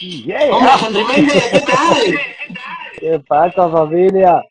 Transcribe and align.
Yeah. 0.00 0.50
¡Hombre, 0.50 0.72
Henry 0.80 1.04
Méndez, 1.04 1.50
qué 1.52 1.60
tal! 1.60 2.18
¿Qué 2.98 3.20
pasa, 3.20 3.68
familia? 3.68 4.42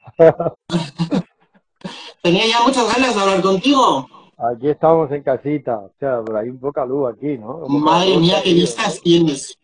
Tenía 2.21 2.47
ya 2.47 2.61
muchas 2.61 2.93
ganas 2.93 3.13
de 3.13 3.21
hablar 3.21 3.41
contigo. 3.41 4.07
Aquí 4.37 4.69
estamos 4.69 5.11
en 5.11 5.21
casita, 5.21 5.79
o 5.79 5.91
sea, 5.99 6.21
pero 6.25 6.37
hay 6.37 6.49
un 6.49 6.59
poca 6.59 6.85
luz 6.85 7.13
aquí, 7.13 7.37
¿no? 7.37 7.59
Madre 7.67 8.17
mía, 8.17 8.37
qué 8.43 8.53
vistas 8.53 9.01
tienes. 9.01 9.57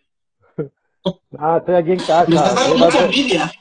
Ah, 1.37 1.57
estoy 1.59 1.75
aquí 1.75 1.91
en 1.93 1.99
casa. 1.99 2.25
Me 2.27 2.35
estás 2.35 2.55
dando 2.55 2.77
mucha 2.77 3.05
envidia. 3.05 3.51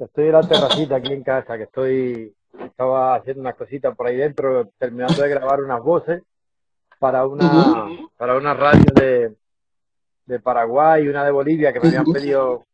Estoy 0.00 0.26
en 0.26 0.32
la 0.32 0.48
terracita 0.48 0.96
aquí 0.96 1.12
en 1.12 1.22
casa, 1.22 1.58
que 1.58 1.64
estoy, 1.64 2.34
estaba 2.58 3.16
haciendo 3.16 3.42
unas 3.42 3.54
cositas 3.54 3.94
por 3.94 4.06
ahí 4.06 4.16
dentro, 4.16 4.70
terminando 4.78 5.22
de 5.22 5.28
grabar 5.28 5.60
unas 5.62 5.82
voces 5.82 6.22
para 6.98 7.26
una, 7.26 7.86
para 8.16 8.36
una 8.36 8.54
radio 8.54 8.84
de, 8.94 9.34
de 10.28 10.40
Paraguay 10.40 11.04
y 11.04 11.08
una 11.08 11.24
de 11.24 11.30
Bolivia 11.30 11.72
que 11.72 11.80
me 11.80 11.88
habían 11.88 12.04
pedido, 12.04 12.64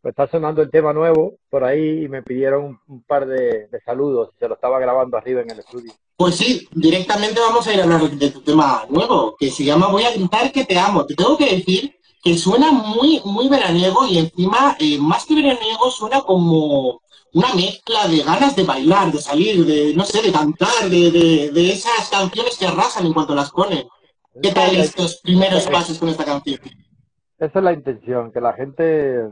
pues 0.00 0.12
está 0.12 0.28
sonando 0.28 0.62
el 0.62 0.70
tema 0.70 0.92
nuevo 0.92 1.34
por 1.50 1.64
ahí 1.64 2.04
y 2.04 2.08
me 2.08 2.22
pidieron 2.22 2.80
un, 2.86 3.02
par 3.02 3.26
de, 3.26 3.66
de, 3.66 3.80
saludos 3.84 4.30
se 4.38 4.48
lo 4.48 4.54
estaba 4.54 4.78
grabando 4.78 5.16
arriba 5.16 5.42
en 5.42 5.50
el 5.50 5.58
estudio. 5.58 5.92
Pues 6.16 6.36
sí, 6.36 6.68
directamente 6.72 7.40
vamos 7.40 7.66
a 7.66 7.74
ir 7.74 7.80
a 7.80 7.84
hablar 7.84 8.08
de 8.08 8.30
tu 8.30 8.40
tema 8.40 8.84
nuevo, 8.88 9.36
que 9.36 9.50
se 9.50 9.64
llama 9.64 9.88
Voy 9.88 10.04
a 10.04 10.12
gritar 10.12 10.52
que 10.52 10.64
te 10.64 10.78
amo. 10.78 11.04
Te 11.04 11.14
tengo 11.14 11.36
que 11.36 11.56
decir 11.56 11.96
que 12.22 12.38
suena 12.38 12.70
muy, 12.70 13.20
muy 13.24 13.48
veraniego 13.48 14.06
y 14.06 14.18
encima, 14.18 14.76
eh, 14.78 14.98
más 14.98 15.26
que 15.26 15.34
veraniego, 15.34 15.90
suena 15.90 16.20
como 16.20 17.02
una 17.32 17.54
mezcla 17.54 18.06
de 18.06 18.22
ganas 18.22 18.54
de 18.54 18.62
bailar, 18.62 19.10
de 19.10 19.18
salir, 19.18 19.66
de, 19.66 19.92
no 19.94 20.04
sé, 20.04 20.22
de 20.22 20.30
cantar, 20.30 20.88
de, 20.88 21.10
de, 21.10 21.50
de 21.50 21.72
esas 21.72 22.08
canciones 22.10 22.56
que 22.56 22.66
arrasan 22.66 23.06
en 23.06 23.12
cuanto 23.12 23.34
las 23.34 23.50
ponen. 23.50 23.88
¿Qué 24.40 24.52
tal 24.52 24.76
estos 24.76 25.20
primeros 25.22 25.66
pasos 25.66 25.98
con 25.98 26.08
esta 26.08 26.24
canción? 26.24 26.60
Esa 27.42 27.58
es 27.58 27.64
la 27.64 27.72
intención, 27.72 28.30
que 28.30 28.40
la 28.40 28.52
gente 28.52 29.28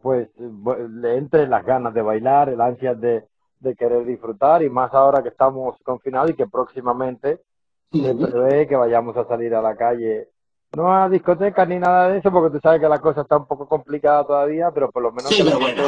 pues 0.00 0.30
le 0.38 1.18
entre 1.18 1.46
las 1.46 1.62
ganas 1.62 1.92
de 1.92 2.00
bailar, 2.00 2.48
el 2.48 2.62
ansia 2.62 2.94
de, 2.94 3.26
de 3.60 3.76
querer 3.76 4.06
disfrutar 4.06 4.62
y 4.62 4.70
más 4.70 4.94
ahora 4.94 5.22
que 5.22 5.28
estamos 5.28 5.76
confinados 5.82 6.30
y 6.30 6.34
que 6.34 6.46
próximamente 6.46 7.42
se 7.92 8.14
prevé 8.14 8.66
que 8.66 8.76
vayamos 8.76 9.14
a 9.18 9.26
salir 9.26 9.54
a 9.54 9.60
la 9.60 9.76
calle. 9.76 10.28
No 10.74 10.90
a 10.90 11.10
discotecas 11.10 11.68
ni 11.68 11.78
nada 11.78 12.08
de 12.08 12.20
eso, 12.20 12.32
porque 12.32 12.56
tú 12.56 12.60
sabes 12.62 12.80
que 12.80 12.88
la 12.88 13.00
cosa 13.00 13.20
está 13.20 13.36
un 13.36 13.46
poco 13.46 13.68
complicada 13.68 14.24
todavía, 14.24 14.70
pero 14.70 14.90
por 14.90 15.02
lo 15.02 15.12
menos 15.12 15.28
que, 15.28 15.44
la 15.44 15.58
gente, 15.58 15.82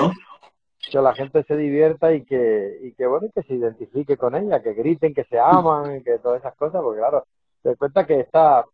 que, 0.90 1.00
la 1.00 1.14
gente, 1.14 1.44
se 1.44 1.56
divierta 1.56 2.12
y 2.12 2.26
que, 2.26 2.76
y 2.82 2.92
que, 2.92 3.06
bueno, 3.06 3.28
que 3.34 3.42
se 3.44 3.54
identifique 3.54 4.18
con 4.18 4.34
ella, 4.34 4.62
que 4.62 4.74
griten, 4.74 5.14
que 5.14 5.24
se 5.24 5.38
aman, 5.38 6.04
que 6.04 6.18
todas 6.18 6.40
esas 6.40 6.54
cosas, 6.56 6.82
porque 6.82 6.98
claro, 7.00 7.24
te 7.62 7.74
cuenta 7.76 8.06
que 8.06 8.20
esta, 8.20 8.66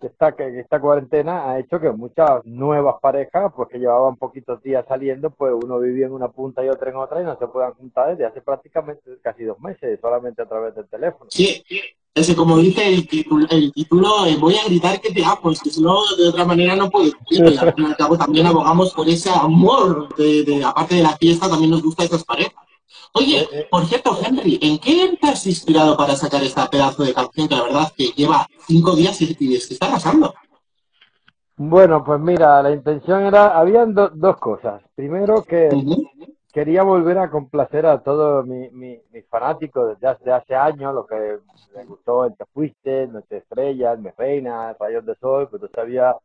que 0.00 0.06
esta, 0.06 0.34
que 0.34 0.60
esta 0.60 0.80
cuarentena 0.80 1.50
ha 1.50 1.58
hecho 1.58 1.78
que 1.78 1.90
muchas 1.90 2.44
nuevas 2.44 2.96
parejas, 3.00 3.52
pues 3.54 3.68
que 3.68 3.78
llevaban 3.78 4.16
poquitos 4.16 4.62
días 4.62 4.84
saliendo, 4.88 5.30
pues 5.30 5.52
uno 5.62 5.78
vivía 5.78 6.06
en 6.06 6.12
una 6.12 6.28
punta 6.28 6.64
y 6.64 6.68
otra 6.68 6.90
en 6.90 6.96
otra 6.96 7.20
y 7.20 7.24
no 7.24 7.38
se 7.38 7.46
puedan 7.46 7.74
juntar 7.74 8.10
desde 8.10 8.26
hace 8.26 8.40
prácticamente 8.40 9.02
casi 9.22 9.44
dos 9.44 9.60
meses, 9.60 9.98
solamente 10.00 10.42
a 10.42 10.46
través 10.46 10.74
del 10.74 10.88
teléfono. 10.88 11.30
Sí, 11.30 11.62
ese, 12.14 12.34
como 12.34 12.58
dice 12.58 12.88
el 12.88 13.06
título, 13.06 13.46
el 13.50 13.72
título 13.72 14.26
eh, 14.26 14.36
voy 14.40 14.56
a 14.56 14.64
gritar 14.64 15.00
que 15.00 15.12
te 15.12 15.24
amo, 15.24 15.50
es 15.50 15.60
que 15.60 15.70
si 15.70 15.82
no, 15.82 15.96
de 16.16 16.28
otra 16.28 16.44
manera 16.44 16.74
no 16.74 16.90
puedo. 16.90 17.12
Y 17.30 17.40
al 17.40 17.74
fin 17.74 17.84
y 17.84 17.86
al 17.86 17.96
cabo 17.96 18.18
también 18.18 18.46
abogamos 18.46 18.92
por 18.94 19.08
ese 19.08 19.30
amor, 19.30 20.14
de, 20.16 20.42
de, 20.44 20.64
aparte 20.64 20.96
de 20.96 21.02
la 21.02 21.16
fiesta, 21.16 21.48
también 21.48 21.70
nos 21.70 21.82
gusta 21.82 22.04
esas 22.04 22.24
parejas. 22.24 22.54
Oye, 23.14 23.40
eh, 23.40 23.48
eh. 23.52 23.68
por 23.70 23.86
cierto, 23.86 24.18
Henry, 24.22 24.58
¿en 24.62 24.78
qué 24.78 25.16
te 25.20 25.28
has 25.28 25.46
inspirado 25.46 25.96
para 25.96 26.16
sacar 26.16 26.42
esta 26.42 26.68
pedazo 26.68 27.04
de 27.04 27.14
canción 27.14 27.48
que 27.48 27.56
la 27.56 27.62
verdad 27.62 27.92
que 27.96 28.08
lleva 28.16 28.46
cinco 28.66 28.94
días 28.94 29.20
y, 29.20 29.34
que 29.34 29.54
está 29.54 29.90
pasando? 29.90 30.34
Bueno, 31.56 32.02
pues 32.04 32.20
mira, 32.20 32.62
la 32.62 32.70
intención 32.70 33.24
era, 33.24 33.58
habían 33.58 33.94
do, 33.94 34.08
dos 34.10 34.36
cosas. 34.38 34.82
Primero 34.94 35.42
que 35.42 35.68
uh 35.72 35.80
-huh 35.80 36.30
quería 36.52 36.82
volver 36.82 37.18
a 37.18 37.30
complacer 37.30 37.86
a 37.86 38.02
todos 38.02 38.46
mis 38.46 38.72
mi, 38.72 39.00
mi 39.12 39.22
fanáticos 39.22 39.88
desde 39.88 40.08
hace, 40.08 40.32
hace, 40.32 40.54
años, 40.54 40.94
lo 40.94 41.06
que 41.06 41.38
me 41.76 41.84
gustó 41.84 42.24
El 42.24 42.36
que 42.36 42.44
fuiste, 42.46 43.06
Noche 43.06 43.38
Estrellas, 43.38 43.98
Mi 43.98 44.10
Reina, 44.10 44.74
Rayos 44.78 45.06
de 45.06 45.14
Sol, 45.16 45.48
pues 45.48 45.62
todavía 45.70 46.16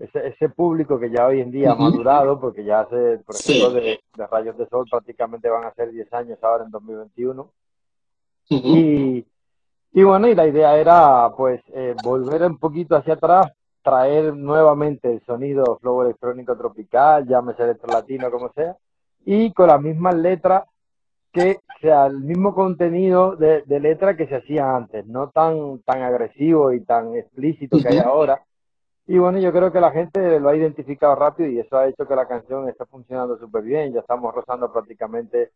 ese, 0.00 0.28
ese 0.28 0.48
público 0.48 0.98
que 0.98 1.10
ya 1.10 1.26
hoy 1.26 1.40
en 1.40 1.50
día 1.50 1.72
ha 1.72 1.76
madurado, 1.76 2.40
porque 2.40 2.64
ya 2.64 2.80
hace, 2.80 3.18
por 3.18 3.36
ejemplo, 3.36 3.68
sí. 3.68 3.74
de, 3.74 4.00
de, 4.16 4.26
Rayos 4.26 4.56
de 4.56 4.66
Sol 4.68 4.86
prácticamente 4.90 5.48
van 5.50 5.64
a 5.64 5.74
ser 5.74 5.90
10 5.90 6.12
años 6.14 6.38
ahora 6.42 6.64
en 6.64 6.70
2021. 6.70 7.42
Uh 7.42 8.56
-huh. 8.56 8.60
y, 8.64 9.26
y 9.92 10.02
bueno, 10.02 10.26
y 10.26 10.34
la 10.34 10.46
idea 10.46 10.76
era 10.78 11.30
pues 11.36 11.60
eh, 11.74 11.94
volver 12.02 12.42
un 12.42 12.58
poquito 12.58 12.96
hacia 12.96 13.14
atrás, 13.14 13.52
traer 13.82 14.34
nuevamente 14.34 15.12
el 15.12 15.22
sonido 15.24 15.78
flow 15.80 16.02
electrónico 16.02 16.56
tropical, 16.56 17.26
llámese 17.26 17.62
electro 17.62 17.92
latino, 17.92 18.30
como 18.30 18.50
sea, 18.52 18.76
y 19.24 19.52
con 19.52 19.68
las 19.68 19.80
mismas 19.82 20.14
letras 20.14 20.64
que 21.32 21.60
sea 21.80 22.06
el 22.06 22.20
mismo 22.20 22.54
contenido 22.54 23.36
de, 23.36 23.62
de, 23.62 23.80
letra 23.80 24.16
que 24.16 24.26
se 24.26 24.36
hacía 24.36 24.74
antes, 24.74 25.06
no 25.06 25.28
tan, 25.28 25.78
tan 25.80 26.02
agresivo 26.02 26.72
y 26.72 26.80
tan 26.80 27.14
explícito 27.14 27.78
que 27.78 27.88
hay 27.88 27.98
ahora. 27.98 28.42
Y 29.10 29.18
bueno, 29.18 29.40
yo 29.40 29.50
creo 29.50 29.72
que 29.72 29.80
la 29.80 29.90
gente 29.90 30.38
lo 30.38 30.50
ha 30.50 30.56
identificado 30.56 31.16
rápido 31.16 31.50
y 31.50 31.58
eso 31.58 31.76
ha 31.76 31.88
hecho 31.88 32.06
que 32.06 32.14
la 32.14 32.28
canción 32.28 32.68
esté 32.68 32.86
funcionando 32.86 33.36
súper 33.40 33.64
bien. 33.64 33.92
Ya 33.92 33.98
estamos 33.98 34.32
rozando 34.32 34.72
prácticamente 34.72 35.50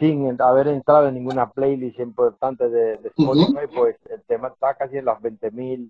sin 0.00 0.36
haber 0.42 0.66
entrado 0.66 1.06
en 1.06 1.14
ninguna 1.14 1.48
playlist 1.48 2.00
importante 2.00 2.68
de, 2.68 2.96
de 2.96 3.08
Spotify, 3.10 3.72
pues 3.72 3.94
el 4.10 4.20
tema 4.22 4.48
está 4.48 4.74
casi 4.74 4.96
en 4.96 5.04
las 5.04 5.20
20.000, 5.20 5.88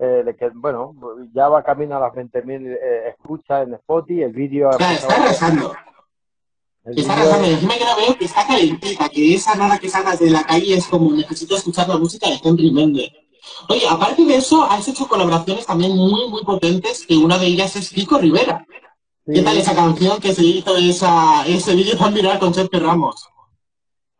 eh, 0.00 0.36
que, 0.38 0.50
bueno, 0.50 0.94
ya 1.32 1.48
va 1.48 1.62
camino 1.62 1.96
a 1.96 2.00
las 2.00 2.12
20.000 2.12 2.76
eh, 2.78 3.08
escuchas 3.08 3.66
en 3.66 3.72
Spotify, 3.76 4.24
el 4.24 4.32
vídeo... 4.32 4.68
Está, 4.68 4.92
está 4.92 5.28
rezando. 5.28 5.72
Está 6.84 7.16
rezando, 7.16 7.46
encima 7.46 7.74
que 7.78 7.84
la 7.84 7.96
veo 7.96 8.18
que 8.18 8.26
está 8.26 8.46
calentita, 8.46 9.08
que 9.08 9.34
esa 9.34 9.54
nada 9.54 9.78
que 9.78 9.88
salgas 9.88 10.18
de 10.18 10.28
la 10.28 10.44
calle 10.44 10.74
es 10.74 10.86
como 10.88 11.10
necesito 11.10 11.56
escuchar 11.56 11.88
la 11.88 11.96
música 11.96 12.28
de 12.28 12.38
Henry 12.44 12.70
Méndez. 12.70 13.10
Oye, 13.68 13.82
aparte 13.88 14.24
de 14.24 14.36
eso, 14.36 14.64
has 14.64 14.86
hecho 14.88 15.06
colaboraciones 15.06 15.66
también 15.66 15.96
muy, 15.96 16.28
muy 16.28 16.42
potentes, 16.44 17.06
que 17.06 17.16
una 17.16 17.38
de 17.38 17.46
ellas 17.46 17.76
es 17.76 17.90
Kiko 17.90 18.18
Rivera. 18.18 18.66
Sí. 19.26 19.34
¿Qué 19.34 19.42
tal 19.42 19.56
esa 19.56 19.74
canción 19.74 20.20
que 20.20 20.32
se 20.32 20.44
hizo 20.44 20.76
esa, 20.76 21.46
ese 21.46 21.74
vídeo 21.74 21.96
tan 21.96 22.14
viral 22.14 22.38
con 22.38 22.54
Sergio 22.54 22.80
Ramos? 22.80 23.28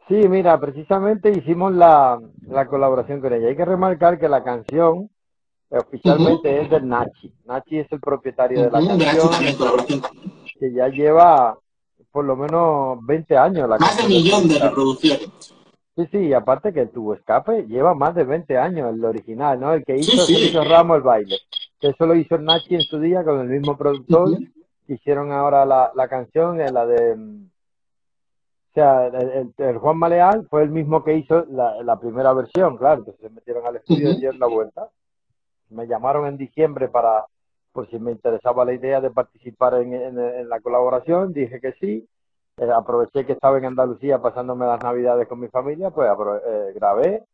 Sí, 0.09 0.17
mira, 0.29 0.59
precisamente 0.59 1.31
hicimos 1.31 1.73
la, 1.73 2.21
la, 2.49 2.67
colaboración 2.67 3.21
con 3.21 3.33
ella. 3.33 3.49
Hay 3.49 3.57
que 3.57 3.65
remarcar 3.65 4.19
que 4.19 4.29
la 4.29 4.43
canción 4.43 5.09
eh, 5.71 5.79
oficialmente 5.79 6.49
uh 6.49 6.53
-huh. 6.53 6.65
es 6.65 6.71
del 6.71 6.89
Nachi. 6.89 7.33
Nachi 7.45 7.79
es 7.79 7.93
el 7.93 8.01
propietario 8.01 8.59
uh 8.59 8.63
-huh. 8.63 8.65
de 8.65 8.71
la 8.71 8.89
canción. 8.89 9.31
También, 9.31 9.57
colaboración. 9.57 10.03
Que 10.59 10.73
ya 10.73 10.89
lleva 10.89 11.57
por 12.11 12.25
lo 12.25 12.37
menos 12.37 12.99
20 13.07 13.37
años. 13.37 13.69
La 13.69 13.79
más 13.79 13.97
de 13.97 14.03
un 14.03 14.09
millón 14.09 14.49
de 14.49 14.59
reproducciones. 14.59 15.55
Sí, 16.01 16.09
sí, 16.13 16.33
aparte 16.33 16.73
que 16.73 16.87
tu 16.87 17.13
escape 17.13 17.67
lleva 17.67 17.95
más 17.95 18.15
de 18.15 18.25
20 18.25 18.57
años, 18.57 18.95
el 18.95 19.05
original, 19.05 19.61
¿no? 19.61 19.75
El 19.75 19.85
que 19.85 19.97
hizo, 19.97 20.23
sí, 20.23 20.51
Ramos 20.57 20.99
el 20.99 21.03
baile. 21.03 21.37
Que 21.79 21.89
eso 21.89 22.07
lo 22.07 22.15
hizo 22.15 22.39
Nachi 22.39 22.77
en 22.77 22.81
su 22.83 22.99
día 23.01 23.23
con 23.25 23.41
el 23.41 23.49
mismo 23.49 23.77
productor. 23.77 24.29
Uh 24.29 24.33
-huh. 24.37 24.53
Hicieron 24.89 25.33
ahora 25.33 25.65
la, 25.67 25.91
la 25.95 26.09
canción, 26.09 26.59
la 26.59 26.87
de... 26.87 27.13
O 27.13 28.73
sea, 28.73 29.07
el, 29.09 29.15
el, 29.15 29.55
el, 29.59 29.79
Juan 29.79 29.99
Maleal 29.99 30.47
fue 30.49 30.63
el 30.63 30.71
mismo 30.71 31.03
que 31.03 31.15
hizo 31.15 31.45
la, 31.51 31.83
la 31.83 31.99
primera 31.99 32.33
versión, 32.33 32.77
claro. 32.77 33.01
Entonces 33.01 33.21
se 33.21 33.31
metieron 33.31 33.67
al 33.67 33.77
estudio 33.77 34.09
uh 34.09 34.13
-huh. 34.13 34.17
y 34.17 34.21
dieron 34.21 34.39
la 34.39 34.47
vuelta. 34.47 34.89
Me 35.71 35.87
llamaron 35.87 36.27
en 36.27 36.37
diciembre 36.37 36.89
para, 36.89 37.27
por 37.73 37.89
si 37.91 37.99
me 37.99 38.13
interesaba 38.13 38.65
la 38.65 38.73
idea 38.75 39.01
de 39.01 39.11
participar 39.11 39.75
en, 39.75 39.93
en, 39.93 40.19
en 40.19 40.49
la 40.49 40.61
colaboración, 40.61 41.33
dije 41.33 41.61
que 41.61 41.73
sí, 41.81 42.09
eh, 42.61 42.71
aproveché 42.71 43.25
que 43.25 43.33
estaba 43.33 43.57
en 43.57 43.65
Andalucía 43.65 44.21
pasándome 44.21 44.67
las 44.67 44.83
navidades 44.83 45.27
con 45.27 45.41
mi 45.41 45.49
familia, 45.49 45.91
pues 45.91 46.11
eh, 46.47 46.73
grabé, 46.75 47.25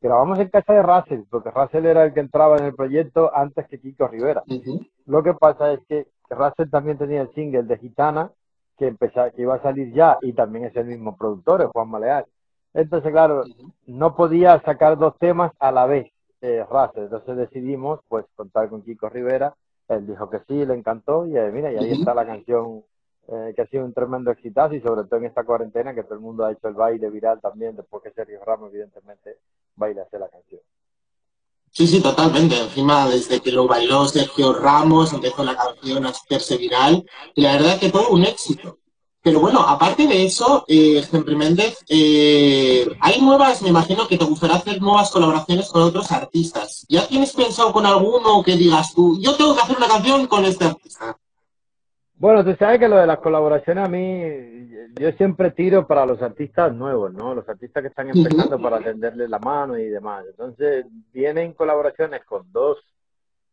grabamos 0.00 0.38
en 0.38 0.48
casa 0.48 0.72
de 0.72 0.82
Russell, 0.82 1.20
porque 1.28 1.50
Russell 1.50 1.84
era 1.84 2.04
el 2.04 2.14
que 2.14 2.20
entraba 2.20 2.56
en 2.56 2.64
el 2.64 2.74
proyecto 2.74 3.30
antes 3.34 3.68
que 3.68 3.78
Kiko 3.78 4.08
Rivera. 4.08 4.42
Uh 4.48 4.54
-huh. 4.54 4.90
Lo 5.04 5.22
que 5.22 5.34
pasa 5.34 5.72
es 5.72 5.80
que 5.86 6.06
Russell 6.30 6.70
también 6.70 6.96
tenía 6.96 7.20
el 7.20 7.32
single 7.34 7.64
de 7.64 7.76
Gitana, 7.76 8.30
que, 8.78 8.86
empezaba, 8.86 9.30
que 9.30 9.42
iba 9.42 9.56
a 9.56 9.62
salir 9.62 9.92
ya, 9.92 10.16
y 10.22 10.32
también 10.32 10.64
es 10.64 10.74
el 10.76 10.86
mismo 10.86 11.14
productor, 11.14 11.60
el 11.60 11.68
Juan 11.68 11.90
Maleal. 11.90 12.24
Entonces, 12.72 13.12
claro, 13.12 13.40
uh 13.40 13.44
-huh. 13.44 13.72
no 13.86 14.16
podía 14.16 14.58
sacar 14.62 14.96
dos 14.96 15.18
temas 15.18 15.52
a 15.58 15.70
la 15.72 15.84
vez, 15.84 16.10
eh, 16.40 16.64
Russell. 16.70 17.02
Entonces 17.02 17.36
decidimos, 17.36 18.00
pues, 18.08 18.24
contar 18.34 18.70
con 18.70 18.80
Kiko 18.82 19.10
Rivera, 19.10 19.52
él 19.88 20.06
dijo 20.06 20.30
que 20.30 20.38
sí, 20.48 20.64
le 20.64 20.72
encantó 20.72 21.26
y 21.26 21.36
eh, 21.36 21.50
mira, 21.52 21.70
y 21.70 21.76
ahí 21.76 21.90
uh 21.90 21.94
-huh. 21.96 21.98
está 21.98 22.14
la 22.14 22.24
canción 22.24 22.82
eh, 23.32 23.52
que 23.54 23.62
ha 23.62 23.66
sido 23.66 23.84
un 23.84 23.92
tremendo 23.92 24.32
exitazo 24.32 24.74
y 24.74 24.80
sobre 24.80 25.04
todo 25.04 25.20
en 25.20 25.26
esta 25.26 25.44
cuarentena 25.44 25.94
que 25.94 26.02
todo 26.02 26.14
el 26.14 26.20
mundo 26.20 26.44
ha 26.44 26.52
hecho 26.52 26.66
el 26.66 26.74
baile 26.74 27.08
viral 27.10 27.40
también 27.40 27.76
después 27.76 28.02
que 28.02 28.10
Sergio 28.10 28.44
Ramos 28.44 28.70
evidentemente 28.70 29.38
baila 29.76 30.02
hacia 30.02 30.18
la 30.18 30.28
canción. 30.28 30.60
Sí, 31.70 31.86
sí, 31.86 32.02
totalmente. 32.02 32.58
Encima, 32.58 33.08
desde 33.08 33.38
que 33.40 33.52
lo 33.52 33.68
bailó 33.68 34.04
Sergio 34.06 34.52
Ramos, 34.52 35.12
empezó 35.12 35.44
la 35.44 35.56
canción 35.56 36.04
a 36.04 36.08
hacerse 36.08 36.56
viral 36.56 37.06
y 37.34 37.42
la 37.42 37.52
verdad 37.52 37.78
que 37.78 37.90
todo 37.90 38.10
un 38.10 38.24
éxito. 38.24 38.78
Pero 39.22 39.38
bueno, 39.38 39.60
aparte 39.60 40.06
de 40.06 40.24
eso, 40.24 40.64
eh, 40.66 41.06
Méndez, 41.36 41.78
eh, 41.88 42.88
hay 43.00 43.20
nuevas, 43.20 43.62
me 43.62 43.68
imagino 43.68 44.08
que 44.08 44.16
te 44.16 44.24
gustaría 44.24 44.56
hacer 44.56 44.80
nuevas 44.80 45.10
colaboraciones 45.10 45.68
con 45.68 45.82
otros 45.82 46.10
artistas. 46.10 46.86
¿Ya 46.88 47.06
tienes 47.06 47.32
pensado 47.34 47.72
con 47.72 47.86
alguno 47.86 48.42
que 48.42 48.56
digas 48.56 48.94
tú, 48.94 49.20
yo 49.20 49.36
tengo 49.36 49.54
que 49.54 49.60
hacer 49.60 49.76
una 49.76 49.88
canción 49.88 50.26
con 50.26 50.44
este 50.46 50.64
artista? 50.64 51.16
Bueno, 52.20 52.44
tú 52.44 52.54
sabes 52.56 52.78
que 52.78 52.86
lo 52.86 52.98
de 52.98 53.06
las 53.06 53.18
colaboraciones 53.20 53.82
a 53.82 53.88
mí, 53.88 54.68
yo 55.00 55.10
siempre 55.12 55.52
tiro 55.52 55.86
para 55.86 56.04
los 56.04 56.20
artistas 56.20 56.70
nuevos, 56.70 57.14
¿no? 57.14 57.34
Los 57.34 57.48
artistas 57.48 57.80
que 57.80 57.88
están 57.88 58.10
empezando 58.10 58.60
para 58.60 58.78
tenderles 58.78 59.30
la 59.30 59.38
mano 59.38 59.78
y 59.78 59.88
demás. 59.88 60.26
Entonces, 60.28 60.84
vienen 61.14 61.54
colaboraciones 61.54 62.22
con 62.26 62.52
dos 62.52 62.76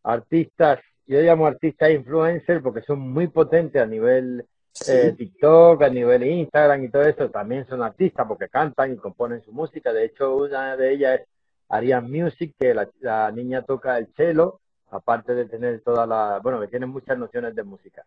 artistas, 0.04 0.82
yo 1.06 1.22
llamo 1.22 1.48
artistas 1.48 1.92
influencers 1.92 2.62
porque 2.62 2.82
son 2.82 3.00
muy 3.00 3.28
potentes 3.28 3.82
a 3.82 3.86
nivel 3.86 4.46
eh, 4.86 5.16
TikTok, 5.18 5.84
a 5.84 5.90
nivel 5.90 6.24
Instagram 6.26 6.84
y 6.84 6.90
todo 6.90 7.04
eso, 7.04 7.30
también 7.30 7.66
son 7.68 7.82
artistas 7.82 8.28
porque 8.28 8.50
cantan 8.50 8.92
y 8.92 8.98
componen 8.98 9.42
su 9.44 9.54
música. 9.54 9.94
De 9.94 10.04
hecho, 10.04 10.36
una 10.36 10.76
de 10.76 10.92
ellas 10.92 11.22
es 11.22 11.28
Ariane 11.70 12.10
Music, 12.10 12.54
que 12.60 12.74
la, 12.74 13.32
niña 13.32 13.62
toca 13.62 13.98
el 13.98 14.08
cello, 14.18 14.60
aparte 14.92 15.34
de 15.36 15.46
tener 15.46 15.80
toda 15.84 16.06
la, 16.06 16.42
bueno, 16.44 16.60
que 16.60 16.68
tiene 16.68 16.86
muchas 16.86 17.18
nociones 17.18 17.56
de 17.56 17.64
música. 17.64 18.04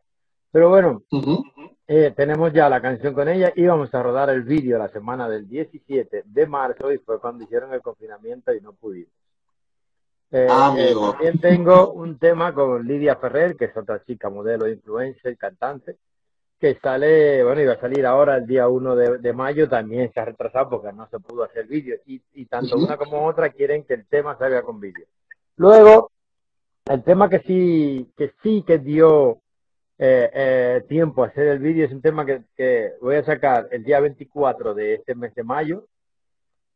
Pero 0.53 0.69
bueno, 0.69 1.03
eh, 1.87 2.13
tenemos 2.17 2.53
ya 2.53 2.69
la 2.69 2.81
canción 2.81 3.15
con 3.15 3.29
ella 3.29 3.53
y 3.55 3.65
vamos 3.67 3.95
a 3.95 4.03
rodar 4.03 4.31
el 4.31 4.43
vídeo 4.43 4.79
la 4.79 4.89
semana 4.89 5.29
del 5.29 5.49
17 5.49 6.25
de 6.27 6.47
marzo 6.47 6.93
y 6.93 6.99
fue 6.99 7.21
cuando 7.21 7.45
hicieron 7.45 7.73
el 7.73 7.83
confinamiento 7.83 8.53
y 8.53 8.61
no 8.61 8.73
pudimos. 8.73 9.13
Eh, 10.33 10.47
ah, 10.49 10.75
también 11.13 11.39
tengo 11.41 11.93
un 11.93 12.19
tema 12.19 12.53
con 12.53 12.87
Lidia 12.87 13.17
Ferrer, 13.17 13.57
que 13.57 13.67
es 13.67 13.77
otra 13.77 14.05
chica, 14.05 14.31
modelo, 14.31 14.69
influencer, 14.69 15.37
cantante, 15.37 15.97
que 16.61 16.79
sale, 16.81 17.43
bueno, 17.43 17.61
iba 17.61 17.73
a 17.73 17.81
salir 17.81 18.07
ahora 18.07 18.37
el 18.37 18.47
día 18.47 18.69
1 18.69 18.97
de, 18.97 19.33
mayo, 19.33 19.69
también 19.69 20.13
se 20.13 20.21
ha 20.21 20.27
retrasado 20.27 20.71
porque 20.71 20.93
no 20.93 21.09
se 21.09 21.19
pudo 21.19 21.45
hacer 21.45 21.67
vídeo. 21.67 21.97
Y, 22.07 22.23
y 22.35 22.47
tanto 22.47 22.77
una 22.77 22.97
como 22.97 23.27
otra 23.27 23.51
quieren 23.51 23.85
que 23.85 23.95
el 23.95 24.07
tema 24.07 24.37
salga 24.39 24.63
con 24.63 24.79
vídeo. 24.79 25.07
Luego, 25.57 26.13
el 26.87 27.03
tema 27.03 27.29
que 27.29 27.41
sí, 27.41 28.13
que 28.17 28.33
sí 28.43 28.63
que 28.65 28.79
dio 28.79 29.41
eh, 30.03 30.31
eh, 30.33 30.85
tiempo 30.89 31.23
a 31.23 31.27
hacer 31.27 31.47
el 31.49 31.59
vídeo 31.59 31.85
es 31.85 31.93
un 31.93 32.01
tema 32.01 32.25
que, 32.25 32.43
que, 32.57 32.93
voy 33.03 33.17
a 33.17 33.25
sacar 33.25 33.69
el 33.71 33.85
día 33.85 34.01
24 34.01 34.73
de 34.73 34.95
este 34.95 35.15
mes 35.15 35.35
de 35.35 35.45
mayo 35.45 35.85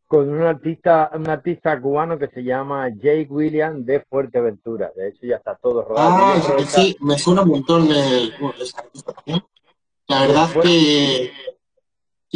con 0.06 0.28
un 0.28 0.42
artista, 0.42 1.10
un 1.14 1.28
artista 1.30 1.80
cubano 1.80 2.18
que 2.18 2.28
se 2.28 2.44
llama 2.44 2.90
Jake 2.90 3.28
William 3.30 3.82
de 3.84 4.00
Fuerteventura. 4.00 4.92
De 4.94 5.08
hecho, 5.08 5.20
ya 5.26 5.36
está 5.36 5.54
todo 5.54 5.82
rodado. 5.82 6.14
Ah, 6.14 6.40
sí, 6.66 6.94
me 7.00 7.18
suena 7.18 7.42
un 7.42 7.48
montón 7.48 7.88
de 7.88 8.30
la 10.06 10.20
verdad 10.20 10.48
que... 10.62 11.32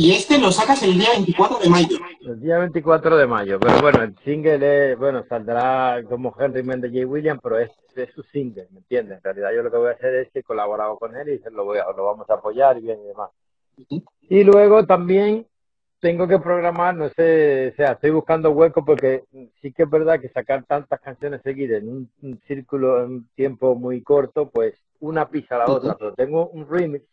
Y 0.01 0.13
este 0.13 0.39
lo 0.39 0.53
sacas 0.53 0.81
el 0.85 0.97
día 0.97 1.11
24 1.11 1.59
de 1.59 1.69
mayo. 1.69 1.99
El 2.21 2.41
día 2.41 2.59
24 2.59 3.17
de 3.17 3.27
mayo, 3.27 3.59
pero 3.59 3.81
bueno, 3.81 4.05
el 4.05 4.17
single 4.19 4.93
es, 4.93 4.97
bueno, 4.97 5.25
saldrá 5.29 6.05
como 6.09 6.33
Henry 6.39 6.63
Mendes 6.63 6.93
J. 6.93 7.05
Williams, 7.05 7.41
pero 7.43 7.59
es, 7.59 7.73
es, 7.97 8.09
su 8.15 8.23
single, 8.23 8.69
¿me 8.71 8.79
entiendes? 8.79 9.17
En 9.17 9.25
realidad 9.25 9.51
yo 9.57 9.65
lo 9.65 9.73
que 9.73 9.77
voy 9.77 9.89
a 9.89 9.95
hacer 9.95 10.15
es 10.15 10.31
que 10.31 10.39
he 10.39 10.43
colaborado 10.45 10.97
con 10.99 11.17
él 11.17 11.31
y 11.31 11.39
se 11.41 11.51
lo, 11.51 11.65
voy 11.65 11.79
a, 11.79 11.87
lo 11.97 12.05
vamos 12.05 12.31
a 12.31 12.35
apoyar 12.35 12.79
y 12.79 12.83
bien 12.83 13.01
y 13.03 13.09
demás. 13.09 13.31
Y 14.29 14.45
luego 14.45 14.87
también 14.87 15.49
tengo 15.99 16.29
que 16.29 16.39
programar, 16.39 16.95
no 16.95 17.09
sé, 17.09 17.71
o 17.73 17.75
sea, 17.75 17.93
estoy 17.95 18.11
buscando 18.11 18.53
hueco 18.53 18.85
porque 18.85 19.25
sí 19.61 19.73
que 19.73 19.83
es 19.83 19.91
verdad 19.91 20.21
que 20.21 20.29
sacar 20.29 20.63
tantas 20.63 21.01
canciones 21.01 21.43
seguidas 21.43 21.83
en 21.83 21.89
un, 21.89 22.11
un 22.23 22.41
círculo, 22.47 23.03
en 23.03 23.11
un 23.11 23.29
tiempo 23.35 23.75
muy 23.75 24.01
corto, 24.03 24.49
pues 24.49 24.81
una 25.01 25.29
pisa 25.29 25.57
a 25.57 25.67
la 25.67 25.73
otra, 25.73 25.97
pero 25.99 26.15
tengo 26.15 26.51
un 26.51 26.71
remix 26.71 27.05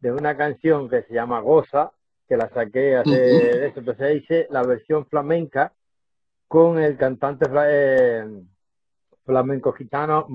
de 0.00 0.10
una 0.10 0.36
canción 0.36 0.88
que 0.88 1.02
se 1.04 1.14
llama 1.14 1.38
Goza, 1.38 1.92
que 2.28 2.36
la 2.36 2.48
saqué 2.50 2.96
hace 2.96 3.66
eso, 3.66 3.80
entonces 3.80 4.22
hice 4.22 4.46
la 4.50 4.62
versión 4.62 5.06
flamenca 5.06 5.72
con 6.48 6.78
el 6.78 6.96
cantante 6.96 7.46
eh, 7.68 8.24
flamenco 9.24 9.72
gitano 9.72 10.26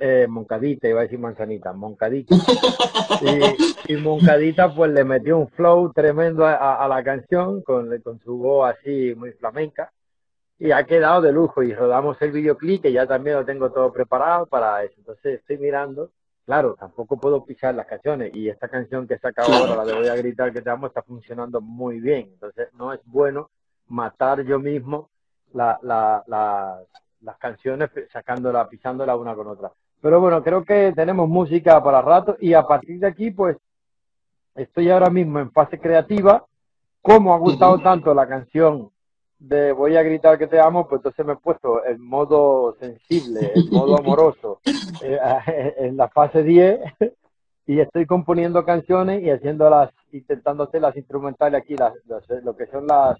eh, 0.00 0.26
Moncadita, 0.28 0.88
iba 0.88 1.00
a 1.00 1.04
decir 1.04 1.18
Manzanita, 1.18 1.72
Moncadita. 1.72 2.34
Y, 3.86 3.96
Moncadita 3.96 4.74
pues 4.74 4.90
le 4.92 5.04
metió 5.04 5.38
un 5.38 5.48
flow 5.48 5.92
tremendo 5.92 6.46
a, 6.46 6.86
la 6.88 7.04
canción 7.04 7.62
con, 7.62 8.00
con 8.00 8.18
su 8.20 8.38
voz 8.38 8.74
así 8.74 9.14
muy 9.14 9.32
flamenca 9.32 9.92
y 10.58 10.72
ha 10.72 10.84
quedado 10.84 11.20
de 11.20 11.32
lujo 11.32 11.62
y 11.62 11.74
rodamos 11.74 12.20
el 12.22 12.32
videoclip 12.32 12.82
que 12.82 12.92
ya 12.92 13.06
también 13.06 13.36
lo 13.36 13.44
tengo 13.44 13.70
todo 13.70 13.92
preparado 13.92 14.46
para 14.46 14.82
eso. 14.82 14.94
Entonces 14.98 15.40
estoy 15.40 15.58
mirando 15.58 16.10
claro, 16.44 16.74
tampoco 16.74 17.16
puedo 17.16 17.44
pisar 17.44 17.74
las 17.74 17.86
canciones 17.86 18.34
y 18.34 18.48
esta 18.48 18.68
canción 18.68 19.06
que 19.06 19.14
he 19.14 19.18
sacado 19.18 19.52
ahora, 19.52 19.76
la 19.76 19.84
de 19.84 19.94
Voy 19.94 20.08
a 20.08 20.16
gritar 20.16 20.52
que 20.52 20.62
te 20.62 20.70
amo, 20.70 20.86
está 20.86 21.02
funcionando 21.02 21.60
muy 21.60 22.00
bien. 22.00 22.30
Entonces 22.32 22.68
no 22.74 22.92
es 22.92 23.00
bueno 23.04 23.50
matar 23.88 24.42
yo 24.42 24.58
mismo 24.58 25.10
la, 25.52 25.78
las 27.20 27.38
canciones 27.38 27.90
sacándola, 28.12 28.68
pisándola 28.68 29.16
una 29.16 29.34
con 29.34 29.48
otra. 29.48 29.72
Pero 30.00 30.20
bueno, 30.20 30.42
creo 30.42 30.64
que 30.64 30.92
tenemos 30.94 31.28
música 31.28 31.82
para 31.82 32.02
rato 32.02 32.36
y 32.40 32.52
a 32.52 32.62
partir 32.62 32.98
de 33.00 33.06
aquí 33.06 33.30
pues 33.30 33.56
estoy 34.54 34.90
ahora 34.90 35.10
mismo 35.10 35.40
en 35.40 35.50
fase 35.50 35.78
creativa. 35.78 36.44
Como 37.00 37.34
ha 37.34 37.38
gustado 37.38 37.78
tanto 37.80 38.14
la 38.14 38.26
canción 38.26 38.90
de 39.38 39.72
voy 39.72 39.96
a 39.96 40.02
gritar 40.02 40.38
que 40.38 40.46
te 40.46 40.60
amo, 40.60 40.88
pues 40.88 41.00
entonces 41.00 41.26
me 41.26 41.34
he 41.34 41.36
puesto 41.36 41.84
el 41.84 41.98
modo 41.98 42.76
sensible, 42.78 43.52
el 43.54 43.64
modo 43.70 43.98
amoroso, 43.98 44.60
eh, 45.02 45.18
en 45.78 45.96
la 45.96 46.08
fase 46.08 46.42
10 46.42 46.80
y 47.66 47.80
estoy 47.80 48.06
componiendo 48.06 48.64
canciones 48.64 49.22
y 49.22 49.30
haciéndolas, 49.30 49.90
intentando 50.12 50.64
hacer 50.64 50.80
las 50.80 50.96
instrumentales 50.96 51.60
aquí, 51.60 51.76
las, 51.76 51.94
lo 52.42 52.56
que 52.56 52.66
son 52.66 52.86
las, 52.86 53.18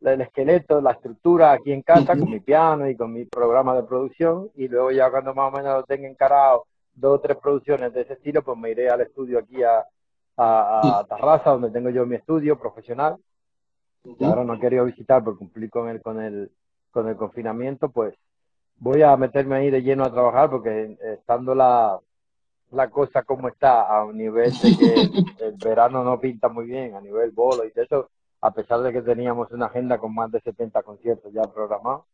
el 0.00 0.20
esqueleto, 0.20 0.80
la 0.80 0.92
estructura 0.92 1.52
aquí 1.52 1.72
en 1.72 1.82
casa 1.82 2.16
con 2.16 2.28
mi 2.28 2.40
piano 2.40 2.88
y 2.88 2.96
con 2.96 3.12
mi 3.12 3.24
programa 3.24 3.74
de 3.74 3.84
producción 3.84 4.50
y 4.54 4.68
luego 4.68 4.90
ya 4.90 5.10
cuando 5.10 5.34
más 5.34 5.52
o 5.52 5.56
menos 5.56 5.76
lo 5.78 5.82
tenga 5.84 6.08
encarado 6.08 6.64
dos 6.94 7.18
o 7.18 7.20
tres 7.20 7.38
producciones 7.38 7.92
de 7.94 8.02
ese 8.02 8.14
estilo, 8.14 8.42
pues 8.42 8.58
me 8.58 8.70
iré 8.70 8.90
al 8.90 9.00
estudio 9.00 9.38
aquí 9.38 9.62
a, 9.62 9.84
a, 10.36 10.98
a 10.98 11.04
Tarrasa, 11.04 11.50
donde 11.50 11.70
tengo 11.70 11.88
yo 11.88 12.04
mi 12.04 12.16
estudio 12.16 12.58
profesional 12.58 13.16
ahora 14.20 14.44
no 14.44 14.54
he 14.54 14.60
querido 14.60 14.84
visitar 14.84 15.22
por 15.22 15.38
cumplir 15.38 15.70
con 15.70 15.88
el, 15.88 16.00
con 16.02 16.20
el, 16.20 16.50
con 16.90 17.08
el 17.08 17.16
confinamiento, 17.16 17.90
pues 17.90 18.14
voy 18.76 19.02
a 19.02 19.16
meterme 19.16 19.56
ahí 19.56 19.70
de 19.70 19.82
lleno 19.82 20.04
a 20.04 20.12
trabajar 20.12 20.50
porque 20.50 20.96
estando 21.00 21.54
la, 21.54 22.00
la 22.72 22.90
cosa 22.90 23.22
como 23.22 23.48
está 23.48 23.82
a 23.82 24.04
un 24.04 24.16
nivel 24.16 24.50
de 24.50 24.76
que 24.76 24.94
el 25.44 25.56
verano 25.62 26.02
no 26.02 26.18
pinta 26.18 26.48
muy 26.48 26.66
bien, 26.66 26.94
a 26.94 27.00
nivel 27.00 27.30
bolo 27.30 27.64
y 27.64 27.72
eso, 27.74 28.10
a 28.40 28.50
pesar 28.50 28.80
de 28.80 28.92
que 28.92 29.02
teníamos 29.02 29.50
una 29.52 29.66
agenda 29.66 29.98
con 29.98 30.14
más 30.14 30.30
de 30.32 30.40
70 30.40 30.82
conciertos 30.82 31.32
ya 31.32 31.42
programados. 31.42 32.04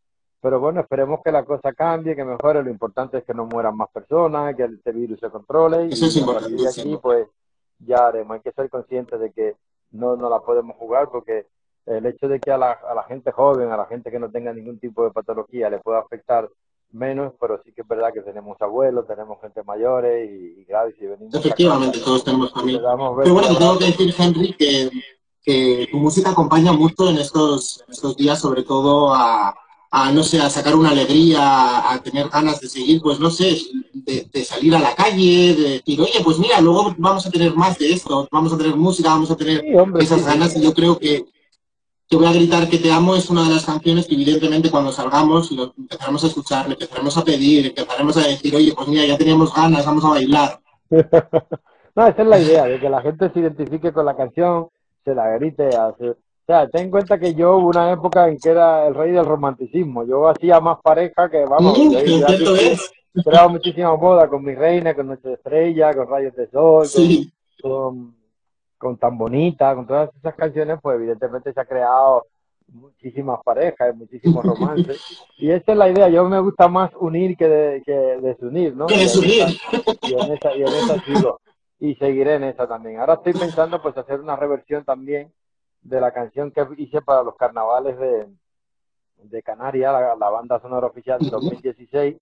Pero 0.40 0.60
bueno, 0.60 0.80
esperemos 0.80 1.20
que 1.24 1.32
la 1.32 1.44
cosa 1.44 1.72
cambie, 1.72 2.14
que 2.14 2.24
mejore. 2.24 2.62
Lo 2.62 2.70
importante 2.70 3.18
es 3.18 3.24
que 3.24 3.34
no 3.34 3.46
mueran 3.46 3.76
más 3.76 3.88
personas, 3.90 4.54
que 4.54 4.64
este 4.64 4.92
virus 4.92 5.18
se 5.18 5.30
controle. 5.30 5.88
y 5.90 6.22
a 6.22 6.26
partir 6.26 6.56
de 6.56 6.68
aquí, 6.68 6.96
pues 7.02 7.26
ya 7.80 8.06
haremos. 8.06 8.36
Hay 8.36 8.40
que 8.42 8.52
ser 8.52 8.70
conscientes 8.70 9.18
de 9.18 9.32
que 9.32 9.56
no, 9.90 10.16
no 10.16 10.30
la 10.30 10.38
podemos 10.38 10.76
jugar 10.76 11.08
porque 11.10 11.46
el 11.88 12.06
hecho 12.06 12.28
de 12.28 12.38
que 12.40 12.50
a 12.50 12.58
la, 12.58 12.72
a 12.72 12.94
la 12.94 13.02
gente 13.04 13.32
joven, 13.32 13.70
a 13.70 13.76
la 13.76 13.86
gente 13.86 14.10
que 14.10 14.18
no 14.18 14.30
tenga 14.30 14.52
ningún 14.52 14.78
tipo 14.78 15.04
de 15.04 15.10
patología 15.10 15.70
le 15.70 15.78
pueda 15.78 16.00
afectar 16.00 16.48
menos, 16.92 17.32
pero 17.40 17.60
sí 17.64 17.72
que 17.72 17.82
es 17.82 17.88
verdad 17.88 18.12
que 18.12 18.22
tenemos 18.22 18.56
abuelos, 18.60 19.06
tenemos 19.06 19.38
gente 19.40 19.62
mayores 19.62 20.30
y, 20.30 20.62
y 20.62 20.66
si 20.98 21.06
venimos... 21.06 21.34
Efectivamente, 21.34 21.98
todos 22.00 22.24
tenemos 22.24 22.52
familia. 22.52 22.80
Pero 23.22 23.34
bueno, 23.34 23.48
te 23.48 23.54
tengo 23.56 23.78
que 23.78 23.84
decir, 23.86 24.14
Henry, 24.16 24.52
que, 24.54 24.90
que, 25.42 25.88
tu 25.90 25.98
música 25.98 26.30
acompaña 26.30 26.72
mucho 26.72 27.10
en 27.10 27.18
estos, 27.18 27.84
estos 27.88 28.16
días, 28.16 28.40
sobre 28.40 28.62
todo 28.62 29.14
a, 29.14 29.54
a, 29.90 30.12
no 30.12 30.22
sé, 30.22 30.40
a 30.40 30.48
sacar 30.48 30.74
una 30.76 30.90
alegría, 30.90 31.92
a 31.92 32.02
tener 32.02 32.28
ganas 32.28 32.60
de 32.60 32.68
seguir, 32.68 33.02
pues 33.02 33.20
no 33.20 33.30
sé, 33.30 33.58
de, 33.92 34.26
de, 34.32 34.44
salir 34.44 34.74
a 34.74 34.80
la 34.80 34.94
calle, 34.94 35.54
de 35.54 35.68
decir, 35.70 36.00
oye, 36.00 36.20
pues 36.24 36.38
mira, 36.38 36.60
luego 36.60 36.94
vamos 36.96 37.26
a 37.26 37.30
tener 37.30 37.54
más 37.54 37.78
de 37.78 37.92
esto, 37.92 38.26
vamos 38.30 38.52
a 38.52 38.58
tener 38.58 38.76
música, 38.76 39.10
vamos 39.10 39.30
a 39.30 39.36
tener 39.36 39.62
esas 40.00 40.24
ganas, 40.24 40.56
y 40.56 40.62
yo 40.62 40.72
creo 40.72 40.98
que 40.98 41.26
te 42.08 42.16
voy 42.16 42.26
a 42.26 42.32
gritar 42.32 42.68
que 42.68 42.78
te 42.78 42.90
amo 42.90 43.14
es 43.14 43.28
una 43.28 43.44
de 43.44 43.50
las 43.50 43.66
canciones 43.66 44.06
que 44.06 44.14
evidentemente 44.14 44.70
cuando 44.70 44.90
salgamos 44.90 45.52
lo 45.52 45.74
empezaremos 45.76 46.24
a 46.24 46.26
escuchar, 46.28 46.66
le 46.66 46.72
empezaremos 46.72 47.16
a 47.18 47.24
pedir, 47.24 47.66
empezaremos 47.66 48.16
a 48.16 48.26
decir, 48.26 48.54
oye, 48.56 48.72
pues 48.74 48.88
mira, 48.88 49.04
ya 49.04 49.18
teníamos 49.18 49.54
ganas, 49.54 49.84
vamos 49.84 50.04
a 50.04 50.10
bailar. 50.10 50.58
no, 50.90 52.06
esa 52.06 52.22
es 52.22 52.28
la 52.28 52.40
idea, 52.40 52.64
de 52.64 52.80
que 52.80 52.88
la 52.88 53.02
gente 53.02 53.30
se 53.30 53.40
identifique 53.40 53.92
con 53.92 54.06
la 54.06 54.16
canción, 54.16 54.68
se 55.04 55.14
la 55.14 55.28
grite. 55.36 55.68
O 55.68 56.16
sea, 56.46 56.66
ten 56.68 56.84
en 56.84 56.90
cuenta 56.90 57.18
que 57.18 57.34
yo 57.34 57.58
hubo 57.58 57.68
una 57.68 57.92
época 57.92 58.26
en 58.26 58.38
que 58.38 58.48
era 58.48 58.86
el 58.86 58.94
rey 58.94 59.12
del 59.12 59.26
romanticismo. 59.26 60.06
Yo 60.06 60.28
hacía 60.28 60.60
más 60.60 60.78
pareja 60.82 61.28
que, 61.28 61.44
vamos, 61.44 61.76
sí, 61.76 61.92
yo, 61.92 62.26
cierto 62.26 62.56
es. 62.56 62.90
Esperaba 63.14 63.48
muchísimas 63.48 64.00
bodas 64.00 64.30
con 64.30 64.42
mi 64.42 64.54
reina, 64.54 64.94
con 64.94 65.08
nuestra 65.08 65.34
estrella, 65.34 65.92
con 65.92 66.08
rayos 66.08 66.34
de 66.36 66.48
sol, 66.50 66.86
sí. 66.86 67.30
con 67.60 67.60
con 67.60 68.17
tan 68.98 69.18
bonita, 69.18 69.74
con 69.74 69.86
todas 69.86 70.10
esas 70.16 70.34
canciones, 70.34 70.78
pues 70.82 70.96
evidentemente 70.96 71.52
se 71.52 71.60
ha 71.60 71.64
creado 71.64 72.26
muchísimas 72.68 73.40
parejas, 73.42 73.96
muchísimos 73.96 74.44
romances. 74.44 75.26
y 75.36 75.50
esa 75.50 75.72
es 75.72 75.78
la 75.78 75.88
idea, 75.88 76.08
yo 76.08 76.28
me 76.28 76.38
gusta 76.40 76.68
más 76.68 76.90
unir 76.98 77.36
que, 77.36 77.48
de, 77.48 77.82
que 77.82 77.92
desunir, 77.92 78.76
¿no? 78.76 78.86
Que 78.86 78.98
desunir. 78.98 79.46
Y 80.02 80.14
en 80.14 80.32
esa, 80.32 80.54
y 80.54 80.62
en 80.62 80.68
esa 80.68 81.00
sigo. 81.04 81.40
y 81.80 81.94
seguiré 81.96 82.34
en 82.34 82.44
esa 82.44 82.66
también. 82.66 83.00
Ahora 83.00 83.14
estoy 83.14 83.32
pensando 83.32 83.80
pues 83.82 83.96
hacer 83.96 84.20
una 84.20 84.36
reversión 84.36 84.84
también 84.84 85.32
de 85.82 86.00
la 86.00 86.12
canción 86.12 86.50
que 86.50 86.66
hice 86.76 87.00
para 87.00 87.22
los 87.22 87.36
carnavales 87.36 87.98
de, 87.98 88.26
de 89.24 89.42
Canarias, 89.42 89.92
la, 90.18 90.30
banda 90.30 90.60
sonora 90.60 90.86
oficial 90.86 91.18
de 91.20 91.30
2016, 91.30 92.16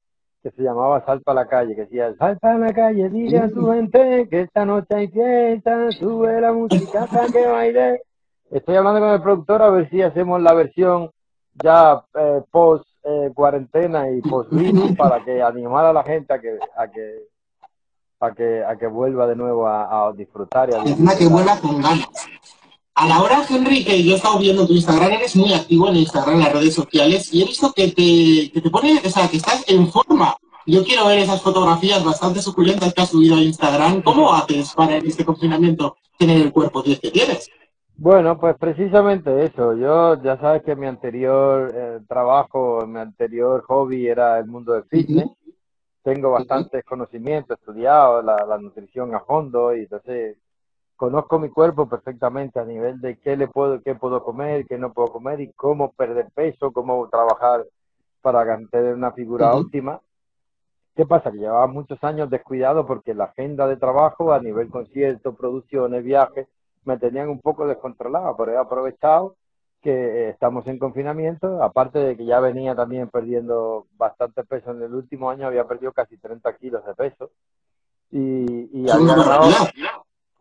que 0.46 0.56
se 0.56 0.62
llamaba 0.62 1.04
Salta 1.04 1.32
a 1.32 1.34
la 1.34 1.48
calle, 1.48 1.74
que 1.74 1.82
decía, 1.82 2.14
salta 2.18 2.54
a 2.54 2.58
la 2.58 2.72
calle, 2.72 3.08
dile 3.08 3.38
a 3.38 3.48
tu 3.48 3.68
gente 3.72 4.28
que 4.30 4.42
esta 4.42 4.64
noche 4.64 4.94
hay 4.94 5.08
fiesta, 5.08 5.90
sube 5.90 6.40
la 6.40 6.52
música 6.52 7.04
para 7.06 7.26
que 7.26 7.46
baile. 7.46 8.02
Estoy 8.52 8.76
hablando 8.76 9.00
con 9.00 9.10
el 9.10 9.22
productor 9.22 9.62
a 9.62 9.70
ver 9.70 9.90
si 9.90 10.02
hacemos 10.02 10.40
la 10.40 10.54
versión 10.54 11.10
ya 11.54 12.00
eh, 12.14 12.42
post 12.48 12.84
eh, 13.02 13.32
cuarentena 13.34 14.08
y 14.08 14.20
post 14.20 14.52
virus 14.52 14.92
para 14.96 15.24
que 15.24 15.42
animar 15.42 15.84
a 15.84 15.92
la 15.92 16.04
gente 16.04 16.32
a 16.32 16.38
que 16.38 16.56
a 16.76 16.86
que 16.88 17.24
a 18.20 18.30
que 18.30 18.64
a 18.64 18.76
que 18.76 18.86
vuelva 18.86 19.26
de 19.26 19.34
nuevo 19.34 19.66
a, 19.66 20.12
disfrutar 20.16 20.70
y 20.70 20.74
a 20.74 20.78
disfrutar. 20.84 21.18
que 21.18 21.26
vuelva 21.26 21.58
con 21.60 21.82
ganas. 21.82 22.08
A 22.98 23.06
la 23.06 23.22
hora, 23.22 23.44
Henry, 23.46 23.84
que 23.84 24.02
yo 24.02 24.14
he 24.14 24.16
estado 24.16 24.38
viendo 24.38 24.66
tu 24.66 24.72
Instagram, 24.72 25.12
eres 25.12 25.36
muy 25.36 25.52
activo 25.52 25.88
en 25.88 25.96
Instagram, 25.96 26.36
en 26.36 26.40
las 26.40 26.52
redes 26.54 26.74
sociales, 26.74 27.32
y 27.32 27.42
he 27.42 27.44
visto 27.44 27.70
que 27.74 27.88
te, 27.88 28.50
que 28.50 28.60
te 28.62 28.70
pone, 28.70 28.98
o 29.04 29.10
sea, 29.10 29.28
que 29.28 29.36
estás 29.36 29.68
en 29.68 29.86
forma. 29.88 30.34
Yo 30.64 30.82
quiero 30.82 31.06
ver 31.06 31.18
esas 31.18 31.42
fotografías 31.42 32.02
bastante 32.02 32.40
suculentas 32.40 32.94
que 32.94 33.02
has 33.02 33.10
subido 33.10 33.36
a 33.36 33.42
Instagram. 33.42 34.00
¿Cómo 34.00 34.32
haces 34.32 34.72
para 34.72 34.96
en 34.96 35.06
este 35.06 35.26
confinamiento 35.26 35.98
tener 36.18 36.40
el 36.40 36.50
cuerpo 36.50 36.82
que 36.82 36.96
tienes? 36.96 37.50
Bueno, 37.98 38.38
pues 38.40 38.56
precisamente 38.58 39.44
eso. 39.44 39.76
Yo 39.76 40.22
ya 40.22 40.38
sabes 40.38 40.62
que 40.62 40.74
mi 40.74 40.86
anterior 40.86 41.72
eh, 41.74 42.00
trabajo, 42.08 42.86
mi 42.86 42.98
anterior 42.98 43.62
hobby 43.68 44.06
era 44.06 44.38
el 44.38 44.46
mundo 44.46 44.72
del 44.72 44.84
fitness. 44.84 45.28
Tengo 46.02 46.30
bastantes 46.30 46.82
conocimientos, 46.84 47.58
he 47.58 47.60
estudiado 47.60 48.22
la, 48.22 48.44
la, 48.46 48.58
nutrición 48.58 49.14
a 49.14 49.20
fondo 49.20 49.76
y 49.76 49.80
entonces 49.80 50.38
conozco 50.96 51.38
mi 51.38 51.50
cuerpo 51.50 51.88
perfectamente 51.88 52.58
a 52.58 52.64
nivel 52.64 53.00
de 53.00 53.18
qué 53.18 53.36
le 53.36 53.48
puedo, 53.48 53.82
qué 53.82 53.94
puedo 53.94 54.24
comer, 54.24 54.66
qué 54.66 54.78
no 54.78 54.92
puedo 54.92 55.08
comer 55.08 55.40
y 55.40 55.52
cómo 55.52 55.92
perder 55.92 56.28
peso, 56.34 56.72
cómo 56.72 57.08
trabajar 57.08 57.64
para 58.22 58.58
tener 58.70 58.94
una 58.94 59.12
figura 59.12 59.54
óptima. 59.54 60.00
¿Qué 60.94 61.04
pasa? 61.04 61.30
Que 61.30 61.38
llevaba 61.38 61.66
muchos 61.66 62.02
años 62.02 62.30
descuidado 62.30 62.86
porque 62.86 63.14
la 63.14 63.24
agenda 63.24 63.68
de 63.68 63.76
trabajo 63.76 64.32
a 64.32 64.40
nivel 64.40 64.70
concierto, 64.70 65.34
producciones, 65.34 66.02
viajes, 66.02 66.48
me 66.84 66.96
tenían 66.96 67.28
un 67.28 67.40
poco 67.40 67.66
descontrolado, 67.66 68.34
pero 68.36 68.52
he 68.52 68.56
aprovechado 68.56 69.36
que 69.82 69.92
eh, 69.92 70.28
estamos 70.30 70.66
en 70.66 70.78
confinamiento, 70.78 71.62
aparte 71.62 71.98
de 71.98 72.16
que 72.16 72.24
ya 72.24 72.40
venía 72.40 72.74
también 72.74 73.08
perdiendo 73.08 73.86
bastante 73.96 74.42
peso 74.44 74.70
en 74.70 74.82
el 74.82 74.94
último 74.94 75.28
año, 75.28 75.46
había 75.46 75.66
perdido 75.68 75.92
casi 75.92 76.16
30 76.16 76.56
kilos 76.56 76.84
de 76.86 76.94
peso 76.94 77.30
y, 78.10 78.88
había, 78.90 79.14
ganado, 79.14 79.50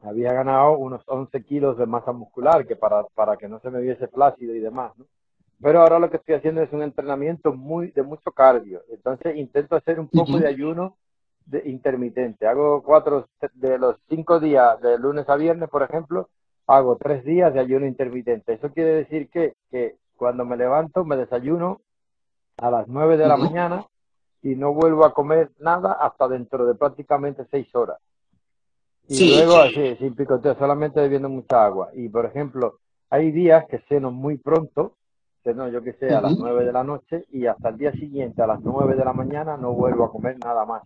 había 0.06 0.34
ganado 0.34 0.78
unos 0.78 1.02
11 1.08 1.44
kilos 1.44 1.78
de 1.78 1.86
masa 1.86 2.12
muscular, 2.12 2.66
que 2.66 2.76
para, 2.76 3.04
para 3.16 3.38
que 3.38 3.48
no 3.48 3.60
se 3.60 3.70
me 3.70 3.82
viese 3.82 4.08
flácido 4.08 4.54
y 4.56 4.60
demás, 4.60 4.94
Pero 5.62 5.82
ahora 5.82 6.00
lo 6.00 6.10
que 6.10 6.18
estoy 6.18 6.36
haciendo 6.36 6.62
es 6.62 6.72
un 6.72 6.84
entrenamiento 6.84 7.54
muy 7.54 7.92
de 7.92 8.04
mucho 8.04 8.32
cardio, 8.32 8.82
entonces 8.90 9.36
intento 9.36 9.76
hacer 9.76 10.00
un 10.00 10.08
poco 10.08 10.38
de 10.38 10.48
ayuno 10.48 10.96
de 11.46 11.62
intermitente. 11.66 12.48
Hago 12.48 12.82
cuatro 12.84 13.28
de 13.54 13.78
los 13.78 13.98
cinco 14.10 14.40
días, 14.40 14.80
de 14.82 14.98
lunes 14.98 15.30
a 15.30 15.36
viernes, 15.36 15.70
por 15.70 15.84
ejemplo, 15.84 16.30
hago 16.68 16.98
tres 16.98 17.24
días 17.24 17.54
de 17.54 17.60
ayuno 17.60 17.86
intermitente. 17.86 18.54
Eso 18.54 18.72
quiere 18.72 18.92
decir 18.92 19.30
que, 19.30 19.56
que 19.70 19.96
cuando 20.16 20.46
me 20.46 20.58
levanto 20.58 21.06
me 21.06 21.16
desayuno 21.16 21.82
a 22.58 22.72
las 22.72 22.88
nueve 22.88 23.18
de 23.18 23.28
la 23.28 23.38
mañana 23.38 23.86
y 24.42 24.56
no 24.56 24.74
vuelvo 24.74 25.06
a 25.06 25.14
comer 25.14 25.52
nada 25.60 25.94
hasta 25.94 26.28
dentro 26.28 26.66
de 26.66 26.76
prácticamente 26.76 27.46
seis 27.52 27.74
horas. 27.76 27.98
Y 29.08 29.36
luego 29.36 29.58
así, 29.58 29.96
sin 29.98 30.16
picoteo, 30.16 30.58
solamente 30.58 31.00
bebiendo 31.00 31.30
mucha 31.30 31.64
agua. 31.66 31.90
Y 31.94 32.10
por 32.10 32.26
ejemplo, 32.26 32.80
hay 33.10 33.32
días 33.32 33.66
que 33.70 33.80
ceno 33.88 34.12
muy 34.12 34.38
pronto, 34.38 34.96
ceno 35.44 35.70
yo 35.70 35.84
que 35.84 35.94
sé, 35.94 36.14
a 36.14 36.22
las 36.22 36.38
nueve 36.38 36.66
de 36.66 36.72
la 36.72 36.84
noche 36.84 37.26
y 37.32 37.46
hasta 37.46 37.70
el 37.70 37.78
día 37.78 37.92
siguiente 37.92 38.42
a 38.42 38.48
las 38.48 38.62
nueve 38.62 38.96
de 38.96 39.06
la 39.06 39.14
mañana 39.14 39.58
no 39.58 39.74
vuelvo 39.74 40.06
a 40.06 40.12
comer 40.12 40.38
nada 40.40 40.66
más. 40.66 40.84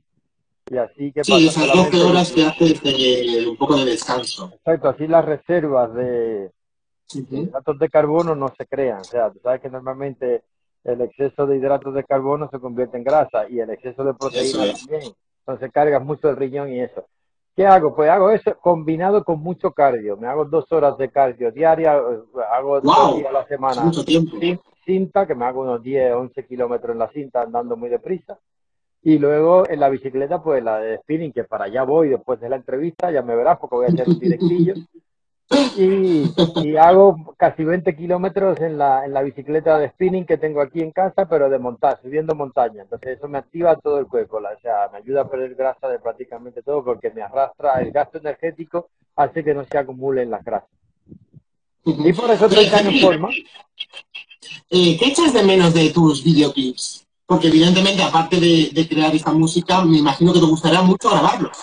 Y 0.69 0.77
así 0.77 1.11
que 1.11 1.23
sí, 1.23 1.47
esas 1.47 1.73
12 1.73 2.01
horas 2.03 2.31
que 2.31 2.45
haces 2.45 2.83
de, 2.83 3.47
un 3.49 3.57
poco 3.57 3.77
de 3.77 3.85
descanso. 3.85 4.51
Exacto, 4.53 4.89
así 4.89 5.07
las 5.07 5.25
reservas 5.25 5.93
de, 5.95 6.51
hidratos 7.11 7.79
de 7.79 7.89
carbono 7.89 8.35
no 8.35 8.53
se 8.55 8.67
crean. 8.67 8.99
O 8.99 9.03
sea, 9.03 9.31
tú 9.31 9.39
sabes 9.41 9.61
que 9.61 9.69
normalmente 9.69 10.43
el 10.83 11.01
exceso 11.01 11.47
de 11.47 11.57
hidratos 11.57 11.93
de 11.95 12.03
carbono 12.03 12.49
se 12.51 12.59
convierte 12.59 12.97
en 12.97 13.03
grasa 13.03 13.49
y 13.49 13.59
el 13.59 13.69
exceso 13.71 14.03
de 14.03 14.13
proteína 14.13 14.73
también. 14.73 15.13
Entonces 15.39 15.71
cargas 15.71 16.03
mucho 16.03 16.29
el 16.29 16.35
riñón 16.35 16.71
y 16.71 16.81
eso. 16.81 17.05
¿Qué 17.59 17.67
hago? 17.67 17.93
Pues 17.93 18.09
hago 18.09 18.31
eso 18.31 18.57
combinado 18.61 19.25
con 19.25 19.41
mucho 19.41 19.73
cardio. 19.73 20.15
Me 20.15 20.27
hago 20.27 20.45
dos 20.45 20.71
horas 20.71 20.97
de 20.97 21.09
cardio 21.09 21.51
diaria, 21.51 21.91
hago 22.53 22.79
dos 22.79 23.17
días 23.17 23.27
a 23.27 23.33
la 23.33 23.45
semana. 23.47 23.81
Mucho 23.81 24.05
tiempo. 24.05 24.37
Cinta, 24.85 25.27
que 25.27 25.35
me 25.35 25.43
hago 25.43 25.63
unos 25.63 25.83
10, 25.83 26.13
11 26.13 26.45
kilómetros 26.45 26.93
en 26.93 26.99
la 26.99 27.11
cinta 27.11 27.41
andando 27.41 27.75
muy 27.75 27.89
deprisa. 27.89 28.39
Y 29.01 29.19
luego 29.19 29.69
en 29.69 29.81
la 29.81 29.89
bicicleta, 29.89 30.41
pues 30.41 30.63
la 30.63 30.79
de 30.79 30.99
spinning, 30.99 31.33
que 31.33 31.43
para 31.43 31.65
allá 31.65 31.83
voy 31.83 32.07
después 32.07 32.39
de 32.39 32.47
la 32.47 32.55
entrevista, 32.55 33.11
ya 33.11 33.23
me 33.23 33.35
verás 33.35 33.59
porque 33.59 33.75
voy 33.75 33.87
a 33.87 33.89
hacer 33.89 34.07
un 34.07 34.19
directillo. 34.19 34.75
Y, 35.77 36.31
y, 36.63 36.77
hago 36.77 37.33
casi 37.37 37.63
20 37.63 37.95
kilómetros 37.95 38.59
en 38.59 38.77
la, 38.77 39.05
en 39.05 39.13
la 39.13 39.23
bicicleta 39.23 39.79
de 39.79 39.89
spinning 39.89 40.25
que 40.25 40.37
tengo 40.37 40.61
aquí 40.61 40.81
en 40.81 40.91
casa, 40.91 41.27
pero 41.27 41.49
de 41.49 41.57
montar, 41.57 41.99
subiendo 42.01 42.35
montaña. 42.35 42.83
Entonces 42.83 43.17
eso 43.17 43.27
me 43.27 43.39
activa 43.39 43.75
todo 43.77 43.97
el 43.97 44.07
cuerpo, 44.07 44.37
o 44.37 44.61
sea, 44.61 44.89
me 44.91 44.99
ayuda 44.99 45.21
a 45.21 45.29
perder 45.29 45.55
grasa 45.55 45.87
de 45.87 45.99
prácticamente 45.99 46.61
todo 46.61 46.83
porque 46.83 47.09
me 47.09 47.23
arrastra 47.23 47.81
el 47.81 47.91
gasto 47.91 48.19
energético, 48.19 48.89
hace 49.15 49.43
que 49.43 49.53
no 49.53 49.65
se 49.65 49.77
acumulen 49.77 50.29
las 50.29 50.43
grasas. 50.43 50.69
Y 51.85 52.13
por 52.13 52.29
eso 52.29 52.45
estoy 52.45 52.67
tan 52.67 52.87
en 52.87 52.99
forma. 52.99 53.29
Eh, 54.69 54.97
¿Qué 54.97 55.05
echas 55.07 55.33
de 55.33 55.43
menos 55.43 55.73
de 55.73 55.89
tus 55.89 56.23
videoclips? 56.23 57.07
Porque 57.25 57.47
evidentemente, 57.47 58.03
aparte 58.03 58.39
de, 58.39 58.87
crear 58.87 59.13
esta 59.15 59.31
música, 59.31 59.83
me 59.83 59.97
imagino 59.97 60.33
que 60.33 60.39
te 60.39 60.45
gustaría 60.45 60.81
mucho 60.81 61.09
grabarlos. 61.09 61.57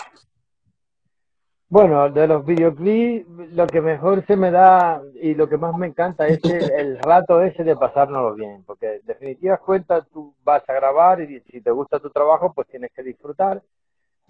Bueno, 1.68 2.08
de 2.10 2.28
los 2.28 2.46
videoclips, 2.46 3.26
lo 3.52 3.66
que 3.66 3.80
mejor 3.80 4.24
se 4.26 4.36
me 4.36 4.52
da 4.52 5.02
y 5.20 5.34
lo 5.34 5.48
que 5.48 5.56
más 5.56 5.76
me 5.76 5.88
encanta 5.88 6.28
es 6.28 6.38
el, 6.44 6.98
rato 7.00 7.42
ese 7.42 7.64
de 7.64 7.74
pasárnoslo 7.74 8.34
bien, 8.34 8.62
porque 8.64 8.96
en 8.96 9.06
definitiva 9.06 9.56
cuenta 9.56 10.02
tú 10.02 10.32
vas 10.44 10.62
a 10.68 10.72
grabar 10.74 11.20
y 11.20 11.40
si 11.50 11.60
te 11.60 11.72
gusta 11.72 11.98
tu 11.98 12.10
trabajo, 12.10 12.52
pues 12.54 12.68
tienes 12.68 12.92
que 12.92 13.02
disfrutar. 13.02 13.62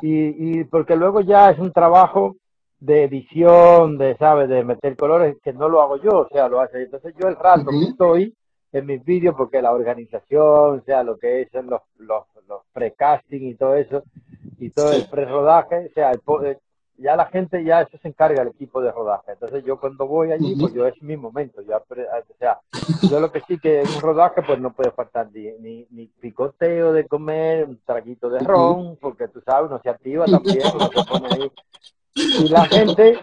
Y, 0.01 0.61
y 0.61 0.65
porque 0.65 0.97
luego 0.97 1.21
ya 1.21 1.51
es 1.51 1.59
un 1.59 1.73
trabajo 1.73 2.37
de 2.81 3.05
edición, 3.05 3.99
de, 3.99 4.17
¿sabes? 4.17 4.49
De 4.49 4.65
meter 4.65 4.97
colores, 4.97 5.37
que 5.43 5.53
no 5.53 5.69
lo 5.69 5.83
hago 5.83 5.97
yo, 5.99 6.21
o 6.21 6.29
sea, 6.29 6.49
lo 6.49 6.61
hace. 6.61 6.85
Entonces 6.85 7.15
yo 7.19 7.29
el 7.29 7.37
rato 7.37 7.71
que 7.71 7.91
estoy 7.91 8.35
en 8.73 8.87
mis 8.87 9.05
vídeos 9.05 9.35
porque 9.37 9.61
la 9.61 9.73
organización, 9.73 10.79
o 10.79 10.83
sea, 10.87 11.03
lo 11.03 11.19
que 11.19 11.43
es 11.43 11.53
los, 11.53 11.83
los, 11.99 12.25
los 12.49 12.63
pre-casting 12.73 13.43
y 13.43 13.55
todo 13.55 13.75
eso, 13.77 14.03
y 14.59 14.71
todo 14.71 14.93
el 14.93 15.07
pre-rodaje, 15.09 15.89
o 15.91 15.93
sea, 15.95 16.13
el, 16.13 16.21
ya 16.99 17.17
la 17.17 17.27
gente 17.27 17.63
ya 17.63 17.83
eso 17.83 17.99
se 17.99 18.09
encarga 18.09 18.43
el 18.43 18.49
equipo 18.49 18.81
de 18.81 18.91
rodaje. 18.91 19.33
Entonces 19.33 19.65
yo 19.65 19.79
cuando 19.79 20.07
voy 20.07 20.33
allí, 20.33 20.57
pues 20.59 20.73
yo 20.73 20.87
es 20.87 21.01
mi 21.03 21.17
momento. 21.17 21.63
Yo, 21.63 21.77
o 21.77 22.35
sea, 22.39 22.61
yo 23.11 23.21
lo 23.21 23.31
que 23.31 23.41
sí 23.43 23.59
que 23.59 23.83
en 23.83 23.89
un 23.89 24.01
rodaje, 24.01 24.43
pues 24.43 24.59
no 24.59 24.73
puede 24.73 24.91
faltar 24.91 25.29
ni, 25.33 25.87
ni, 25.91 26.07
picoteo 26.21 26.93
de 26.93 27.07
comer, 27.07 27.65
un 27.65 27.79
traguito 27.85 28.31
de 28.31 28.41
ron, 28.41 28.97
porque 28.97 29.29
tú 29.29 29.41
sabes, 29.41 29.71
uno 29.71 29.81
se 29.83 29.91
activa 29.91 30.25
también, 30.27 30.63
uno 30.75 30.89
se 30.89 31.05
pone 31.05 31.29
ahí. 31.35 31.53
Y 32.15 32.49
la 32.49 32.65
gente, 32.65 33.19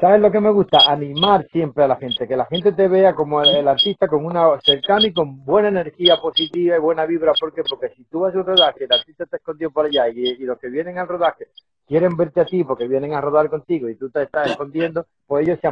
¿Sabes 0.00 0.20
lo 0.20 0.30
que 0.30 0.40
me 0.40 0.50
gusta? 0.50 0.78
Animar 0.86 1.46
siempre 1.52 1.84
a 1.84 1.88
la 1.88 1.96
gente, 1.96 2.26
que 2.26 2.36
la 2.36 2.46
gente 2.46 2.72
te 2.72 2.88
vea 2.88 3.14
como 3.14 3.42
el, 3.42 3.66
artista 3.68 4.08
con 4.08 4.24
una 4.24 4.60
cercana 4.60 5.06
y 5.06 5.12
con 5.12 5.44
buena 5.44 5.68
energía 5.68 6.16
positiva 6.16 6.76
y 6.76 6.80
buena 6.80 7.06
vibra. 7.06 7.32
¿Por 7.38 7.52
qué? 7.52 7.62
Porque 7.68 7.90
si 7.94 8.04
tú 8.04 8.20
vas 8.20 8.34
a 8.34 8.38
un 8.38 8.46
rodaje, 8.46 8.84
el 8.84 8.92
artista 8.92 9.24
está 9.24 9.36
escondido 9.36 9.70
por 9.70 9.86
allá 9.86 10.08
y, 10.08 10.36
los 10.38 10.58
que 10.58 10.68
vienen 10.68 10.98
al 10.98 11.08
rodaje 11.08 11.48
quieren 11.86 12.16
verte 12.16 12.40
a 12.40 12.46
ti 12.46 12.64
porque 12.64 12.88
vienen 12.88 13.12
a 13.12 13.20
rodar 13.20 13.50
contigo 13.50 13.90
y 13.90 13.96
tú 13.96 14.08
te 14.08 14.22
estás 14.22 14.50
escondiendo, 14.50 15.04
pues 15.26 15.46
ellos 15.46 15.58
se, 15.60 15.68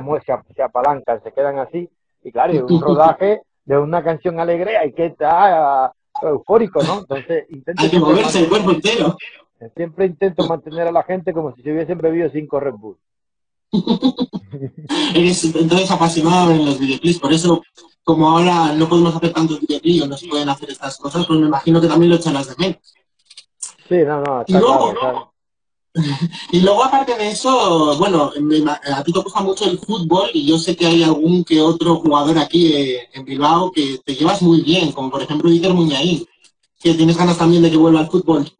se, 0.55 0.62
apalancan, 0.62 1.23
se 1.23 1.33
quedan 1.33 1.59
así. 1.59 1.88
Y 2.23 2.31
claro, 2.31 2.67
un 2.67 2.81
rodaje 2.83 3.41
de 3.64 3.79
una 3.79 4.05
canción 4.05 4.38
alegre 4.38 4.76
hay 4.76 4.93
que 4.93 5.07
estar 5.07 5.91
eufórico, 6.21 6.83
¿no? 6.83 7.00
Entonces, 7.00 7.47
intento... 7.49 7.83
Hay 7.83 7.91
que 7.91 7.99
moverse 7.99 8.41
el 8.41 8.49
cuerpo 8.49 8.73
entero. 8.73 9.17
Siempre 9.75 10.07
intento 10.07 10.47
mantener 10.47 10.88
a 10.88 10.93
la 10.93 11.02
gente 11.05 11.33
como 11.33 11.55
si 11.55 11.62
se 11.62 11.73
hubiesen 11.73 11.99
bebido 11.99 12.29
cinco 12.31 12.61
Red 12.61 12.75
Bull. 12.75 12.99
Eres 15.14 15.45
entonces 15.45 15.91
apasionado 15.91 16.52
en 16.52 16.67
los 16.67 16.79
videoclips, 16.79 17.19
por 17.19 17.33
eso, 17.33 17.62
como 18.05 18.29
ahora 18.29 18.73
no 18.75 18.88
podemos 18.88 19.14
hacer 19.17 19.33
tantos 19.33 19.61
videoclips, 19.61 20.09
no 20.09 20.17
se 20.17 20.29
pueden 20.29 20.49
hacer 20.49 20.71
estas 20.71 20.97
cosas, 20.99 21.26
pues 21.26 21.41
me 21.41 21.47
imagino 21.47 21.81
que 21.81 21.88
también 21.88 22.11
lo 22.11 22.17
echarás 22.17 22.49
de 22.49 22.57
menos. 22.59 22.95
Sí, 23.88 23.97
no, 24.07 24.21
no. 24.23 24.45
y, 24.47 24.52
luego, 24.52 25.33
y 26.52 26.61
luego, 26.61 26.85
aparte 26.85 27.17
de 27.17 27.31
eso, 27.31 27.97
bueno, 27.99 28.31
a 28.95 29.05
ti 29.05 29.12
te 29.12 29.21
gusta 29.21 29.41
mucho 29.41 29.64
el 29.64 29.79
fútbol 29.79 30.31
y 30.35 30.47
yo 30.47 30.59
sé 30.59 30.76
que 30.76 30.87
hay 30.87 31.02
algún 31.02 31.45
que 31.45 31.61
otro 31.61 31.97
jugador 31.97 32.38
aquí 32.38 32.75
eh, 32.75 33.09
en 33.12 33.25
Bilbao 33.25 33.73
que 33.73 34.00
te 34.05 34.14
llevas 34.14 34.43
muy 34.43 34.62
bien, 34.62 34.93
como 34.93 35.11
por 35.11 35.23
ejemplo 35.23 35.50
Iker 35.50 35.73
Muñain, 35.73 36.26
que 36.81 36.95
tienes 36.95 37.17
ganas 37.17 37.38
también 37.38 37.62
de 37.62 37.71
que 37.71 37.76
vuelva 37.76 38.00
al 38.00 38.11
fútbol. 38.11 38.50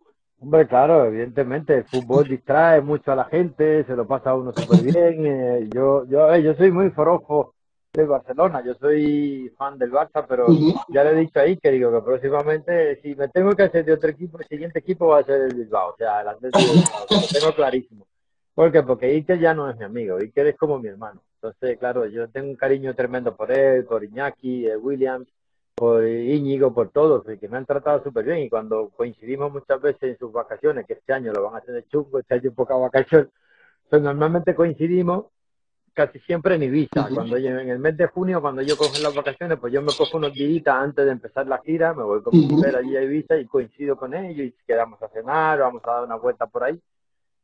Hombre, 0.43 0.67
claro, 0.67 1.05
evidentemente, 1.05 1.73
el 1.77 1.85
fútbol 1.85 2.27
distrae 2.27 2.81
mucho 2.81 3.13
a 3.13 3.15
la 3.15 3.27
gente, 3.27 3.85
se 3.85 3.95
lo 3.95 4.09
pasa 4.09 4.31
a 4.31 4.35
uno 4.35 4.53
súper 4.53 4.83
bien. 4.83 5.25
Eh, 5.25 5.69
yo, 5.73 6.05
yo, 6.07 6.35
eh, 6.35 6.43
yo 6.43 6.53
soy 6.55 6.73
muy 6.73 6.91
forojo 6.91 7.55
del 7.93 8.09
Barcelona, 8.09 8.61
yo 8.65 8.75
soy 8.75 9.53
fan 9.57 9.79
del 9.79 9.93
Barça, 9.93 10.27
pero 10.29 10.49
ya 10.89 11.05
le 11.05 11.11
he 11.11 11.15
dicho 11.21 11.39
ahí 11.39 11.57
que 11.59 11.71
digo 11.71 11.93
que 11.93 12.05
próximamente, 12.05 13.01
si 13.03 13.15
me 13.15 13.29
tengo 13.29 13.53
que 13.53 13.63
hacer 13.63 13.85
de 13.85 13.93
otro 13.93 14.11
equipo, 14.11 14.41
el 14.41 14.47
siguiente 14.47 14.81
equipo 14.81 15.07
va 15.07 15.21
a 15.21 15.25
ser 15.25 15.43
el 15.43 15.55
Bilbao, 15.55 15.91
o 15.91 15.97
sea, 15.97 16.23
el 16.23 16.29
Atlético 16.29 16.73
Bilbao, 16.73 17.07
lo 17.09 17.41
tengo 17.41 17.55
clarísimo. 17.55 18.07
¿Por 18.53 18.73
qué? 18.73 18.83
Porque 18.83 19.07
Iker 19.07 19.39
ya 19.39 19.55
no 19.55 19.71
es 19.71 19.77
mi 19.77 19.85
amigo, 19.85 20.17
Iker 20.17 20.49
es 20.49 20.57
como 20.57 20.81
mi 20.81 20.89
hermano. 20.89 21.23
Entonces, 21.37 21.79
claro, 21.79 22.07
yo 22.07 22.29
tengo 22.29 22.49
un 22.49 22.57
cariño 22.57 22.95
tremendo 22.97 23.37
por 23.37 23.53
él, 23.53 23.85
por 23.85 24.03
Iñaki, 24.03 24.67
eh, 24.67 24.77
Williams, 24.77 25.29
por 25.75 26.07
Íñigo, 26.07 26.75
por 26.75 26.91
todos, 26.91 27.25
que 27.25 27.49
me 27.49 27.57
han 27.57 27.67
tratado 27.67 28.03
súper 28.03 28.25
bien 28.25 28.39
y 28.39 28.49
cuando 28.51 28.91
coincidimos 28.91 29.53
muchas 29.53 29.81
veces 29.81 30.03
en 30.03 30.19
sus 30.19 30.33
vacaciones, 30.33 30.87
que 30.87 30.95
este 30.95 31.13
año 31.13 31.33
lo 31.33 31.45
van 31.45 31.55
a 31.55 31.59
hacer 31.59 31.75
de 31.75 31.87
chungo, 31.87 32.19
este 32.19 32.35
año 32.35 32.53
poca 32.53 32.75
vacación, 32.77 33.31
pues 33.89 34.03
normalmente 34.03 34.55
coincidimos 34.55 35.27
casi 35.95 36.19
siempre 36.21 36.55
en 36.55 36.63
Ibiza. 36.63 37.09
Cuando 37.15 37.39
yo, 37.39 37.51
en 37.51 37.69
el 37.69 37.79
mes 37.79 37.97
de 37.97 38.07
junio, 38.07 38.41
cuando 38.41 38.63
yo 38.63 38.77
cojo 38.77 38.93
las 39.03 39.15
vacaciones, 39.15 39.59
pues 39.59 39.73
yo 39.73 39.83
me 39.83 39.93
cojo 39.97 40.17
unos 40.17 40.33
días 40.33 40.67
antes 40.67 41.05
de 41.05 41.13
empezar 41.13 41.47
la 41.47 41.59
gira, 41.59 41.95
me 41.95 42.03
voy 42.03 42.23
con 42.23 42.39
mi 42.39 42.47
mujer 42.47 42.77
allí 42.77 42.97
a 42.97 43.03
Ibiza 43.03 43.37
y 43.37 43.47
coincido 43.47 43.97
con 43.97 44.15
ellos 44.15 44.47
y 44.47 44.55
quedamos 44.67 45.03
a 45.03 45.09
cenar, 45.09 45.61
vamos 45.61 45.83
a 45.85 45.91
dar 45.91 46.05
una 46.05 46.17
vuelta 46.17 46.47
por 46.47 46.65
ahí. 46.65 46.81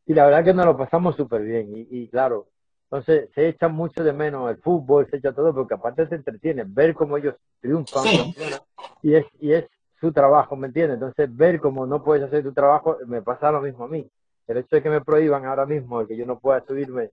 Y 0.06 0.14
la 0.14 0.24
verdad 0.24 0.44
que 0.44 0.54
nos 0.54 0.64
lo 0.64 0.76
pasamos 0.76 1.16
súper 1.16 1.42
bien. 1.42 1.76
Y, 1.76 1.86
y 1.90 2.08
claro, 2.08 2.48
entonces 2.90 3.28
se 3.34 3.48
echa 3.48 3.68
mucho 3.68 4.02
de 4.02 4.14
menos 4.14 4.50
el 4.50 4.56
fútbol, 4.56 5.06
se 5.10 5.18
echa 5.18 5.32
todo, 5.32 5.54
porque 5.54 5.74
aparte 5.74 6.08
se 6.08 6.14
entretiene, 6.14 6.64
ver 6.66 6.94
cómo 6.94 7.18
ellos 7.18 7.34
triunfan 7.60 8.04
y 9.02 9.14
es, 9.14 9.26
y 9.40 9.52
es 9.52 9.66
su 10.00 10.10
trabajo, 10.10 10.56
¿me 10.56 10.68
entiendes? 10.68 10.94
Entonces 10.94 11.34
ver 11.36 11.60
cómo 11.60 11.86
no 11.86 12.02
puedes 12.02 12.24
hacer 12.24 12.42
tu 12.42 12.52
trabajo, 12.54 12.96
me 13.06 13.20
pasa 13.20 13.52
lo 13.52 13.60
mismo 13.60 13.84
a 13.84 13.88
mí. 13.88 14.08
El 14.46 14.56
hecho 14.56 14.76
de 14.76 14.82
que 14.82 14.88
me 14.88 15.02
prohíban 15.02 15.44
ahora 15.44 15.66
mismo, 15.66 16.00
el 16.00 16.08
que 16.08 16.16
yo 16.16 16.24
no 16.24 16.38
pueda 16.38 16.64
subirme 16.64 17.10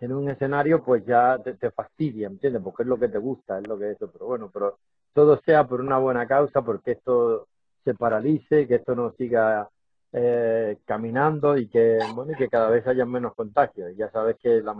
en 0.00 0.12
un 0.12 0.30
escenario, 0.30 0.82
pues 0.82 1.04
ya 1.04 1.38
te, 1.38 1.70
fastidia, 1.70 2.30
¿me 2.30 2.36
entiendes? 2.36 2.62
Porque 2.62 2.82
es 2.82 2.88
lo 2.88 2.98
que 2.98 3.08
te 3.08 3.18
gusta, 3.18 3.58
es 3.58 3.68
lo 3.68 3.78
que 3.78 3.90
es 3.90 3.96
eso, 3.96 4.10
pero 4.10 4.26
bueno, 4.26 4.50
pero 4.52 4.78
todo 5.12 5.38
sea 5.44 5.68
por 5.68 5.82
una 5.82 5.98
buena 5.98 6.26
causa, 6.26 6.62
porque 6.62 6.92
esto 6.92 7.46
se 7.84 7.94
paralice, 7.94 8.66
que 8.66 8.76
esto 8.76 8.94
no 8.94 9.12
siga 9.12 9.68
eh, 10.14 10.78
caminando 10.84 11.56
y 11.56 11.68
que 11.68 11.98
bueno 12.14 12.32
y 12.32 12.36
que 12.36 12.48
cada 12.48 12.68
vez 12.68 12.86
haya 12.86 13.06
menos 13.06 13.34
contagios. 13.34 13.92
Ya 13.96 14.10
sabes 14.10 14.36
que 14.42 14.60
la, 14.60 14.74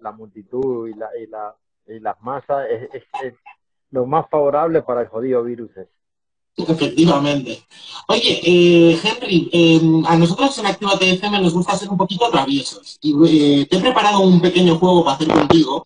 la, 0.00 0.12
multitud 0.12 0.88
y, 0.88 0.94
la, 0.94 1.08
y, 1.18 1.26
la, 1.26 1.54
y 1.86 2.00
las 2.00 2.20
masas 2.20 2.66
es, 2.70 3.02
es, 3.22 3.34
lo 3.90 4.06
más 4.06 4.28
favorable 4.28 4.82
para 4.82 5.02
el 5.02 5.08
jodido 5.08 5.42
virus. 5.44 5.70
Efectivamente. 6.56 7.64
Oye, 8.08 8.40
eh, 8.44 9.00
Henry, 9.02 9.48
em, 9.52 10.04
a 10.06 10.16
nosotros 10.16 10.58
en 10.58 10.66
Activa 10.66 10.98
TFM 10.98 11.40
nos 11.40 11.54
gusta 11.54 11.76
ser 11.76 11.88
un 11.88 11.96
poquito 11.96 12.28
traviesos. 12.30 12.98
Y 13.00 13.14
eh, 13.60 13.66
te 13.66 13.76
he 13.76 13.80
preparado 13.80 14.20
un 14.20 14.40
pequeño 14.40 14.78
juego 14.78 15.04
para 15.04 15.16
hacer 15.16 15.28
contigo, 15.28 15.82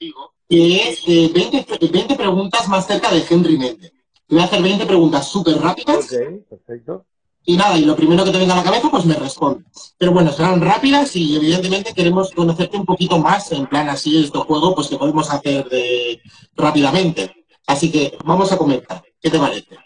que 0.48 0.88
es 0.88 1.06
20, 1.06 1.88
20, 1.92 2.16
preguntas 2.16 2.66
más 2.68 2.86
cerca 2.86 3.10
de 3.10 3.24
Henry 3.28 3.58
Méndez. 3.58 3.92
Te 4.26 4.34
voy 4.34 4.40
a 4.40 4.46
hacer 4.46 4.62
20 4.62 4.86
preguntas 4.86 5.28
súper 5.28 5.58
rápidas. 5.58 6.12
Ok, 6.12 6.48
perfecto. 6.48 7.04
Y 7.44 7.56
nada, 7.56 7.78
y 7.78 7.84
lo 7.84 7.96
primero 7.96 8.24
que 8.24 8.30
te 8.30 8.38
venga 8.38 8.52
a 8.52 8.58
la 8.58 8.62
cabeza, 8.62 8.88
pues 8.90 9.06
me 9.06 9.14
respondes. 9.14 9.94
Pero 9.96 10.12
bueno, 10.12 10.30
serán 10.30 10.60
rápidas 10.60 11.16
y 11.16 11.36
evidentemente 11.36 11.94
queremos 11.94 12.30
conocerte 12.32 12.76
un 12.76 12.84
poquito 12.84 13.18
más, 13.18 13.50
en 13.52 13.66
plan 13.66 13.88
así, 13.88 14.22
este 14.22 14.38
juego, 14.38 14.74
pues 14.74 14.88
que 14.88 14.98
podemos 14.98 15.30
hacer 15.32 15.68
de... 15.68 16.20
rápidamente. 16.56 17.46
Así 17.66 17.90
que 17.90 18.16
vamos 18.24 18.52
a 18.52 18.58
comenzar. 18.58 19.02
¿Qué 19.20 19.30
te 19.30 19.38
parece? 19.38 19.76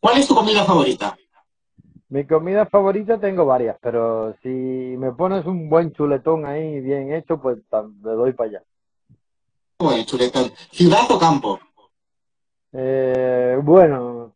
¿Cuál 0.00 0.18
es 0.18 0.26
tu 0.26 0.34
comida 0.34 0.64
favorita? 0.64 1.16
Mi 2.08 2.26
comida 2.26 2.66
favorita 2.66 3.18
tengo 3.18 3.46
varias, 3.46 3.76
pero 3.80 4.34
si 4.42 4.48
me 4.48 5.12
pones 5.12 5.46
un 5.46 5.70
buen 5.70 5.92
chuletón 5.92 6.44
ahí 6.44 6.80
bien 6.80 7.12
hecho, 7.12 7.40
pues 7.40 7.58
me 8.02 8.10
doy 8.10 8.32
para 8.34 8.50
allá. 8.50 8.62
Buen 9.78 10.04
chuletón. 10.04 10.52
¿Ciudad 10.70 11.10
o 11.10 11.18
campo? 11.18 11.58
Eh, 12.72 13.56
bueno, 13.62 14.34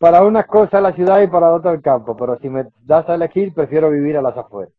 para 0.00 0.22
unas 0.22 0.46
cosas 0.46 0.82
la 0.82 0.94
ciudad 0.94 1.20
y 1.20 1.26
para 1.26 1.52
otras 1.52 1.74
el 1.74 1.82
campo, 1.82 2.16
pero 2.16 2.38
si 2.40 2.48
me 2.48 2.64
das 2.84 3.06
a 3.10 3.16
elegir, 3.16 3.52
prefiero 3.52 3.90
vivir 3.90 4.16
a 4.16 4.22
las 4.22 4.34
afueras. 4.34 4.72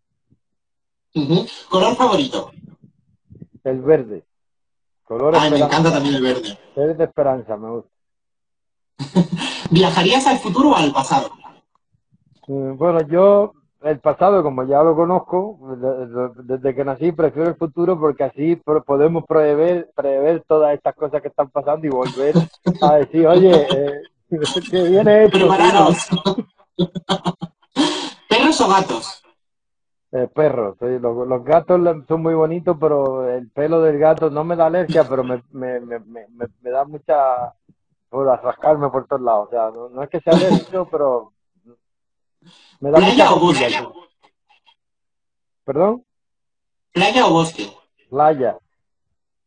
¿Color 1.70 1.96
favorito? 1.96 2.50
El 3.64 3.82
verde. 3.82 4.24
Color 5.04 5.36
Ay, 5.38 5.52
me 5.52 5.60
encanta 5.60 5.92
también 5.92 6.16
el 6.16 6.24
verde. 6.24 6.58
Verde 6.76 7.04
esperanza, 7.04 7.56
me 7.56 7.70
gusta. 7.70 7.92
¿Viajarías 9.70 10.26
al 10.26 10.40
futuro 10.40 10.72
o 10.72 10.76
al 10.76 10.92
pasado? 10.92 11.30
Mm, 12.48 12.76
bueno, 12.78 13.08
yo 13.08 13.54
el 13.84 14.00
pasado, 14.00 14.42
como 14.42 14.64
ya 14.64 14.82
lo 14.82 14.96
conozco, 14.96 15.60
desde 16.46 16.74
que 16.74 16.84
nací 16.84 17.12
prefiero 17.12 17.50
el 17.50 17.56
futuro 17.58 18.00
porque 18.00 18.24
así 18.24 18.56
podemos 18.88 19.26
prever, 19.28 19.92
prever 19.96 20.44
todas 20.48 20.74
estas 20.74 20.96
cosas 20.96 21.22
que 21.22 21.28
están 21.28 21.52
pasando 21.52 21.86
y 21.86 21.92
volver 21.92 22.34
a 22.82 22.96
decir, 22.96 23.28
oye, 23.28 23.52
eh, 23.76 24.02
que 24.72 24.84
viene 24.84 25.26
hecho. 25.26 25.50
¿Perros 28.30 28.62
o 28.62 28.70
gatos? 28.70 29.24
Eh, 30.14 30.28
perros, 30.28 30.76
los, 30.82 31.44
gatos 31.46 31.80
son 32.06 32.22
muy 32.22 32.34
bonitos, 32.34 32.76
pero 32.78 33.30
el 33.30 33.50
pelo 33.50 33.82
del 33.82 33.98
gato 33.98 34.30
no 34.30 34.44
me 34.44 34.58
da 34.58 34.66
alergia, 34.66 35.08
pero 35.08 35.24
me, 35.24 35.42
me, 35.52 35.80
me, 35.80 36.00
me, 36.00 36.70
da 36.70 36.84
mucha 36.84 37.54
por 38.10 38.26
rascarme 38.26 38.90
por 38.90 39.08
todos 39.08 39.22
lados. 39.22 39.48
O 39.48 39.52
sea, 39.52 39.72
no, 39.72 40.04
es 40.04 40.10
que 40.10 40.20
sea 40.20 40.34
alérgico, 40.34 40.86
pero 40.92 41.32
me 42.82 42.92
da 42.92 42.98
¿Playa 42.98 43.34
o 43.34 43.40
bosque? 43.40 43.88
¿Perdón? 45.64 46.06
¿Playa 46.92 47.28
o 47.28 47.32
bosque? 47.32 47.72
Playa. 48.10 48.58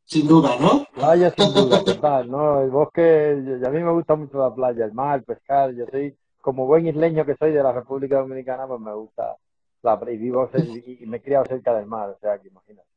Sin 0.05 0.29
duda, 0.29 0.57
¿no? 0.61 0.87
Playa 0.95 1.33
sin 1.37 1.53
duda, 1.55 1.83
total, 1.83 2.31
¿no? 2.31 2.61
El 2.61 2.71
bosque, 2.71 3.61
a 3.65 3.71
mí 3.71 3.83
me 3.83 3.93
gusta 3.93 4.15
mucho 4.15 4.39
la 4.39 4.55
playa, 4.55 4.85
el 4.85 4.93
mar, 4.93 5.23
pescar, 5.25 5.75
yo 5.75 5.87
soy, 5.91 6.17
como 6.41 6.67
buen 6.67 6.87
isleño 6.87 7.25
que 7.25 7.37
soy 7.37 7.53
de 7.53 7.63
la 7.63 7.73
República 7.73 8.19
Dominicana, 8.19 8.67
pues 8.67 8.81
me 8.81 8.95
gusta 8.95 9.37
la 9.83 10.01
y 10.11 10.17
vivo 10.17 10.51
y 10.55 11.07
me 11.07 11.19
he 11.19 11.23
criado 11.23 11.45
cerca 11.47 11.75
del 11.75 11.87
mar, 11.87 12.11
o 12.11 12.19
sea, 12.19 12.39
que 12.39 12.49
imagínate. 12.49 12.89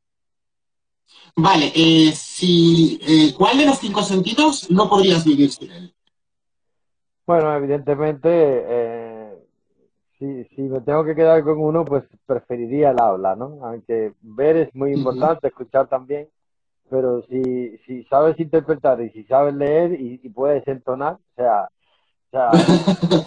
Vale, 1.36 1.72
eh, 1.74 2.12
si, 2.12 2.98
eh, 3.06 3.34
¿cuál 3.36 3.58
de 3.58 3.66
los 3.66 3.78
cinco 3.78 4.02
sentidos 4.02 4.70
no 4.70 4.88
podrías 4.88 5.24
vivir 5.24 5.50
sin 5.50 5.70
él? 5.70 5.94
Bueno, 7.26 7.54
evidentemente, 7.54 8.28
eh, 8.32 9.38
si, 10.18 10.44
si 10.44 10.62
me 10.62 10.80
tengo 10.80 11.04
que 11.04 11.14
quedar 11.14 11.42
con 11.44 11.58
uno, 11.60 11.84
pues 11.84 12.04
preferiría 12.26 12.90
el 12.90 13.00
habla, 13.00 13.36
¿no? 13.36 13.58
Aunque 13.62 14.14
ver 14.22 14.56
es 14.56 14.74
muy 14.74 14.92
importante, 14.92 15.48
escuchar 15.48 15.88
también, 15.88 16.28
pero 16.90 17.22
si, 17.22 17.78
si 17.86 18.04
sabes 18.04 18.38
interpretar 18.38 19.00
y 19.00 19.10
si 19.10 19.24
sabes 19.24 19.54
leer 19.54 19.92
y, 19.98 20.28
puedes 20.28 20.66
entonar, 20.68 21.14
o 21.14 21.34
sea, 21.36 21.68
o 22.26 22.30
sea 22.30 22.50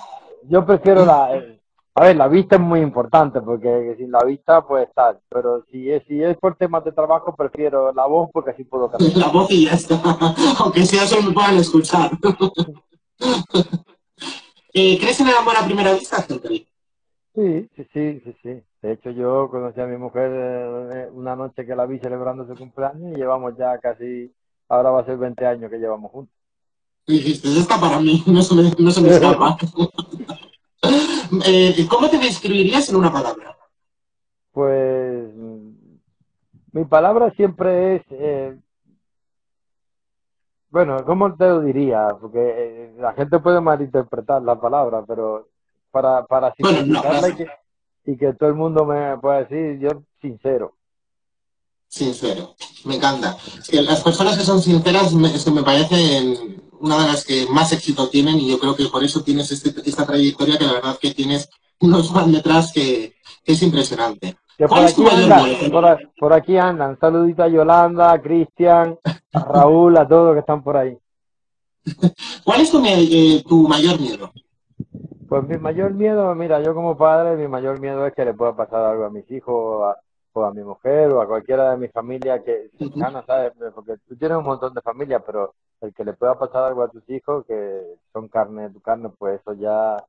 yo 0.49 0.65
prefiero 0.65 1.05
la... 1.05 1.35
Eh, 1.35 1.57
a 1.93 2.05
ver, 2.05 2.15
la 2.15 2.29
vista 2.29 2.55
es 2.55 2.61
muy 2.61 2.79
importante 2.79 3.41
porque 3.41 3.95
sin 3.97 4.11
la 4.11 4.23
vista 4.23 4.65
puede 4.65 4.85
estar, 4.85 5.19
pero 5.27 5.65
si 5.69 5.91
es, 5.91 6.01
si 6.07 6.23
es 6.23 6.37
por 6.37 6.55
temas 6.55 6.85
de 6.85 6.93
trabajo 6.93 7.35
prefiero 7.35 7.91
la 7.91 8.05
voz 8.05 8.29
porque 8.31 8.51
así 8.51 8.63
puedo 8.63 8.89
cantar. 8.89 9.09
La 9.17 9.27
voz 9.27 9.51
y 9.51 9.65
ya 9.65 9.73
está, 9.73 10.01
aunque 10.59 10.85
sea 10.85 11.05
solo 11.05 11.23
me 11.23 11.33
puedan 11.33 11.57
escuchar. 11.57 12.11
eh, 14.73 14.97
¿Crees 14.99 15.19
en 15.19 15.27
el 15.27 15.35
amor 15.35 15.57
a 15.57 15.65
primera 15.65 15.91
vista, 15.91 16.25
Sí, 17.33 17.69
sí, 17.75 17.87
sí, 17.93 18.21
sí, 18.25 18.35
sí. 18.43 18.63
De 18.81 18.91
hecho, 18.91 19.11
yo 19.11 19.49
conocí 19.49 19.79
a 19.79 19.87
mi 19.87 19.97
mujer 19.97 20.31
eh, 20.33 21.09
una 21.13 21.35
noche 21.35 21.65
que 21.65 21.75
la 21.75 21.85
vi 21.85 21.99
celebrando 21.99 22.45
su 22.45 22.55
cumpleaños 22.55 23.13
y 23.13 23.15
llevamos 23.15 23.55
ya 23.57 23.77
casi, 23.79 24.33
ahora 24.67 24.91
va 24.91 25.01
a 25.01 25.05
ser 25.05 25.17
20 25.17 25.45
años 25.45 25.71
que 25.71 25.77
llevamos 25.77 26.11
juntos. 26.11 26.35
Dijiste, 27.07 27.47
está 27.57 27.79
para 27.79 27.99
mí, 27.99 28.23
no 28.27 28.41
se 28.41 28.55
me, 28.55 28.63
no 28.77 28.91
se 28.91 29.01
me 29.01 29.09
escapa. 29.09 29.57
eh, 31.47 31.87
¿Cómo 31.89 32.09
te 32.09 32.17
describirías 32.17 32.89
en 32.89 32.95
una 32.97 33.11
palabra? 33.11 33.57
Pues 34.51 35.33
mi 36.73 36.85
palabra 36.85 37.31
siempre 37.31 37.95
es, 37.95 38.01
eh, 38.11 38.57
bueno, 40.69 41.03
¿cómo 41.05 41.35
te 41.35 41.45
lo 41.47 41.61
diría? 41.61 42.07
Porque 42.19 42.39
eh, 42.39 42.93
la 42.97 43.13
gente 43.13 43.39
puede 43.39 43.59
malinterpretar 43.59 44.41
la 44.41 44.59
palabra, 44.59 45.03
pero 45.05 45.49
para, 45.91 46.25
para 46.25 46.53
bueno, 46.59 47.01
que 47.37 47.47
y 48.05 48.17
que 48.17 48.33
todo 48.33 48.49
el 48.49 48.55
mundo 48.55 48.85
me 48.85 49.17
pueda 49.17 49.43
decir, 49.43 49.79
yo 49.79 50.03
sincero. 50.21 50.75
Sincero, 51.87 52.55
me 52.85 52.95
encanta. 52.95 53.37
las 53.73 54.01
personas 54.01 54.37
que 54.37 54.43
son 54.43 54.61
sinceras 54.61 55.13
me, 55.13 55.29
me 55.53 55.63
parecen 55.63 56.61
una 56.79 56.99
de 57.01 57.07
las 57.07 57.25
que 57.25 57.45
más 57.47 57.73
éxito 57.73 58.09
tienen 58.09 58.39
y 58.39 58.49
yo 58.49 58.59
creo 58.59 58.75
que 58.75 58.85
por 58.85 59.03
eso 59.03 59.23
tienes 59.23 59.51
este, 59.51 59.73
esta 59.87 60.05
trayectoria 60.05 60.57
que 60.57 60.65
la 60.65 60.73
verdad 60.73 60.97
que 60.99 61.13
tienes 61.13 61.49
unos 61.81 62.11
fans 62.11 62.31
detrás 62.31 62.71
que, 62.71 63.13
es 63.43 63.61
impresionante. 63.61 64.37
por, 64.57 64.79
aquí 64.79 65.03
andan, 65.05 66.05
por, 66.17 66.33
aquí 66.33 66.57
andan, 66.57 66.97
saludito 66.99 67.43
a 67.43 67.49
Yolanda, 67.49 68.11
a 68.13 68.21
Cristian, 68.21 68.97
a 69.33 69.39
Raúl, 69.39 69.97
a 69.97 70.07
todos 70.07 70.33
que 70.33 70.39
están 70.39 70.63
por 70.63 70.77
ahí. 70.77 70.97
¿Cuál 72.43 72.61
es 72.61 72.71
tu, 72.71 72.81
eh, 72.85 73.43
tu 73.47 73.67
mayor 73.67 73.99
miedo? 73.99 74.31
Pues 75.31 75.47
mi 75.47 75.57
mayor 75.57 75.93
miedo, 75.93 76.35
mira, 76.35 76.59
yo 76.59 76.75
como 76.75 76.97
padre, 76.97 77.37
mi 77.37 77.47
mayor 77.47 77.79
miedo 77.79 78.05
es 78.05 78.13
que 78.13 78.25
le 78.25 78.33
pueda 78.33 78.53
pasar 78.53 78.83
algo 78.83 79.05
a 79.05 79.09
mis 79.09 79.31
hijos 79.31 79.95
o 80.33 80.43
a, 80.43 80.51
mi 80.51 80.61
mujer 80.61 81.09
o 81.13 81.21
a 81.21 81.25
cualquiera 81.25 81.71
de 81.71 81.77
mi 81.77 81.87
familia 81.87 82.43
que 82.43 82.69
cercana, 82.77 83.23
¿sabes? 83.25 83.53
Porque 83.73 83.95
tú 84.09 84.17
tienes 84.17 84.37
un 84.37 84.43
montón 84.43 84.73
de 84.73 84.81
familia, 84.81 85.21
pero 85.21 85.53
el 85.79 85.93
que 85.93 86.03
le 86.03 86.11
pueda 86.11 86.37
pasar 86.37 86.65
algo 86.65 86.83
a 86.83 86.89
tus 86.89 87.09
hijos 87.09 87.45
que 87.45 87.81
son 88.11 88.27
carne 88.27 88.63
de 88.63 88.69
tu 88.71 88.81
carne, 88.81 89.09
pues 89.17 89.39
eso 89.39 89.53
ya 89.53 90.03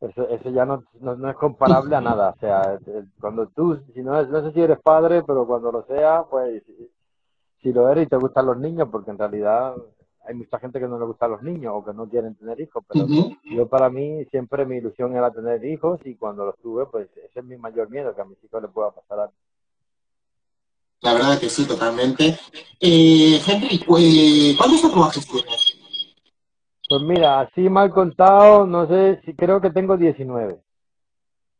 eso, 0.00 0.28
eso 0.28 0.50
ya 0.50 0.64
no, 0.64 0.82
no, 0.98 1.30
es 1.30 1.36
comparable 1.36 1.94
a 1.94 2.00
nada. 2.00 2.30
O 2.30 2.40
sea, 2.40 2.80
cuando 3.20 3.46
tú, 3.46 3.78
si 3.94 4.02
no, 4.02 4.20
no 4.24 4.42
sé 4.42 4.52
si 4.54 4.60
eres 4.60 4.80
padre, 4.80 5.22
pero 5.22 5.46
cuando 5.46 5.70
lo 5.70 5.84
sea, 5.84 6.24
pues 6.28 6.64
si 7.62 7.72
lo 7.72 7.88
eres 7.88 8.06
y 8.06 8.08
te 8.08 8.16
gustan 8.16 8.46
los 8.46 8.58
niños, 8.58 8.88
porque 8.90 9.12
en 9.12 9.18
realidad 9.18 9.76
hay 10.28 10.34
mucha 10.34 10.58
gente 10.58 10.78
que 10.78 10.86
no 10.86 10.98
le 10.98 11.06
gustan 11.06 11.30
los 11.30 11.42
niños 11.42 11.72
o 11.74 11.82
que 11.82 11.94
no 11.94 12.06
quieren 12.06 12.34
tener 12.34 12.60
hijos, 12.60 12.84
pero 12.86 13.06
yo 13.44 13.66
para 13.66 13.88
mí 13.88 14.26
siempre 14.26 14.66
mi 14.66 14.76
ilusión 14.76 15.16
era 15.16 15.30
tener 15.30 15.64
hijos 15.64 15.98
y 16.04 16.16
cuando 16.16 16.44
los 16.44 16.58
tuve, 16.58 16.84
pues 16.84 17.08
ese 17.16 17.40
es 17.40 17.44
mi 17.44 17.56
mayor 17.56 17.88
miedo, 17.88 18.14
que 18.14 18.20
a 18.20 18.26
mis 18.26 18.36
hijos 18.44 18.62
les 18.62 18.70
pueda 18.70 18.90
pasar 18.90 19.20
algo. 19.20 19.32
La 21.00 21.14
verdad 21.14 21.38
que 21.38 21.48
sí, 21.48 21.66
totalmente. 21.66 22.38
Eh, 22.78 23.40
Henry, 23.46 23.82
pues, 23.86 24.54
¿cuántos 24.58 24.82
tatuajes 24.82 25.26
tienes? 25.26 25.78
Pues 26.90 27.02
mira, 27.02 27.40
así 27.40 27.68
mal 27.70 27.90
contado, 27.90 28.66
no 28.66 28.86
sé, 28.86 29.22
si 29.24 29.34
creo 29.34 29.62
que 29.62 29.70
tengo 29.70 29.96
19. 29.96 30.60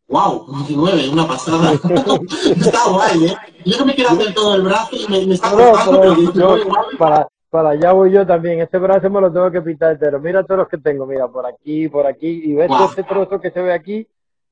¡Wow! 0.08 0.46
19, 0.66 1.08
una 1.08 1.26
pasada. 1.26 1.72
está 2.56 2.90
guay, 2.90 3.26
¿eh? 3.26 3.36
Yo 3.64 3.78
no 3.78 3.86
me 3.86 3.94
quiero 3.94 4.10
hacer 4.10 4.34
todo 4.34 4.56
el 4.56 4.62
brazo 4.62 4.96
y 4.96 5.08
me, 5.08 5.34
está 5.34 5.52
costando, 5.52 6.00
pero, 6.34 6.56
para, 6.98 7.28
para 7.50 7.70
allá 7.70 7.92
voy 7.92 8.12
yo 8.12 8.26
también. 8.26 8.60
Este 8.60 8.78
brazo 8.78 9.08
me 9.10 9.20
lo 9.20 9.32
tengo 9.32 9.50
que 9.50 9.62
pintar 9.62 9.92
entero. 9.92 10.20
Mira 10.20 10.44
todos 10.44 10.60
los 10.60 10.68
que 10.68 10.78
tengo, 10.78 11.06
mira, 11.06 11.28
por 11.28 11.46
aquí, 11.46 11.88
por 11.88 12.06
aquí. 12.06 12.42
Y 12.44 12.54
ves 12.54 12.70
este 12.88 13.04
trozo 13.04 13.40
que 13.40 13.50
se 13.50 13.62
ve 13.62 13.72
aquí, 13.72 14.06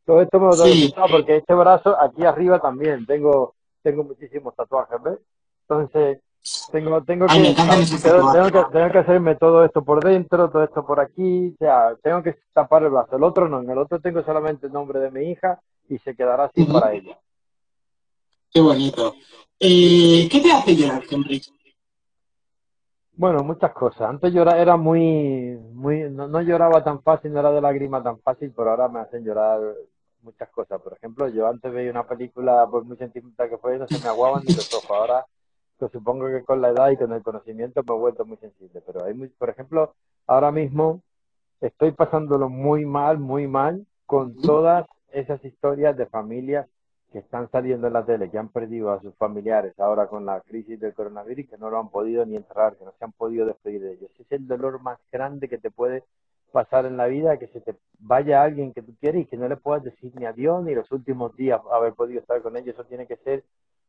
todo 0.04 0.22
esto 0.22 0.38
me 0.38 0.46
lo 0.46 0.52
tengo 0.52 0.64
que 0.64 0.72
pintar 0.72 1.10
porque 1.10 1.36
este 1.36 1.54
brazo 1.54 2.00
aquí 2.00 2.24
arriba 2.24 2.58
también 2.60 3.06
tengo, 3.06 3.54
tengo 3.82 4.04
muchísimos 4.04 4.54
tatuajes, 4.54 5.02
¿ves? 5.02 5.18
Entonces, 5.68 6.20
tengo, 6.70 7.02
tengo, 7.02 7.26
que, 7.26 7.54
tengo, 7.54 8.52
que, 8.52 8.64
tengo 8.72 8.90
que 8.92 8.98
hacerme 8.98 9.34
todo 9.34 9.64
esto 9.64 9.82
por 9.82 10.02
dentro, 10.02 10.48
todo 10.48 10.62
esto 10.62 10.86
por 10.86 11.00
aquí, 11.00 11.52
o 11.54 11.56
sea, 11.58 11.96
tengo 12.02 12.22
que 12.22 12.36
tapar 12.52 12.84
el 12.84 12.90
brazo. 12.90 13.16
El 13.16 13.24
otro 13.24 13.48
no, 13.48 13.62
en 13.62 13.70
el 13.70 13.78
otro 13.78 14.00
tengo 14.00 14.22
solamente 14.22 14.66
el 14.66 14.72
nombre 14.72 15.00
de 15.00 15.10
mi 15.10 15.30
hija 15.30 15.60
y 15.88 15.98
se 15.98 16.14
quedará 16.14 16.44
así 16.44 16.64
para 16.64 16.92
ella. 16.92 17.18
Qué 18.52 18.60
bonito. 18.60 19.14
Eh, 19.58 20.28
¿Qué 20.30 20.40
te 20.40 20.52
hace 20.52 20.76
llorar, 20.76 21.02
Henry? 21.10 21.42
Bueno, 23.18 23.42
muchas 23.42 23.72
cosas. 23.72 24.02
Antes 24.02 24.32
llorar 24.32 24.58
era 24.58 24.76
muy, 24.76 25.58
muy, 25.72 26.10
no, 26.10 26.40
lloraba 26.42 26.84
tan 26.84 27.02
fácil, 27.02 27.32
no 27.32 27.40
era 27.40 27.50
de 27.50 27.62
lágrimas 27.62 28.04
tan 28.04 28.20
fácil, 28.20 28.52
pero 28.54 28.70
ahora 28.70 28.88
me 28.88 29.00
hacen 29.00 29.24
llorar 29.24 29.58
muchas 30.20 30.50
cosas. 30.50 30.80
Por 30.82 30.92
ejemplo, 30.92 31.26
yo 31.28 31.46
antes 31.46 31.72
veía 31.72 31.90
una 31.90 32.06
película, 32.06 32.66
por 32.70 32.84
muy 32.84 32.98
sentimental 32.98 33.48
que 33.48 33.56
fue, 33.56 33.78
no 33.78 33.88
se 33.88 33.98
me 34.00 34.08
aguaban 34.08 34.42
ni 34.46 34.54
los 34.54 34.72
ojos. 34.74 34.90
Ahora, 34.90 35.24
pues 35.78 35.90
supongo 35.92 36.26
que 36.26 36.44
con 36.44 36.60
la 36.60 36.68
edad 36.68 36.90
y 36.90 36.98
con 36.98 37.10
el 37.14 37.22
conocimiento 37.22 37.82
me 37.82 37.94
he 37.94 37.98
vuelto 37.98 38.26
muy 38.26 38.36
sensible. 38.36 38.82
Pero 38.86 39.04
hay 39.04 39.14
muy, 39.14 39.28
por 39.28 39.48
ejemplo, 39.48 39.94
ahora 40.26 40.52
mismo 40.52 41.00
estoy 41.62 41.92
pasándolo 41.92 42.50
muy 42.50 42.84
mal, 42.84 43.18
muy 43.18 43.48
mal, 43.48 43.86
con 44.04 44.36
todas 44.42 44.86
esas 45.10 45.42
historias 45.42 45.96
de 45.96 46.04
familias 46.04 46.66
que 47.12 47.18
están 47.18 47.50
saliendo 47.50 47.86
en 47.86 47.92
la 47.92 48.04
tele, 48.04 48.30
que 48.30 48.38
han 48.38 48.48
perdido 48.48 48.92
a 48.92 49.00
sus 49.00 49.14
familiares 49.16 49.78
ahora 49.78 50.08
con 50.08 50.26
la 50.26 50.40
crisis 50.40 50.78
del 50.80 50.94
coronavirus 50.94 51.48
que 51.48 51.58
no 51.58 51.70
lo 51.70 51.78
han 51.78 51.88
podido 51.88 52.26
ni 52.26 52.36
enterrar, 52.36 52.76
que 52.76 52.84
no 52.84 52.92
se 52.98 53.04
han 53.04 53.12
podido 53.12 53.46
despedir 53.46 53.82
de 53.82 53.92
ellos. 53.92 54.10
Es 54.18 54.30
el 54.32 54.46
dolor 54.46 54.82
más 54.82 54.98
grande 55.12 55.48
que 55.48 55.58
te 55.58 55.70
puede 55.70 56.04
pasar 56.52 56.86
en 56.86 56.96
la 56.96 57.06
vida, 57.06 57.38
que 57.38 57.48
se 57.48 57.60
te 57.60 57.76
vaya 57.98 58.42
alguien 58.42 58.72
que 58.72 58.82
tú 58.82 58.94
quieres 59.00 59.22
y 59.22 59.26
que 59.26 59.36
no 59.36 59.48
le 59.48 59.56
puedas 59.56 59.84
decir 59.84 60.12
ni 60.16 60.26
adiós 60.26 60.64
ni 60.64 60.74
los 60.74 60.90
últimos 60.90 61.34
días 61.36 61.60
haber 61.72 61.94
podido 61.94 62.20
estar 62.20 62.42
con 62.42 62.56
ellos. 62.56 62.74
Eso 62.74 62.84
tiene 62.84 63.06
que 63.06 63.16
ser 63.16 63.44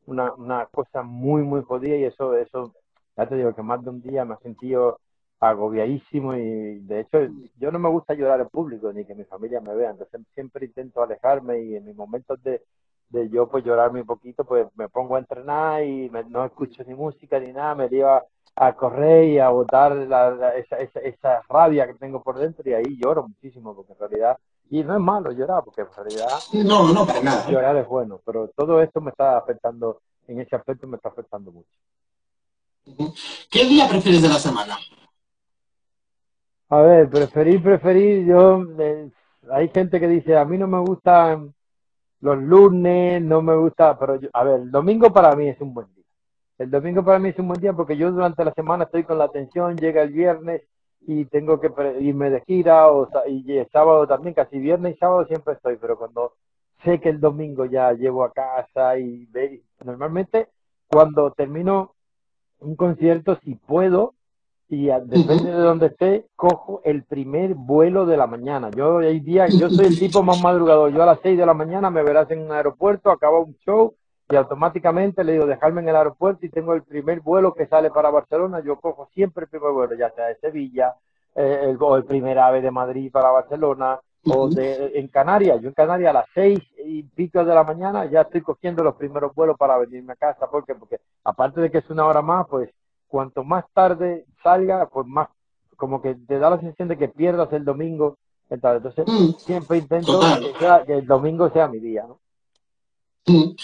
una, 0.06 0.34
una 0.34 0.66
cosa 0.68 1.02
muy, 1.02 1.44
muy 1.44 1.64
jodida 1.64 1.96
y 1.96 2.06
eso, 2.06 2.36
eso, 2.38 2.74
ya 3.16 3.28
te 3.28 3.36
digo 3.36 3.54
que 3.54 3.64
más 3.64 3.84
de 3.84 3.90
un 3.90 4.02
día 4.02 4.26
me 4.26 4.36
he 4.36 4.38
sentido 4.38 5.00
agobiadísimo 5.40 6.36
y 6.36 6.80
de 6.80 7.02
hecho 7.02 7.20
yo 7.60 7.72
no 7.72 7.80
me 7.80 7.90
gusta 7.90 8.16
llorar 8.16 8.42
en 8.42 8.50
público 8.50 8.92
ni 8.92 9.06
que 9.06 9.14
mi 9.14 9.24
familia 9.26 9.62
me 9.62 9.76
vea, 9.76 9.92
entonces 9.92 10.22
siempre 10.34 10.66
intento 10.66 11.04
alejarme 11.04 11.62
y 11.62 11.76
en 11.76 11.86
mis 11.86 11.96
momentos 11.96 12.42
de, 12.42 12.64
de 13.10 13.30
yo 13.30 13.48
pues 13.48 13.64
llorarme 13.64 14.02
un 14.02 14.08
poquito, 14.08 14.44
pues 14.44 14.68
me 14.76 14.90
pongo 14.90 15.16
a 15.16 15.20
entrenar 15.20 15.84
y 15.84 16.10
no 16.30 16.46
escucho 16.46 16.84
ni 16.86 16.94
música 16.94 17.40
ni 17.40 17.54
nada, 17.54 17.76
me 17.76 17.90
lleva 17.90 18.24
a 18.56 18.74
correr 18.74 19.26
y 19.30 19.40
a 19.40 19.50
botar 19.50 19.96
la, 19.96 20.56
esa, 20.56 20.78
esa, 20.78 21.00
esa, 21.00 21.42
rabia 21.48 21.86
que 21.86 21.94
tengo 21.94 22.24
por 22.24 22.40
dentro 22.40 22.68
y 22.68 22.74
ahí 22.74 22.98
lloro 22.98 23.28
muchísimo 23.28 23.76
porque 23.76 23.94
en 23.94 24.00
realidad, 24.00 24.38
y 24.70 24.84
no 24.84 24.96
es 24.96 25.00
malo 25.00 25.32
llorar 25.32 25.64
porque 25.64 25.82
en 25.82 25.88
realidad 25.96 26.40
no, 26.66 26.92
no, 26.92 27.06
para 27.06 27.22
nada. 27.22 27.50
llorar 27.50 27.76
es 27.78 27.88
bueno, 27.88 28.20
pero 28.26 28.50
todo 28.56 28.82
esto 28.82 29.00
me 29.00 29.12
está 29.12 29.38
afectando, 29.38 30.02
en 30.28 30.42
ese 30.42 30.56
aspecto 30.56 30.88
me 30.88 30.98
está 30.98 31.10
afectando 31.10 31.52
mucho. 31.52 31.70
¿Qué 33.52 33.66
día 33.66 33.88
prefieres 33.88 34.22
de 34.22 34.30
la 34.30 34.40
semana? 34.40 34.78
A 36.70 36.82
ver, 36.82 37.10
preferir, 37.10 37.62
preferir, 37.62 38.26
yo, 38.26 38.64
eh, 38.80 39.10
hay 39.52 39.70
gente 39.70 40.00
que 40.00 40.08
dice, 40.08 40.36
a 40.36 40.46
mí 40.46 40.58
no 40.58 40.68
me 40.68 40.80
gusta 40.80 41.40
los 42.22 42.38
lunes 42.38 43.22
no 43.22 43.42
me 43.42 43.56
gusta, 43.56 43.98
pero 44.00 44.16
yo, 44.16 44.30
a 44.34 44.44
ver, 44.44 44.62
el 44.62 44.72
domingo 44.72 45.12
para 45.14 45.36
mí 45.36 45.48
es 45.50 45.60
un 45.62 45.74
buen 45.74 45.88
día. 45.94 46.04
El 46.58 46.72
domingo 46.72 47.04
para 47.04 47.20
mí 47.20 47.30
es 47.30 47.40
un 47.40 47.48
buen 47.48 47.62
día 47.62 47.74
porque 47.74 47.98
yo 47.98 48.12
durante 48.12 48.44
la 48.44 48.54
semana 48.54 48.86
estoy 48.86 49.04
con 49.04 49.18
la 49.18 49.26
atención, 49.26 49.78
llega 49.78 50.02
el 50.02 50.12
viernes 50.12 50.64
y 51.02 51.26
tengo 51.26 51.60
que 51.60 51.72
irme 52.00 52.30
de 52.30 52.42
gira 52.42 52.90
o, 52.92 53.08
y 53.28 53.58
el 53.58 53.70
sábado 53.70 54.08
también, 54.08 54.34
casi 54.34 54.58
viernes 54.58 54.96
y 54.96 54.98
sábado 54.98 55.26
siempre 55.26 55.54
estoy, 55.54 55.78
pero 55.78 55.98
cuando 55.98 56.34
sé 56.84 57.00
que 57.00 57.10
el 57.10 57.20
domingo 57.20 57.66
ya 57.66 57.94
llevo 57.94 58.24
a 58.24 58.34
casa 58.34 58.98
y 58.98 59.26
ve, 59.28 59.62
normalmente 59.84 60.48
cuando 60.88 61.32
termino 61.32 61.94
un 62.60 62.76
concierto, 62.76 63.38
si 63.44 63.56
puedo, 63.56 64.16
y 64.70 64.88
depende 64.88 65.52
de 65.52 65.58
donde 65.58 65.88
esté, 65.88 66.26
cojo 66.36 66.82
el 66.84 67.04
primer 67.04 67.56
vuelo 67.56 68.06
de 68.06 68.18
la 68.18 68.28
mañana. 68.28 68.70
Yo 68.72 68.98
hay 69.00 69.22
días, 69.22 69.58
yo 69.58 69.70
soy 69.70 69.86
el 69.86 69.98
tipo 69.98 70.24
más 70.24 70.42
madrugador. 70.42 70.92
Yo 70.92 71.04
a 71.04 71.06
las 71.06 71.20
6 71.24 71.38
de 71.38 71.46
la 71.46 71.54
mañana 71.54 71.90
me 71.90 72.04
verás 72.04 72.30
en 72.32 72.42
un 72.42 72.52
aeropuerto, 72.52 73.10
acabo 73.10 73.46
un 73.46 73.56
show 73.60 73.96
y 74.30 74.36
automáticamente 74.36 75.24
le 75.24 75.34
digo 75.34 75.46
dejarme 75.46 75.82
en 75.82 75.90
el 75.90 75.96
aeropuerto 75.96 76.46
y 76.46 76.50
tengo 76.50 76.74
el 76.74 76.84
primer 76.84 77.22
vuelo 77.22 77.54
que 77.54 77.68
sale 77.68 77.92
para 77.92 78.10
Barcelona. 78.10 78.62
Yo 78.62 78.78
cojo 78.78 79.08
siempre 79.14 79.46
el 79.46 79.50
primer 79.50 79.72
vuelo, 79.72 79.96
ya 79.96 80.10
sea 80.12 80.26
de 80.26 80.36
Sevilla 80.36 80.96
eh, 81.34 81.60
el, 81.64 81.78
o 81.80 81.96
el 81.96 82.04
primer 82.04 82.38
ave 82.38 82.62
de 82.62 82.72
Madrid 82.72 83.10
para 83.10 83.32
Barcelona 83.32 84.02
o 84.26 84.50
de, 84.50 85.00
en 85.00 85.08
Canarias. 85.08 85.62
Yo 85.62 85.70
en 85.70 85.76
Canarias 85.76 86.10
a 86.10 86.14
las 86.14 86.26
6 86.34 86.60
y 86.86 87.04
pico 87.04 87.46
de 87.46 87.56
la 87.56 87.64
mañana 87.64 88.04
ya 88.04 88.22
estoy 88.22 88.42
cogiendo 88.42 88.84
los 88.84 88.96
primeros 88.96 89.34
vuelos 89.34 89.56
para 89.58 89.78
venirme 89.78 90.12
a 90.12 90.18
casa. 90.18 90.50
¿Por 90.50 90.66
Porque 90.66 91.00
aparte 91.24 91.62
de 91.62 91.72
que 91.72 91.78
es 91.78 91.90
una 91.90 92.06
hora 92.06 92.22
más, 92.22 92.48
pues 92.50 92.70
cuanto 93.08 93.44
más 93.44 93.66
tarde 93.74 94.26
salga, 94.44 94.88
pues 94.90 95.08
más, 95.08 95.30
como 95.76 96.02
que 96.02 96.16
te 96.16 96.40
da 96.40 96.50
la 96.50 96.60
sensación 96.60 96.88
de 96.88 96.98
que 96.98 97.08
pierdas 97.08 97.52
el 97.54 97.66
domingo. 97.66 98.18
Entonces, 98.50 99.06
mm. 99.06 99.32
siempre 99.40 99.78
intento 99.78 100.20
que, 100.86 100.94
el 100.94 101.06
domingo 101.06 101.50
sea 101.50 101.68
mi 101.68 101.80
día, 101.80 102.06
¿no? 102.08 102.20
Mm. 103.26 103.56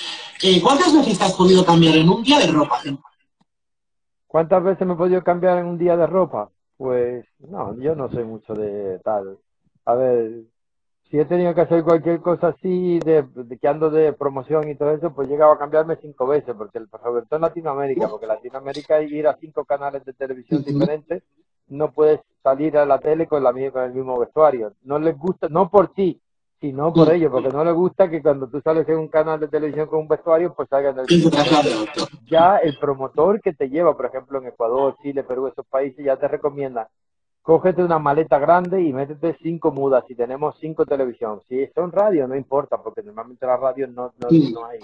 Eh, 0.43 0.61
¿Cuántas 0.61 0.93
veces 0.93 1.17
te 1.17 1.23
has 1.23 1.33
podido 1.33 1.65
cambiar 1.65 1.95
en 1.95 2.09
un 2.09 2.21
día 2.21 2.39
de 2.39 2.47
ropa? 2.47 2.81
¿Cuántas 4.27 4.63
veces 4.63 4.85
me 4.85 4.93
he 4.93 4.97
podido 4.97 5.23
cambiar 5.23 5.59
en 5.59 5.67
un 5.67 5.77
día 5.77 5.95
de 5.95 6.07
ropa? 6.07 6.49
Pues 6.75 7.25
no, 7.39 7.79
yo 7.79 7.95
no 7.95 8.09
soy 8.09 8.25
mucho 8.25 8.53
de 8.53 8.99
tal. 8.99 9.37
A 9.85 9.93
ver, 9.93 10.43
si 11.13 11.19
he 11.19 11.25
tenido 11.25 11.53
que 11.53 11.61
hacer 11.61 11.83
cualquier 11.83 12.21
cosa 12.21 12.47
así, 12.47 12.97
de, 12.97 13.23
que 13.61 13.67
ando 13.67 13.91
de 13.91 14.13
promoción 14.13 14.67
y 14.67 14.73
todo 14.73 14.89
eso, 14.93 15.13
pues 15.13 15.27
he 15.27 15.31
llegado 15.31 15.51
a 15.51 15.59
cambiarme 15.59 15.95
cinco 16.01 16.25
veces, 16.25 16.55
porque 16.57 16.79
el, 16.79 16.89
sobre 16.89 17.21
todo 17.27 17.35
en 17.35 17.41
Latinoamérica, 17.41 18.07
porque 18.07 18.25
Latinoamérica 18.25 18.95
hay 18.95 19.13
ir 19.13 19.27
a 19.27 19.37
cinco 19.39 19.63
canales 19.63 20.03
de 20.05 20.13
televisión 20.13 20.63
diferentes, 20.63 21.21
no 21.67 21.91
puedes 21.91 22.19
salir 22.41 22.79
a 22.79 22.87
la 22.87 22.97
tele 22.97 23.27
con, 23.27 23.43
la, 23.43 23.51
con 23.51 23.83
el 23.83 23.93
mismo 23.93 24.17
vestuario. 24.17 24.73
No 24.81 24.97
les 24.97 25.15
gusta, 25.15 25.49
no 25.49 25.69
por 25.69 25.93
ti, 25.93 26.19
sino 26.59 26.91
por 26.91 27.13
ellos, 27.13 27.31
porque 27.31 27.49
no 27.49 27.63
les 27.63 27.75
gusta 27.75 28.09
que 28.09 28.19
cuando 28.19 28.47
tú 28.47 28.59
sales 28.61 28.89
en 28.89 28.97
un 28.97 29.07
canal 29.07 29.39
de 29.39 29.49
televisión 29.49 29.85
con 29.85 29.99
un 29.99 30.07
vestuario, 30.07 30.55
pues 30.55 30.67
salgan 30.67 30.95
del 30.95 31.05
Ya 32.25 32.57
el 32.57 32.75
promotor 32.79 33.39
que 33.39 33.53
te 33.53 33.69
lleva, 33.69 33.95
por 33.95 34.07
ejemplo, 34.07 34.39
en 34.39 34.47
Ecuador, 34.47 34.95
Chile, 35.03 35.23
Perú, 35.23 35.45
esos 35.45 35.67
países, 35.67 36.03
ya 36.03 36.17
te 36.17 36.27
recomienda 36.27 36.89
cógete 37.43 37.83
una 37.83 37.99
maleta 37.99 38.39
grande 38.39 38.81
y 38.81 38.93
métete 38.93 39.37
cinco 39.43 39.71
mudas 39.71 40.05
si 40.07 40.15
tenemos 40.15 40.55
cinco 40.59 40.85
televisión. 40.85 41.41
Si 41.47 41.67
son 41.75 41.91
radio, 41.91 42.27
no 42.27 42.35
importa, 42.35 42.81
porque 42.81 43.03
normalmente 43.03 43.45
las 43.45 43.59
radios 43.59 43.89
no, 43.91 44.13
no, 44.17 44.29
no 44.53 44.65
hay, 44.65 44.79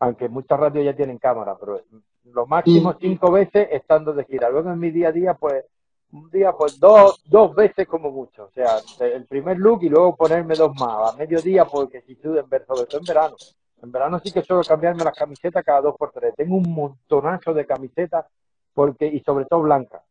aunque 0.00 0.28
muchas 0.28 0.58
radios 0.58 0.84
ya 0.84 0.96
tienen 0.96 1.18
cámara, 1.18 1.56
pero 1.58 1.80
lo 2.24 2.46
máximo 2.46 2.94
cinco 3.00 3.30
veces 3.30 3.68
estando 3.70 4.12
de 4.12 4.24
gira. 4.24 4.50
Luego 4.50 4.70
en 4.70 4.80
mi 4.80 4.90
día 4.90 5.08
a 5.08 5.12
día, 5.12 5.34
pues, 5.34 5.64
un 6.10 6.28
día, 6.28 6.52
pues 6.52 6.78
dos, 6.78 7.22
dos 7.24 7.54
veces 7.54 7.86
como 7.86 8.10
mucho. 8.10 8.44
O 8.44 8.50
sea, 8.50 8.78
el 9.00 9.24
primer 9.26 9.58
look 9.58 9.82
y 9.82 9.88
luego 9.88 10.16
ponerme 10.16 10.54
dos 10.56 10.74
más. 10.78 11.14
A 11.14 11.16
mediodía, 11.16 11.64
porque 11.64 12.02
si 12.02 12.16
sudo, 12.16 12.42
sobre 12.42 12.60
todo 12.60 12.98
en 12.98 13.04
verano. 13.04 13.36
En 13.82 13.90
verano 13.90 14.20
sí 14.22 14.30
que 14.30 14.42
suelo 14.42 14.62
cambiarme 14.62 15.04
las 15.04 15.16
camisetas 15.16 15.64
cada 15.64 15.80
dos 15.80 15.96
por 15.96 16.10
tres. 16.10 16.34
Tengo 16.36 16.56
un 16.56 16.70
montonazo 16.70 17.54
de 17.54 17.64
camisetas 17.64 18.26
porque, 18.74 19.06
y 19.06 19.20
sobre 19.20 19.46
todo 19.46 19.62
blancas 19.62 20.02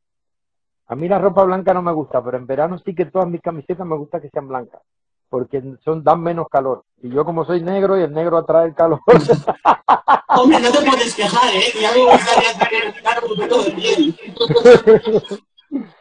a 0.92 0.96
mí 0.96 1.08
la 1.08 1.20
ropa 1.20 1.46
blanca 1.46 1.74
no 1.74 1.82
me 1.82 1.94
gusta, 1.94 2.22
pero 2.22 2.36
en 2.36 2.46
verano 2.46 2.78
sí 2.84 2.94
que 2.94 3.06
todas 3.06 3.26
mis 3.26 3.40
camisetas 3.40 3.88
me 3.88 3.96
gusta 3.96 4.20
que 4.20 4.30
sean 4.30 4.50
blancas. 4.50 4.82
porque 5.30 5.64
son 5.86 6.04
dan 6.04 6.22
menos 6.22 6.48
calor. 6.52 6.84
Y 7.02 7.10
yo 7.10 7.24
como 7.24 7.46
soy 7.46 7.62
negro 7.62 7.98
y 7.98 8.04
el 8.04 8.12
negro 8.12 8.38
atrae 8.38 8.68
el 8.68 8.76
calor. 8.76 9.00
Hombre, 10.28 10.60
no 10.60 10.70
te 10.70 10.82
puedes 10.82 11.16
quejar, 11.16 11.56
¿eh? 11.56 11.64
Ya 11.82 11.94
me 11.94 12.12
gustaría 12.12 12.52
tener 12.60 13.24
un 13.24 13.30
poquito 13.30 13.64
de 13.64 13.72
piel. 13.72 14.20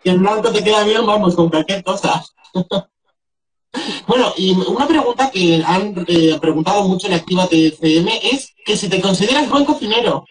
que 0.03 0.11
el 0.11 0.19
blanco 0.19 0.51
te 0.51 0.65
queda 0.65 0.83
bien, 0.83 1.07
vamos, 1.07 1.37
con 1.37 1.49
cualquier 1.51 1.85
cosa. 1.85 2.25
bueno, 4.09 4.33
y 4.37 4.59
una 4.69 4.89
pregunta 4.89 5.31
que 5.31 5.63
han 5.65 6.05
eh, 6.09 6.37
preguntado 6.41 6.83
mucho 6.83 7.07
en 7.07 7.13
Activa 7.15 7.47
TCM 7.47 8.09
es 8.25 8.57
que 8.65 8.77
si 8.77 8.89
te 8.89 9.01
consideras 9.01 9.49
buen 9.49 9.65
cocinero. 9.65 10.25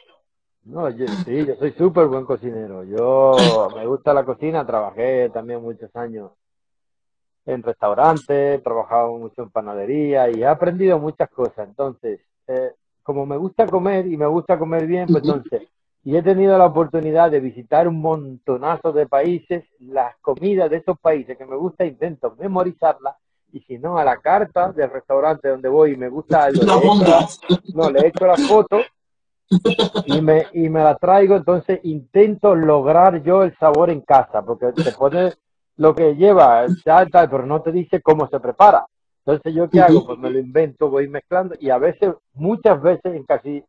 No, 0.65 0.89
yo, 0.89 1.07
sí, 1.25 1.45
yo 1.45 1.55
soy 1.55 1.71
súper 1.71 2.07
buen 2.07 2.25
cocinero. 2.25 2.83
Yo 2.83 3.35
me 3.75 3.85
gusta 3.85 4.13
la 4.13 4.23
cocina, 4.23 4.65
trabajé 4.65 5.29
también 5.29 5.61
muchos 5.61 5.95
años 5.95 6.31
en 7.45 7.63
restaurantes, 7.63 8.59
he 8.59 8.61
trabajado 8.61 9.17
mucho 9.17 9.41
en 9.41 9.49
panadería 9.49 10.29
y 10.29 10.41
he 10.41 10.45
aprendido 10.45 10.99
muchas 10.99 11.29
cosas. 11.29 11.67
Entonces, 11.67 12.19
eh, 12.47 12.71
como 13.01 13.25
me 13.25 13.37
gusta 13.37 13.65
comer 13.65 14.05
y 14.05 14.17
me 14.17 14.27
gusta 14.27 14.59
comer 14.59 14.85
bien, 14.85 15.07
pues 15.07 15.23
entonces, 15.23 15.67
y 16.03 16.15
he 16.15 16.21
tenido 16.21 16.57
la 16.57 16.67
oportunidad 16.67 17.31
de 17.31 17.39
visitar 17.39 17.87
un 17.87 17.99
montonazo 17.99 18.91
de 18.91 19.07
países, 19.07 19.65
las 19.79 20.15
comidas 20.17 20.69
de 20.69 20.77
esos 20.77 20.99
países 20.99 21.37
que 21.37 21.45
me 21.45 21.55
gusta, 21.55 21.85
intento 21.85 22.35
memorizarlas 22.37 23.15
y 23.51 23.61
si 23.61 23.79
no, 23.79 23.97
a 23.97 24.03
la 24.03 24.17
carta 24.17 24.71
del 24.71 24.91
restaurante 24.91 25.49
donde 25.49 25.69
voy 25.69 25.93
y 25.93 25.97
me 25.97 26.09
gusta 26.09 26.43
algo, 26.43 26.61
no, 27.73 27.89
le 27.89 28.07
echo 28.07 28.27
la 28.27 28.37
foto 28.37 28.79
y 30.05 30.21
me, 30.21 30.47
y 30.53 30.69
me 30.69 30.83
la 30.83 30.95
traigo, 30.95 31.35
entonces 31.35 31.79
intento 31.83 32.55
lograr 32.55 33.23
yo 33.23 33.43
el 33.43 33.57
sabor 33.57 33.89
en 33.89 34.01
casa, 34.01 34.43
porque 34.43 34.71
te 34.71 34.91
pone 34.91 35.33
lo 35.77 35.95
que 35.95 36.15
lleva, 36.15 36.65
tal, 36.83 37.09
tal, 37.09 37.29
pero 37.29 37.45
no 37.45 37.61
te 37.61 37.71
dice 37.71 38.01
cómo 38.01 38.27
se 38.27 38.39
prepara. 38.39 38.85
Entonces, 39.25 39.53
¿yo 39.53 39.69
qué 39.69 39.81
hago? 39.81 40.05
Pues 40.05 40.17
me 40.19 40.29
lo 40.29 40.39
invento, 40.39 40.89
voy 40.89 41.07
mezclando 41.07 41.55
y 41.59 41.69
a 41.69 41.77
veces, 41.77 42.13
muchas 42.33 42.81
veces, 42.81 43.15
en 43.15 43.23
casi 43.23 43.63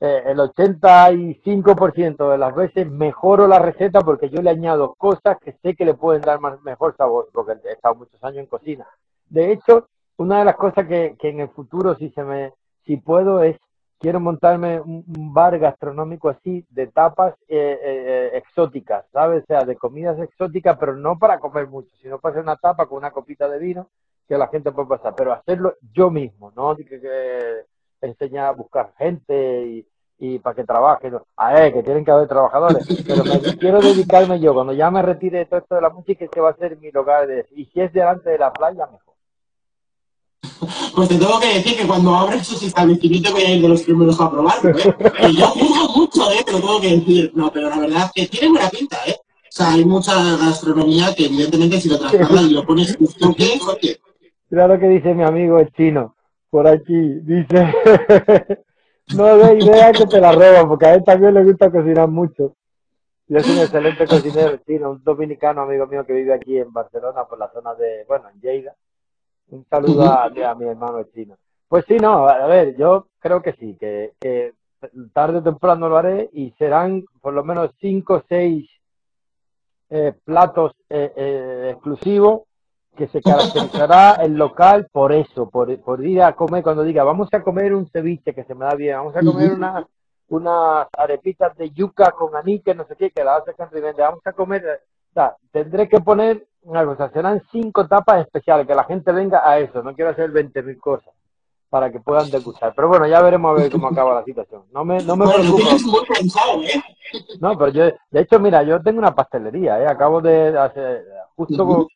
eh, 0.00 0.22
el 0.26 0.38
85% 0.38 2.30
de 2.30 2.38
las 2.38 2.54
veces 2.54 2.90
mejoro 2.90 3.46
la 3.48 3.58
receta 3.58 4.00
porque 4.00 4.28
yo 4.28 4.42
le 4.42 4.50
añado 4.50 4.94
cosas 4.94 5.38
que 5.42 5.52
sé 5.62 5.74
que 5.74 5.86
le 5.86 5.94
pueden 5.94 6.22
dar 6.22 6.40
más, 6.40 6.60
mejor 6.62 6.96
sabor, 6.96 7.28
porque 7.32 7.54
he 7.64 7.72
estado 7.72 7.94
muchos 7.94 8.22
años 8.22 8.38
en 8.38 8.46
cocina. 8.46 8.86
De 9.28 9.52
hecho, 9.52 9.88
una 10.18 10.40
de 10.40 10.44
las 10.44 10.56
cosas 10.56 10.86
que, 10.86 11.16
que 11.18 11.30
en 11.30 11.40
el 11.40 11.48
futuro, 11.48 11.94
si 11.96 12.10
se 12.10 12.22
me, 12.22 12.52
si 12.84 12.96
puedo, 12.96 13.42
es 13.42 13.56
quiero 13.98 14.20
montarme 14.20 14.80
un, 14.80 15.04
bar 15.32 15.58
gastronómico 15.58 16.28
así 16.28 16.64
de 16.70 16.86
tapas 16.88 17.34
eh, 17.48 17.78
eh, 17.82 18.30
exóticas, 18.34 19.04
¿sabes? 19.12 19.42
O 19.44 19.46
sea, 19.46 19.64
de 19.64 19.76
comidas 19.76 20.18
exóticas, 20.18 20.76
pero 20.78 20.96
no 20.96 21.18
para 21.18 21.38
comer 21.38 21.66
mucho, 21.66 21.94
sino 22.00 22.18
para 22.18 22.32
hacer 22.32 22.42
una 22.42 22.56
tapa 22.56 22.86
con 22.86 22.98
una 22.98 23.10
copita 23.10 23.48
de 23.48 23.58
vino 23.58 23.88
que 24.28 24.38
la 24.38 24.48
gente 24.48 24.72
puede 24.72 24.88
pasar, 24.88 25.14
pero 25.16 25.32
hacerlo 25.32 25.74
yo 25.92 26.10
mismo, 26.10 26.52
¿no? 26.56 26.76
Que, 26.76 26.84
que 26.84 27.64
enseñar 28.00 28.46
a 28.46 28.52
buscar 28.52 28.92
gente 28.98 29.66
y, 29.66 29.86
y 30.18 30.38
para 30.38 30.56
que 30.56 30.64
trabajen, 30.64 31.18
a 31.36 31.52
ver, 31.52 31.72
que 31.72 31.82
tienen 31.82 32.04
que 32.04 32.10
haber 32.10 32.28
trabajadores, 32.28 32.86
pero 33.06 33.24
me 33.24 33.40
quiero 33.58 33.80
dedicarme 33.80 34.40
yo, 34.40 34.54
cuando 34.54 34.72
ya 34.72 34.90
me 34.90 35.02
retire 35.02 35.38
de 35.38 35.46
todo 35.46 35.60
esto 35.60 35.74
de 35.74 35.80
la 35.82 35.90
música, 35.90 36.26
que 36.26 36.40
va 36.40 36.50
a 36.50 36.56
ser 36.56 36.78
mi 36.78 36.90
lugar 36.90 37.26
de, 37.26 37.46
y 37.52 37.66
si 37.66 37.80
es 37.80 37.92
delante 37.92 38.30
de 38.30 38.38
la 38.38 38.52
playa, 38.52 38.86
mejor. 38.86 39.15
Pues 40.96 41.10
te 41.10 41.18
tengo 41.18 41.38
que 41.38 41.58
decir 41.58 41.76
que 41.76 41.86
cuando 41.86 42.14
abres 42.14 42.40
esos 42.40 42.62
establecimientos 42.62 43.30
voy 43.30 43.42
a 43.42 43.54
ir 43.54 43.60
de 43.60 43.68
los 43.68 43.82
primeros 43.82 44.18
a 44.18 44.30
probarlo, 44.30 44.70
¿eh? 44.70 44.94
Y 45.28 45.36
yo 45.36 45.46
juzgo 45.48 45.94
mucho, 45.94 46.30
¿eh? 46.30 46.42
Te 46.42 46.52
lo 46.52 46.58
tengo 46.60 46.80
que 46.80 46.96
decir. 46.96 47.32
No, 47.34 47.52
pero 47.52 47.68
la 47.68 47.80
verdad 47.80 48.04
es 48.06 48.12
que 48.12 48.26
tiene 48.28 48.48
buena 48.54 48.70
pinta, 48.70 48.96
¿eh? 49.06 49.14
O 49.20 49.50
sea, 49.50 49.72
hay 49.72 49.84
mucha 49.84 50.14
gastronomía 50.38 51.14
que 51.14 51.26
evidentemente 51.26 51.82
si 51.82 51.90
lo 51.90 51.98
trasladas 51.98 52.44
y 52.44 52.54
lo 52.54 52.64
pones 52.64 52.96
justo 52.96 53.34
que 53.34 53.58
oye. 53.68 54.00
Mira 54.48 54.68
lo 54.68 54.78
que 54.78 54.88
dice 54.88 55.12
mi 55.12 55.22
amigo 55.22 55.58
el 55.58 55.70
chino, 55.72 56.16
por 56.48 56.66
aquí. 56.66 57.20
Dice, 57.24 57.74
no 59.14 59.36
de 59.36 59.58
idea 59.58 59.92
que 59.92 60.06
te 60.06 60.18
la 60.18 60.32
roban, 60.32 60.66
porque 60.66 60.86
a 60.86 60.94
él 60.94 61.04
también 61.04 61.34
le 61.34 61.44
gusta 61.44 61.70
cocinar 61.70 62.08
mucho. 62.08 62.56
Y 63.28 63.36
es 63.36 63.46
un 63.46 63.58
excelente 63.58 64.06
cocinero 64.06 64.58
chino, 64.66 64.92
un 64.92 65.04
dominicano 65.04 65.60
amigo 65.60 65.86
mío 65.88 66.06
que 66.06 66.14
vive 66.14 66.32
aquí 66.32 66.56
en 66.56 66.72
Barcelona, 66.72 67.26
por 67.28 67.38
la 67.38 67.50
zona 67.52 67.74
de, 67.74 68.06
bueno, 68.08 68.30
en 68.30 68.40
Lleida 68.40 68.74
un 69.50 69.64
saludo 69.68 70.02
a, 70.04 70.28
mi 70.30 70.66
hermano 70.66 71.04
chino. 71.14 71.36
Pues 71.68 71.84
sí, 71.86 71.96
no, 71.96 72.28
a 72.28 72.46
ver, 72.46 72.76
yo 72.76 73.08
creo 73.18 73.42
que 73.42 73.52
sí, 73.54 73.76
que, 73.78 74.52
tarde 75.12 75.38
o 75.38 75.42
temprano 75.42 75.88
lo 75.88 75.96
haré 75.96 76.30
y 76.32 76.50
serán 76.58 77.04
por 77.20 77.34
lo 77.34 77.42
menos 77.42 77.70
cinco 77.80 78.14
o 78.14 78.22
seis 78.28 78.68
eh, 79.90 80.12
platos 80.24 80.72
eh, 80.90 81.12
eh, 81.16 81.70
exclusivos 81.72 82.42
que 82.96 83.08
se 83.08 83.20
caracterizará 83.20 84.14
el 84.22 84.34
local 84.34 84.88
por 84.92 85.12
eso, 85.12 85.48
por, 85.48 85.76
por, 85.80 86.04
ir 86.04 86.22
a 86.22 86.34
comer, 86.34 86.62
cuando 86.62 86.82
diga, 86.84 87.04
vamos 87.04 87.28
a 87.32 87.42
comer 87.42 87.74
un 87.74 87.88
ceviche 87.88 88.34
que 88.34 88.44
se 88.44 88.54
me 88.54 88.64
da 88.64 88.74
bien, 88.74 88.96
vamos 88.96 89.16
a 89.16 89.22
comer 89.22 89.52
unas 89.52 89.86
unas 90.28 90.88
arepitas 90.96 91.56
de 91.56 91.70
yuca 91.70 92.12
con 92.12 92.34
anique, 92.34 92.74
no 92.74 92.84
sé 92.86 92.96
qué, 92.96 93.10
que 93.10 93.24
la 93.24 93.36
hace 93.36 93.54
Henry 93.56 93.80
Vende, 93.80 94.02
vamos 94.02 94.26
a 94.26 94.32
comer, 94.32 94.82
o 95.10 95.14
sea, 95.14 95.36
tendré 95.52 95.88
que 95.88 96.00
poner 96.00 96.46
una 96.66 96.84
cosa, 96.84 97.08
serán 97.10 97.40
cinco 97.52 97.86
tapas 97.86 98.22
especiales, 98.22 98.66
que 98.66 98.74
la 98.74 98.84
gente 98.84 99.12
venga 99.12 99.48
a 99.48 99.58
eso, 99.58 99.82
no 99.82 99.94
quiero 99.94 100.10
hacer 100.10 100.32
20.000 100.32 100.78
cosas 100.78 101.14
para 101.70 101.90
que 101.90 102.00
puedan 102.00 102.30
degustar. 102.30 102.72
Pero 102.74 102.88
bueno, 102.88 103.06
ya 103.06 103.22
veremos 103.22 103.50
a 103.50 103.62
ver 103.62 103.70
cómo 103.70 103.88
acaba 103.88 104.14
la 104.14 104.24
situación. 104.24 104.64
No 104.72 104.84
me, 104.84 104.98
no 105.02 105.16
me 105.16 105.26
preocupa. 105.26 105.70
¿eh? 106.64 106.82
No, 107.40 107.56
pero 107.56 107.70
yo, 107.70 107.84
de 108.10 108.20
hecho, 108.20 108.40
mira, 108.40 108.62
yo 108.64 108.82
tengo 108.82 108.98
una 108.98 109.14
pastelería, 109.14 109.80
¿eh? 109.80 109.86
Acabo 109.86 110.20
de 110.20 110.58
hacer, 110.58 111.04
justo 111.36 111.88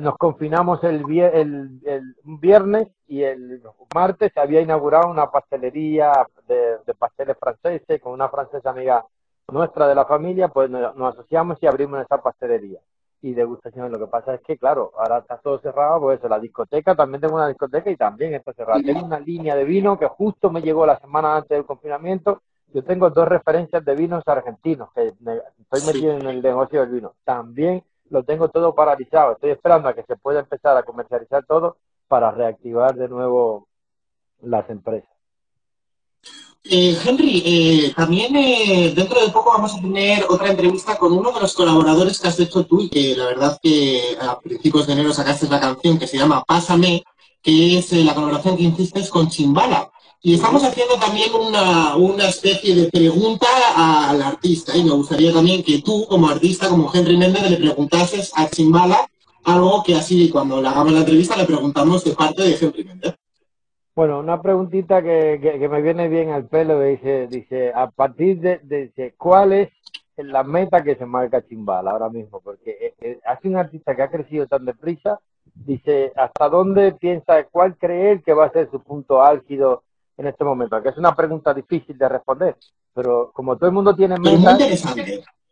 nos 0.00 0.16
confinamos 0.16 0.82
el, 0.82 1.04
el, 1.10 1.80
el, 1.84 2.16
viernes 2.24 2.88
y 3.06 3.22
el 3.22 3.62
martes 3.94 4.32
se 4.32 4.40
había 4.40 4.60
inaugurado 4.60 5.08
una 5.10 5.30
pastelería 5.30 6.12
de, 6.48 6.78
de 6.84 6.94
pasteles 6.94 7.36
franceses 7.38 8.00
con 8.00 8.12
una 8.12 8.28
francesa 8.28 8.70
amiga 8.70 9.04
nuestra 9.48 9.86
de 9.86 9.94
la 9.94 10.06
familia, 10.06 10.48
pues 10.48 10.70
nos, 10.70 10.96
nos 10.96 11.14
asociamos 11.14 11.58
y 11.60 11.66
abrimos 11.66 12.00
esa 12.00 12.20
pastelería 12.20 12.80
y 13.22 13.34
degustación. 13.34 13.92
Lo 13.92 13.98
que 13.98 14.06
pasa 14.06 14.34
es 14.34 14.40
que, 14.42 14.56
claro, 14.56 14.92
ahora 14.96 15.18
está 15.18 15.38
todo 15.38 15.58
cerrado, 15.58 16.00
pues 16.00 16.18
eso, 16.18 16.28
la 16.28 16.38
discoteca, 16.38 16.94
también 16.94 17.20
tengo 17.20 17.36
una 17.36 17.48
discoteca 17.48 17.90
y 17.90 17.96
también 17.96 18.34
está 18.34 18.52
cerrada. 18.52 18.82
Tengo 18.82 19.04
una 19.04 19.20
línea 19.20 19.54
de 19.54 19.64
vino 19.64 19.98
que 19.98 20.06
justo 20.06 20.50
me 20.50 20.62
llegó 20.62 20.86
la 20.86 20.98
semana 20.98 21.36
antes 21.36 21.50
del 21.50 21.66
confinamiento. 21.66 22.42
Yo 22.72 22.84
tengo 22.84 23.10
dos 23.10 23.26
referencias 23.28 23.84
de 23.84 23.94
vinos 23.94 24.22
argentinos, 24.26 24.90
que 24.94 25.08
estoy 25.08 25.86
metido 25.86 26.12
en 26.12 26.26
el 26.26 26.42
negocio 26.42 26.80
del 26.80 26.90
vino. 26.90 27.14
También 27.24 27.82
lo 28.10 28.22
tengo 28.22 28.48
todo 28.48 28.74
paralizado. 28.74 29.32
Estoy 29.32 29.50
esperando 29.50 29.88
a 29.88 29.94
que 29.94 30.04
se 30.04 30.16
pueda 30.16 30.40
empezar 30.40 30.76
a 30.76 30.82
comercializar 30.82 31.44
todo 31.44 31.76
para 32.08 32.30
reactivar 32.30 32.94
de 32.94 33.08
nuevo 33.08 33.66
las 34.42 34.68
empresas. 34.70 35.19
Eh, 36.64 36.96
Henry, 37.04 37.42
eh, 37.44 37.92
también 37.96 38.36
eh, 38.36 38.92
dentro 38.94 39.20
de 39.20 39.30
poco 39.32 39.50
vamos 39.50 39.74
a 39.74 39.80
tener 39.80 40.26
otra 40.28 40.50
entrevista 40.50 40.98
con 40.98 41.12
uno 41.12 41.32
de 41.32 41.40
los 41.40 41.54
colaboradores 41.54 42.20
que 42.20 42.28
has 42.28 42.38
hecho 42.38 42.66
tú 42.66 42.82
y 42.82 42.90
que 42.90 43.16
la 43.16 43.26
verdad 43.26 43.58
que 43.62 44.16
a 44.20 44.38
principios 44.38 44.86
de 44.86 44.92
enero 44.92 45.12
sacaste 45.12 45.48
la 45.48 45.58
canción 45.58 45.98
que 45.98 46.06
se 46.06 46.18
llama 46.18 46.44
Pásame, 46.46 47.02
que 47.42 47.78
es 47.78 47.90
la 47.92 48.14
colaboración 48.14 48.56
que 48.56 48.64
hiciste 48.64 49.08
con 49.08 49.28
Chimbala. 49.30 49.90
Y 50.22 50.34
estamos 50.34 50.62
haciendo 50.62 50.96
también 50.96 51.30
una, 51.34 51.96
una 51.96 52.28
especie 52.28 52.74
de 52.74 52.90
pregunta 52.90 53.48
al 53.74 54.20
artista 54.22 54.76
y 54.76 54.84
me 54.84 54.90
gustaría 54.90 55.32
también 55.32 55.62
que 55.62 55.80
tú 55.80 56.06
como 56.06 56.28
artista, 56.28 56.68
como 56.68 56.92
Henry 56.92 57.16
Méndez, 57.16 57.50
le 57.50 57.56
preguntases 57.56 58.30
a 58.34 58.48
Chimbala 58.50 59.08
algo 59.44 59.82
que 59.82 59.94
así 59.94 60.28
cuando 60.28 60.60
le 60.60 60.68
hagamos 60.68 60.92
la 60.92 61.00
entrevista 61.00 61.36
le 61.36 61.46
preguntamos 61.46 62.04
de 62.04 62.12
parte 62.12 62.42
de 62.42 62.58
Henry 62.60 62.84
Méndez. 62.84 63.14
Bueno, 64.00 64.18
una 64.20 64.40
preguntita 64.40 65.02
que, 65.02 65.38
que, 65.42 65.68
me 65.68 65.82
viene 65.82 66.08
bien 66.08 66.30
al 66.30 66.46
pelo, 66.46 66.80
dice, 66.80 67.26
dice, 67.26 67.70
a 67.74 67.90
partir 67.90 68.40
de, 68.40 68.58
de, 68.62 69.14
¿cuál 69.18 69.52
es 69.52 69.68
la 70.16 70.42
meta 70.42 70.82
que 70.82 70.96
se 70.96 71.04
marca 71.04 71.46
Chimbala 71.46 71.90
ahora 71.90 72.08
mismo? 72.08 72.40
Porque 72.40 72.70
eh, 72.80 72.94
eh, 73.02 73.20
hace 73.26 73.48
un 73.48 73.58
artista 73.58 73.94
que 73.94 74.00
ha 74.00 74.10
crecido 74.10 74.46
tan 74.46 74.64
deprisa, 74.64 75.20
dice, 75.54 76.14
¿hasta 76.16 76.48
dónde 76.48 76.92
piensa, 76.92 77.44
cuál 77.50 77.76
cree 77.76 78.22
que 78.22 78.32
va 78.32 78.46
a 78.46 78.52
ser 78.52 78.70
su 78.70 78.80
punto 78.80 79.22
álgido 79.22 79.82
en 80.16 80.28
este 80.28 80.44
momento? 80.44 80.82
Que 80.82 80.88
es 80.88 80.96
una 80.96 81.14
pregunta 81.14 81.52
difícil 81.52 81.98
de 81.98 82.08
responder, 82.08 82.56
pero 82.94 83.30
como 83.34 83.56
todo 83.56 83.66
el 83.66 83.74
mundo 83.74 83.94
tiene 83.94 84.16
metas... 84.18 84.58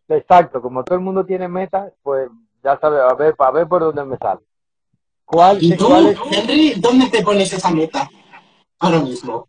Exacto, 0.08 0.62
como 0.62 0.84
todo 0.84 0.94
el 0.94 1.04
mundo 1.04 1.26
tiene 1.26 1.48
metas, 1.48 1.92
pues 2.02 2.30
ya 2.64 2.78
sabe, 2.80 2.98
a 2.98 3.12
ver, 3.12 3.34
a 3.36 3.50
ver 3.50 3.68
por 3.68 3.82
dónde 3.82 4.06
me 4.06 4.16
sale. 4.16 4.40
¿Cuál, 5.26 5.58
¿Y 5.60 5.76
tú, 5.76 5.86
Henry, 6.32 6.80
dónde 6.80 7.10
te 7.10 7.22
pones 7.22 7.52
esa 7.52 7.70
meta? 7.70 8.08
Ahora 8.78 9.00
mismo? 9.00 9.48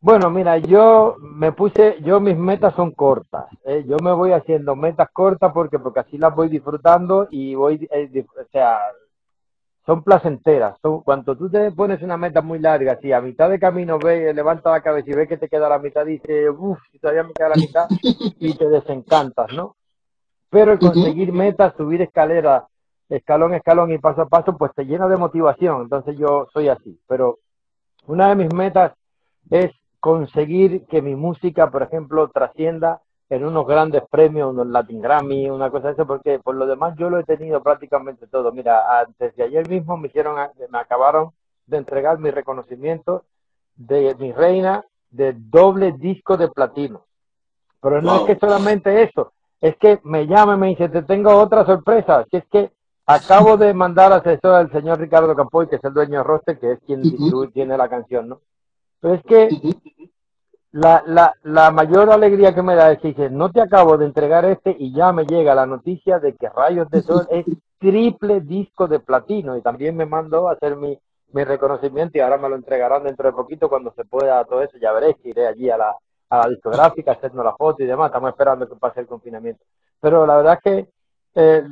Bueno, 0.00 0.30
mira, 0.30 0.58
yo 0.58 1.16
me 1.20 1.52
puse, 1.52 1.98
yo 2.02 2.20
mis 2.20 2.36
metas 2.36 2.74
son 2.74 2.90
cortas. 2.90 3.46
¿eh? 3.64 3.84
Yo 3.86 3.96
me 4.02 4.12
voy 4.12 4.32
haciendo 4.32 4.74
metas 4.74 5.08
cortas 5.12 5.52
porque 5.52 5.78
porque 5.78 6.00
así 6.00 6.18
las 6.18 6.34
voy 6.34 6.48
disfrutando 6.48 7.28
y 7.30 7.54
voy, 7.54 7.88
eh, 7.92 8.26
o 8.36 8.44
sea, 8.50 8.80
son 9.86 10.02
placenteras. 10.02 10.76
Son, 10.82 11.02
cuando 11.02 11.36
tú 11.36 11.48
te 11.48 11.70
pones 11.70 12.02
una 12.02 12.16
meta 12.16 12.42
muy 12.42 12.58
larga, 12.58 12.98
si 13.00 13.12
a 13.12 13.20
mitad 13.20 13.48
de 13.48 13.60
camino 13.60 13.98
ve, 13.98 14.34
levanta 14.34 14.72
la 14.72 14.82
cabeza 14.82 15.10
y 15.10 15.14
ve 15.14 15.28
que 15.28 15.36
te 15.36 15.48
queda 15.48 15.68
la 15.68 15.78
mitad, 15.78 16.04
dice, 16.04 16.50
uff, 16.50 16.80
todavía 17.00 17.22
me 17.22 17.32
queda 17.32 17.50
la 17.50 17.56
mitad, 17.56 17.86
y 18.40 18.54
te 18.54 18.68
desencantas, 18.68 19.52
¿no? 19.52 19.76
Pero 20.50 20.72
el 20.72 20.78
conseguir 20.80 21.32
metas, 21.32 21.74
subir 21.76 22.02
escaleras 22.02 22.64
escalón, 23.16 23.54
escalón 23.54 23.92
y 23.92 23.98
paso 23.98 24.22
a 24.22 24.28
paso, 24.28 24.56
pues 24.56 24.72
te 24.74 24.84
llena 24.84 25.08
de 25.08 25.16
motivación. 25.16 25.82
Entonces 25.82 26.16
yo 26.18 26.48
soy 26.52 26.68
así. 26.68 26.98
Pero 27.06 27.38
una 28.06 28.28
de 28.28 28.36
mis 28.36 28.52
metas 28.52 28.92
es 29.50 29.70
conseguir 30.00 30.86
que 30.86 31.02
mi 31.02 31.14
música, 31.14 31.70
por 31.70 31.82
ejemplo, 31.82 32.28
trascienda 32.28 33.00
en 33.30 33.44
unos 33.46 33.66
grandes 33.66 34.02
premios, 34.10 34.50
unos 34.50 34.66
Latin 34.66 35.00
Grammy, 35.00 35.48
una 35.48 35.70
cosa 35.70 35.88
de 35.88 35.92
eso, 35.94 36.06
porque 36.06 36.38
por 36.38 36.54
lo 36.54 36.66
demás 36.66 36.94
yo 36.98 37.08
lo 37.08 37.18
he 37.18 37.24
tenido 37.24 37.62
prácticamente 37.62 38.26
todo. 38.26 38.52
Mira, 38.52 39.00
antes 39.00 39.34
de 39.36 39.44
ayer 39.44 39.68
mismo 39.68 39.96
me 39.96 40.08
hicieron, 40.08 40.36
me 40.70 40.78
acabaron 40.78 41.30
de 41.66 41.78
entregar 41.78 42.18
mi 42.18 42.30
reconocimiento 42.30 43.24
de 43.76 44.14
mi 44.18 44.32
reina 44.32 44.84
de 45.10 45.34
doble 45.34 45.92
disco 45.92 46.36
de 46.36 46.48
platino. 46.48 47.04
Pero 47.80 48.02
no 48.02 48.16
es 48.16 48.22
que 48.22 48.38
solamente 48.38 49.02
eso, 49.02 49.32
es 49.60 49.76
que 49.76 50.00
me 50.04 50.26
llama 50.26 50.54
y 50.54 50.58
me 50.58 50.66
dice, 50.68 50.88
te 50.88 51.02
tengo 51.02 51.34
otra 51.34 51.64
sorpresa, 51.64 52.24
que 52.30 52.38
es 52.38 52.46
que 52.48 52.70
acabo 53.06 53.56
de 53.56 53.74
mandar 53.74 54.12
asesor 54.12 54.54
al 54.54 54.70
señor 54.70 55.00
Ricardo 55.00 55.34
Campoy, 55.34 55.68
que 55.68 55.76
es 55.76 55.84
el 55.84 55.92
dueño 55.92 56.18
de 56.18 56.24
Roster, 56.24 56.58
que 56.58 56.72
es 56.72 56.78
quien 56.86 57.02
tiene 57.52 57.76
la 57.76 57.88
canción, 57.88 58.28
¿no? 58.28 58.40
Pero 59.00 59.14
es 59.14 59.22
que 59.24 59.48
la, 60.72 61.02
la, 61.06 61.34
la 61.42 61.70
mayor 61.70 62.10
alegría 62.10 62.54
que 62.54 62.62
me 62.62 62.74
da 62.74 62.92
es 62.92 63.00
que 63.00 63.08
dice, 63.08 63.30
no 63.30 63.50
te 63.50 63.60
acabo 63.60 63.98
de 63.98 64.06
entregar 64.06 64.44
este 64.44 64.74
y 64.78 64.92
ya 64.94 65.12
me 65.12 65.26
llega 65.26 65.54
la 65.54 65.66
noticia 65.66 66.18
de 66.18 66.34
que 66.34 66.48
Rayos 66.48 66.88
de 66.90 67.02
Sol 67.02 67.26
es 67.30 67.44
triple 67.78 68.40
disco 68.40 68.86
de 68.86 69.00
platino 69.00 69.56
y 69.56 69.62
también 69.62 69.96
me 69.96 70.06
mandó 70.06 70.48
a 70.48 70.52
hacer 70.52 70.76
mi, 70.76 70.98
mi 71.32 71.44
reconocimiento 71.44 72.16
y 72.16 72.20
ahora 72.20 72.38
me 72.38 72.48
lo 72.48 72.54
entregarán 72.54 73.02
dentro 73.04 73.26
de 73.26 73.34
poquito 73.34 73.68
cuando 73.68 73.92
se 73.94 74.04
pueda 74.04 74.44
todo 74.44 74.62
eso, 74.62 74.78
ya 74.78 74.92
veréis 74.92 75.16
que 75.16 75.30
iré 75.30 75.46
allí 75.46 75.68
a 75.68 75.76
la, 75.76 75.96
a 76.30 76.38
la 76.38 76.48
discográfica, 76.48 77.12
hacernos 77.12 77.44
la 77.44 77.56
foto 77.56 77.82
y 77.82 77.86
demás, 77.86 78.06
estamos 78.06 78.30
esperando 78.30 78.68
que 78.68 78.76
pase 78.76 79.00
el 79.00 79.06
confinamiento. 79.06 79.64
Pero 80.00 80.24
la 80.26 80.36
verdad 80.36 80.58
es 80.62 80.62
que 80.62 80.88
eh, 81.34 81.62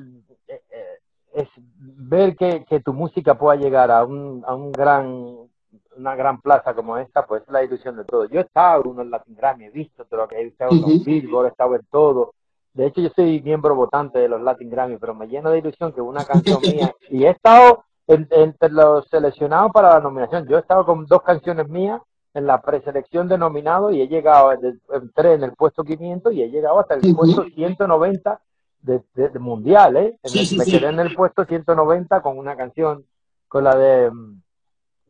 es 1.33 1.49
ver 1.57 2.37
que, 2.37 2.65
que, 2.65 2.81
tu 2.81 2.93
música 2.93 3.39
pueda 3.39 3.57
llegar 3.57 3.91
a 3.91 4.05
un, 4.05 4.43
a 4.47 4.55
un 4.55 4.73
gran 4.73 5.51
una 5.97 6.15
gran 6.15 6.41
plaza 6.41 6.75
como 6.75 6.97
esta, 6.97 7.27
pues 7.27 7.43
es 7.43 7.49
la 7.49 7.63
ilusión 7.63 7.97
de 7.97 8.05
todo. 8.05 8.25
Yo 8.25 8.41
he 8.41 8.43
estado 8.45 8.83
en 8.85 8.91
unos 8.91 9.07
Latin 9.09 9.35
Grammy, 9.35 9.67
he 9.67 9.71
visto 9.71 10.05
todo 10.05 10.21
lo 10.21 10.29
que 10.29 10.37
he 10.37 10.47
estado 10.47 10.71
en 10.73 10.81
los 10.81 11.05
Billboard, 11.05 11.47
he 11.47 11.49
estado 11.51 11.75
en 11.75 11.87
todo. 11.91 12.35
De 12.73 12.87
hecho, 12.87 13.01
yo 13.01 13.11
soy 13.15 13.43
miembro 13.43 13.75
votante 13.75 14.19
de 14.19 14.29
los 14.29 14.41
Latin 14.41 14.71
Grammy, 14.71 14.97
pero 14.97 15.15
me 15.15 15.29
lleno 15.29 15.51
de 15.51 15.59
ilusión 15.59 15.93
que 15.93 16.01
una 16.01 16.25
canción 16.25 16.61
mía, 16.63 16.95
y 17.11 17.25
he 17.25 17.31
estado 17.31 17.85
entre 18.07 18.71
los 18.71 19.07
seleccionados 19.09 19.71
para 19.73 19.91
la 19.91 20.01
nominación. 20.01 20.47
Yo 20.47 20.57
he 20.57 20.61
estado 20.61 20.85
con 20.85 21.07
dos 21.07 21.23
canciones 21.23 21.69
mías 21.69 22.01
en 22.35 22.47
la 22.47 22.61
preselección 22.61 23.29
de 23.29 23.39
nominados 23.39 23.93
y 23.93 24.01
he 24.01 24.09
llegado, 24.09 24.53
entré 24.93 25.35
en 25.35 25.45
el 25.45 25.53
puesto 25.53 25.85
500 25.85 26.33
y 26.33 26.43
he 26.43 26.51
llegado 26.51 26.81
hasta 26.81 26.95
el 26.95 27.15
puesto 27.15 27.45
190 27.45 28.41
de, 28.83 29.03
de, 29.15 29.39
mundial, 29.39 29.97
¿eh? 29.97 30.19
me 30.25 30.65
quedé 30.65 30.89
en 30.89 31.01
el 31.01 31.15
puesto 31.15 31.45
190 31.45 32.23
con 32.23 32.39
una 32.39 32.57
canción, 32.57 33.05
con 33.49 33.65
la 33.65 33.77
de 33.77 34.11
mm, 34.11 34.43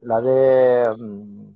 la 0.02 0.20
de 0.20 0.96
mm, 0.98 1.50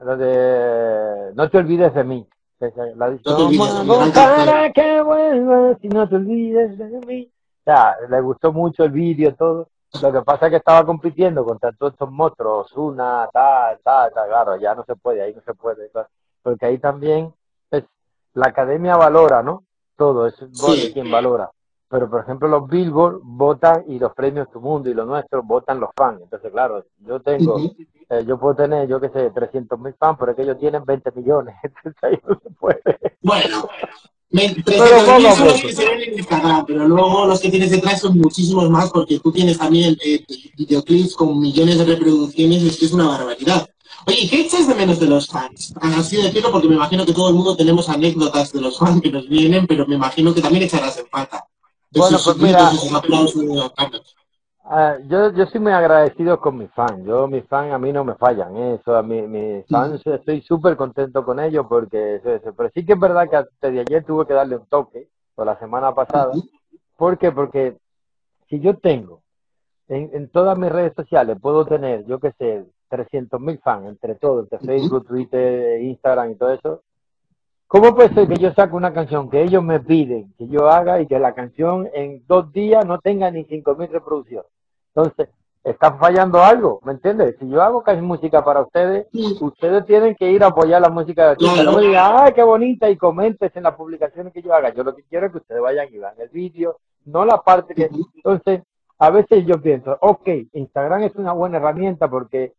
la 0.00 0.16
de 0.16 1.34
No 1.34 1.50
te 1.50 1.58
olvides 1.58 1.94
de 1.94 2.04
mí. 2.04 2.26
La 2.58 3.10
de 3.10 3.20
no 3.24 4.12
para 4.14 4.72
que 4.72 5.00
vuelvas 5.02 5.78
y 5.82 5.88
no 5.88 6.08
te 6.08 6.16
olvides 6.16 6.78
de 6.78 7.00
mí. 7.06 7.30
O 7.60 7.64
sea, 7.64 7.96
le 8.08 8.20
gustó 8.20 8.52
mucho 8.52 8.84
el 8.84 8.92
vídeo, 8.92 9.34
todo. 9.34 9.68
Lo 10.02 10.12
que 10.12 10.22
pasa 10.22 10.46
es 10.46 10.50
que 10.50 10.56
estaba 10.56 10.84
compitiendo 10.84 11.44
contra 11.44 11.72
todos 11.72 11.92
estos 11.92 12.10
monstruos, 12.10 12.72
una, 12.76 13.28
tal, 13.32 13.78
tal, 13.82 14.12
tal, 14.12 14.28
claro, 14.28 14.56
ya 14.56 14.74
no 14.74 14.84
se 14.84 14.94
puede, 14.94 15.22
ahí 15.22 15.34
no 15.34 15.40
se 15.42 15.54
puede. 15.54 15.90
Porque 16.42 16.66
ahí 16.66 16.78
también 16.78 17.32
es, 17.70 17.84
la 18.34 18.48
academia 18.48 18.96
valora, 18.96 19.42
¿no? 19.42 19.64
Todo, 19.96 20.26
es 20.26 20.36
quien 20.92 21.10
valora 21.10 21.50
pero 21.88 22.10
por 22.10 22.20
ejemplo 22.20 22.48
los 22.48 22.68
Billboard 22.68 23.20
votan 23.22 23.84
y 23.88 23.98
los 23.98 24.12
premios 24.14 24.50
Tu 24.50 24.60
Mundo 24.60 24.90
y 24.90 24.94
los 24.94 25.06
nuestros 25.06 25.46
votan 25.46 25.80
los 25.80 25.90
fans. 25.96 26.20
Entonces, 26.22 26.50
claro, 26.50 26.84
yo 27.06 27.20
tengo, 27.20 27.58
eh, 28.10 28.24
yo 28.26 28.38
puedo 28.38 28.56
tener, 28.56 28.88
yo 28.88 29.00
qué 29.00 29.08
sé, 29.10 29.30
300 29.30 29.78
mil 29.78 29.94
fans, 29.98 30.16
pero 30.18 30.32
es 30.32 30.36
que 30.36 30.42
ellos 30.42 30.58
tienen 30.58 30.84
20 30.84 31.10
millones. 31.12 31.54
Entonces 31.62 32.02
ahí 32.02 32.18
no 32.26 32.40
se 32.42 32.50
puede. 32.50 32.82
Bueno. 33.22 33.68
300 34.28 35.18
mil 35.18 35.32
son 35.32 35.46
los 35.46 35.60
que 35.62 35.72
se 35.72 35.84
ven 35.86 36.00
en 36.00 36.18
Instagram, 36.18 36.66
pero 36.66 36.88
luego 36.88 37.26
los 37.26 37.40
que 37.40 37.48
tienes 37.48 37.70
detrás 37.70 38.00
son 38.00 38.18
muchísimos 38.18 38.68
más 38.68 38.90
porque 38.90 39.20
tú 39.20 39.30
tienes 39.30 39.56
también 39.56 39.96
eh, 40.04 40.24
videoclips 40.58 41.14
con 41.14 41.38
millones 41.38 41.78
de 41.78 41.84
reproducciones, 41.84 42.62
es 42.64 42.76
que 42.78 42.86
es 42.86 42.92
una 42.92 43.06
barbaridad. 43.06 43.66
Oye, 44.04 44.28
¿qué 44.28 44.42
echas 44.42 44.68
de 44.68 44.74
menos 44.74 45.00
de 45.00 45.06
los 45.06 45.28
fans? 45.28 45.74
Así 45.80 46.16
decirlo 46.16 46.52
porque 46.52 46.68
me 46.68 46.74
imagino 46.74 47.06
que 47.06 47.14
todo 47.14 47.30
el 47.30 47.34
mundo 47.34 47.56
tenemos 47.56 47.88
anécdotas 47.88 48.52
de 48.52 48.60
los 48.60 48.78
fans 48.78 49.00
que 49.00 49.10
nos 49.10 49.28
vienen, 49.28 49.66
pero 49.66 49.86
me 49.86 49.94
imagino 49.94 50.34
que 50.34 50.42
también 50.42 50.64
echarás 50.64 50.98
en 50.98 51.06
falta. 51.06 51.44
Bueno, 51.92 52.18
pues 52.22 52.36
mira, 52.36 52.70
ah, 54.64 54.96
yo, 55.08 55.32
yo 55.32 55.46
soy 55.46 55.60
muy 55.60 55.72
agradecido 55.72 56.38
con 56.40 56.58
mis 56.58 56.70
fans. 56.72 57.04
Yo, 57.06 57.26
mis 57.26 57.44
fans 57.46 57.72
a 57.72 57.78
mí 57.78 57.92
no 57.92 58.04
me 58.04 58.14
fallan. 58.16 58.56
¿eh? 58.56 58.78
Eso, 58.80 58.94
a 58.96 59.02
mí, 59.02 59.22
mis 59.22 59.66
fans 59.66 60.02
estoy 60.04 60.42
súper 60.42 60.76
contento 60.76 61.24
con 61.24 61.40
ellos 61.40 61.66
porque 61.68 62.20
Pero 62.22 62.70
sí 62.74 62.84
que 62.84 62.92
es 62.92 63.00
verdad 63.00 63.30
que 63.30 63.36
hasta 63.36 63.70
de 63.70 63.80
ayer 63.80 64.04
tuve 64.04 64.26
que 64.26 64.34
darle 64.34 64.56
un 64.56 64.66
toque, 64.66 65.08
o 65.36 65.44
la 65.44 65.58
semana 65.58 65.94
pasada. 65.94 66.32
¿Por 66.96 67.18
qué? 67.18 67.32
Porque 67.32 67.76
si 68.48 68.60
yo 68.60 68.76
tengo 68.76 69.22
en, 69.88 70.10
en 70.12 70.28
todas 70.28 70.58
mis 70.58 70.70
redes 70.70 70.92
sociales, 70.94 71.38
puedo 71.40 71.64
tener, 71.64 72.04
yo 72.06 72.18
qué 72.18 72.32
sé, 72.38 72.64
300 72.88 73.40
mil 73.40 73.58
fans 73.58 73.86
entre 73.88 74.14
todo, 74.14 74.40
entre 74.40 74.58
Facebook, 74.58 75.06
Twitter, 75.06 75.80
Instagram 75.82 76.32
y 76.32 76.34
todo 76.36 76.52
eso, 76.52 76.82
¿Cómo 77.68 77.96
puede 77.96 78.14
ser 78.14 78.28
que 78.28 78.36
yo 78.36 78.52
saque 78.52 78.76
una 78.76 78.92
canción 78.92 79.28
que 79.28 79.42
ellos 79.42 79.62
me 79.62 79.80
piden 79.80 80.32
que 80.38 80.46
yo 80.46 80.70
haga 80.70 81.00
y 81.00 81.06
que 81.08 81.18
la 81.18 81.34
canción 81.34 81.88
en 81.94 82.22
dos 82.28 82.52
días 82.52 82.86
no 82.86 83.00
tenga 83.00 83.28
ni 83.32 83.44
cinco 83.44 83.74
mil 83.74 83.88
reproducciones? 83.88 84.48
Entonces, 84.94 85.28
está 85.64 85.94
fallando 85.94 86.40
algo, 86.40 86.80
¿me 86.84 86.92
entiendes? 86.92 87.34
Si 87.40 87.48
yo 87.48 87.60
hago 87.60 87.82
casi 87.82 88.00
música 88.00 88.44
para 88.44 88.60
ustedes, 88.60 89.08
ustedes 89.40 89.84
tienen 89.84 90.14
que 90.14 90.30
ir 90.30 90.44
a 90.44 90.48
apoyar 90.48 90.80
la 90.80 90.90
música 90.90 91.26
de 91.26 91.32
ustedes. 91.32 91.64
No 91.64 91.72
me 91.72 91.88
digan, 91.88 92.12
¡ay, 92.16 92.32
qué 92.34 92.44
bonita! 92.44 92.88
Y 92.88 92.96
comentes 92.96 93.50
en 93.56 93.64
las 93.64 93.74
publicaciones 93.74 94.32
que 94.32 94.42
yo 94.42 94.54
haga. 94.54 94.72
Yo 94.72 94.84
lo 94.84 94.94
que 94.94 95.02
quiero 95.02 95.26
es 95.26 95.32
que 95.32 95.38
ustedes 95.38 95.60
vayan 95.60 95.88
y 95.92 95.98
vean 95.98 96.14
el 96.18 96.28
vídeo, 96.28 96.78
no 97.04 97.24
la 97.24 97.42
parte 97.42 97.74
que... 97.74 97.90
Entonces, 98.14 98.62
a 98.98 99.10
veces 99.10 99.44
yo 99.44 99.60
pienso, 99.60 99.98
ok, 100.00 100.28
Instagram 100.52 101.02
es 101.02 101.16
una 101.16 101.32
buena 101.32 101.56
herramienta 101.56 102.08
porque 102.08 102.52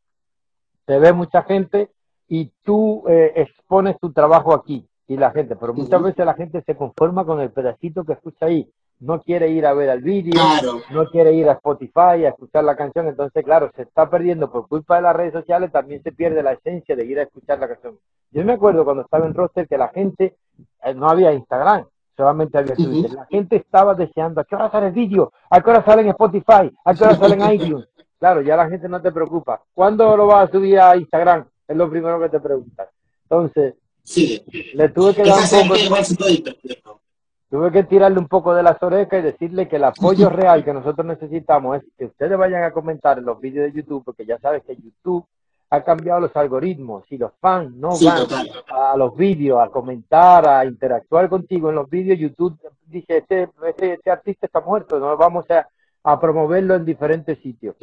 te 0.88 0.98
ve 1.00 1.12
mucha 1.12 1.44
gente 1.44 1.92
y 2.30 2.50
tú 2.64 3.04
eh, 3.10 3.34
expones 3.36 4.00
tu 4.00 4.14
trabajo 4.14 4.54
aquí 4.54 4.88
y 5.06 5.18
la 5.18 5.32
gente, 5.32 5.56
pero 5.58 5.74
muchas 5.74 6.02
veces 6.02 6.26
la 6.26 6.34
gente 6.34 6.64
se 6.66 6.76
conforma 6.76 7.26
con 7.26 7.42
el 7.42 7.52
pedacito 7.52 8.06
que 8.06 8.14
escucha 8.14 8.46
ahí, 8.46 8.70
no 9.00 9.22
quiere 9.22 9.50
ir 9.50 9.66
a 9.66 9.74
ver 9.74 9.90
el 9.90 10.02
vídeo, 10.02 10.42
no 10.92 11.06
quiere 11.10 11.34
ir 11.34 11.48
a 11.50 11.54
Spotify 11.54 12.26
a 12.26 12.30
escuchar 12.30 12.64
la 12.64 12.78
canción, 12.78 13.08
entonces 13.08 13.44
claro, 13.44 13.70
se 13.76 13.84
está 13.84 14.10
perdiendo 14.10 14.50
por 14.50 14.68
culpa 14.70 14.96
de 14.96 15.02
las 15.02 15.16
redes 15.16 15.34
sociales, 15.34 15.72
también 15.74 16.02
se 16.04 16.14
pierde 16.14 16.42
la 16.42 16.54
esencia 16.54 16.96
de 16.96 17.06
ir 17.06 17.20
a 17.20 17.24
escuchar 17.24 17.60
la 17.60 17.68
canción. 17.68 18.00
Yo 18.32 18.46
me 18.46 18.54
acuerdo 18.54 18.86
cuando 18.86 19.04
estaba 19.04 19.26
en 19.26 19.34
roster 19.34 19.68
que 19.68 19.78
la 19.78 19.90
gente, 19.90 20.38
eh, 20.84 20.94
no 20.94 21.10
había 21.10 21.34
Instagram, 21.34 21.86
solamente 22.16 22.58
había 22.58 22.76
Twitter, 22.76 23.12
la 23.12 23.26
gente 23.26 23.58
estaba 23.58 23.94
deseando, 23.94 24.40
¿a 24.40 24.46
qué 24.46 24.56
hora 24.56 24.72
sale 24.72 24.88
el 24.88 24.94
vídeo? 24.94 25.34
¿A 25.50 25.62
qué 25.62 25.70
hora 25.70 25.84
sale 25.84 26.02
en 26.04 26.10
Spotify? 26.10 26.72
¿A 26.86 26.94
qué 26.94 27.04
hora 27.04 27.16
sale 27.16 27.36
en 27.36 27.54
iTunes? 27.54 27.88
Claro, 28.20 28.42
ya 28.42 28.56
la 28.56 28.70
gente 28.70 28.90
no 28.90 29.02
te 29.02 29.12
preocupa. 29.12 29.62
¿Cuándo 29.74 30.18
lo 30.18 30.28
vas 30.28 30.50
a 30.50 30.52
subir 30.52 30.80
a 30.80 30.96
Instagram? 30.98 31.46
Es 31.68 31.78
lo 31.78 31.90
primero 31.90 32.20
que 32.20 32.30
te 32.30 32.40
preguntan. 32.40 32.88
Entonces, 33.24 33.76
Sí. 34.08 34.42
Le 34.74 34.88
tuve 34.88 35.14
que 35.14 35.24
dar 35.24 35.38
un 35.38 35.68
poco, 35.68 35.76
tuve 37.50 37.72
que 37.74 37.84
tirarle 37.84 38.18
un 38.18 38.30
poco 38.30 38.56
de 38.56 38.64
las 38.64 38.82
orejas 38.82 39.20
y 39.20 39.24
decirle 39.24 39.68
que 39.68 39.76
el 39.76 39.84
apoyo 39.84 40.30
real 40.30 40.64
que 40.64 40.74
nosotros 40.74 41.06
necesitamos 41.06 41.78
es 41.78 41.84
que 41.98 42.06
ustedes 42.06 42.38
vayan 42.38 42.64
a 42.64 42.72
comentar 42.72 43.18
en 43.18 43.26
los 43.26 43.38
vídeos 43.42 43.66
de 43.66 43.82
YouTube, 43.82 44.06
porque 44.06 44.26
ya 44.26 44.40
sabes 44.40 44.64
que 44.64 44.78
YouTube 44.78 45.26
ha 45.70 45.84
cambiado 45.84 46.22
los 46.22 46.34
algoritmos. 46.38 47.04
Si 47.10 47.18
los 47.18 47.34
fans 47.42 47.76
no 47.76 47.90
van 48.00 48.48
a 48.70 48.96
los 48.96 49.14
vídeos 49.14 49.60
a 49.60 49.68
comentar, 49.68 50.48
a 50.48 50.64
interactuar 50.64 51.28
contigo 51.28 51.68
en 51.68 51.76
los 51.76 51.90
vídeos, 51.90 52.18
YouTube 52.18 52.58
dice, 52.86 53.18
este, 53.18 53.50
este, 53.68 53.94
este 53.96 54.10
artista 54.10 54.46
está 54.46 54.62
muerto, 54.62 55.00
no 55.00 55.18
vamos 55.18 55.52
a, 55.52 55.68
a 56.04 56.20
promoverlo 56.20 56.76
en 56.76 56.86
diferentes 56.86 57.40
sitios. 57.40 57.76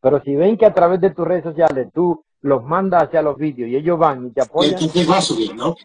Pero 0.00 0.22
si 0.22 0.36
ven 0.36 0.56
que 0.56 0.66
a 0.66 0.74
través 0.74 1.00
de 1.00 1.10
tus 1.10 1.26
redes 1.26 1.44
sociales 1.44 1.88
tú 1.92 2.24
los 2.40 2.62
manda 2.62 2.98
hacia 2.98 3.20
los 3.20 3.36
vídeos 3.36 3.68
y 3.68 3.76
ellos 3.76 3.98
van 3.98 4.26
y 4.26 4.30
te 4.30 4.42
apoyan. 4.42 4.78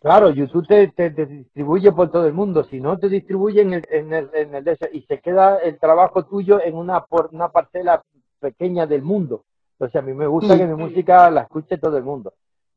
Claro, 0.01 0.29
YouTube 0.29 0.67
te, 0.67 0.87
te, 0.89 1.09
distribuye 1.25 1.91
por 1.91 2.11
todo 2.11 2.27
el 2.27 2.33
mundo. 2.33 2.63
Si 2.65 2.79
no 2.79 2.97
te 2.99 3.09
distribuye 3.09 3.61
en 3.61 3.73
el, 3.73 3.83
en 3.89 4.13
el, 4.13 4.29
en 4.33 4.55
el 4.55 4.77
y 4.91 5.01
se 5.01 5.19
queda 5.19 5.57
el 5.57 5.79
trabajo 5.79 6.25
tuyo 6.25 6.61
en 6.61 6.75
una, 6.75 7.05
por, 7.05 7.29
una 7.31 7.49
parcela 7.49 8.03
pequeña 8.39 8.85
del 8.85 9.01
mundo. 9.01 9.45
Entonces 9.73 10.01
a 10.01 10.05
mí 10.05 10.13
me 10.13 10.27
gusta 10.27 10.57
que 10.57 10.67
mi 10.67 10.75
música 10.75 11.29
la 11.31 11.41
escuche 11.41 11.77
todo 11.77 11.97
el 11.97 12.03
mundo. 12.03 12.33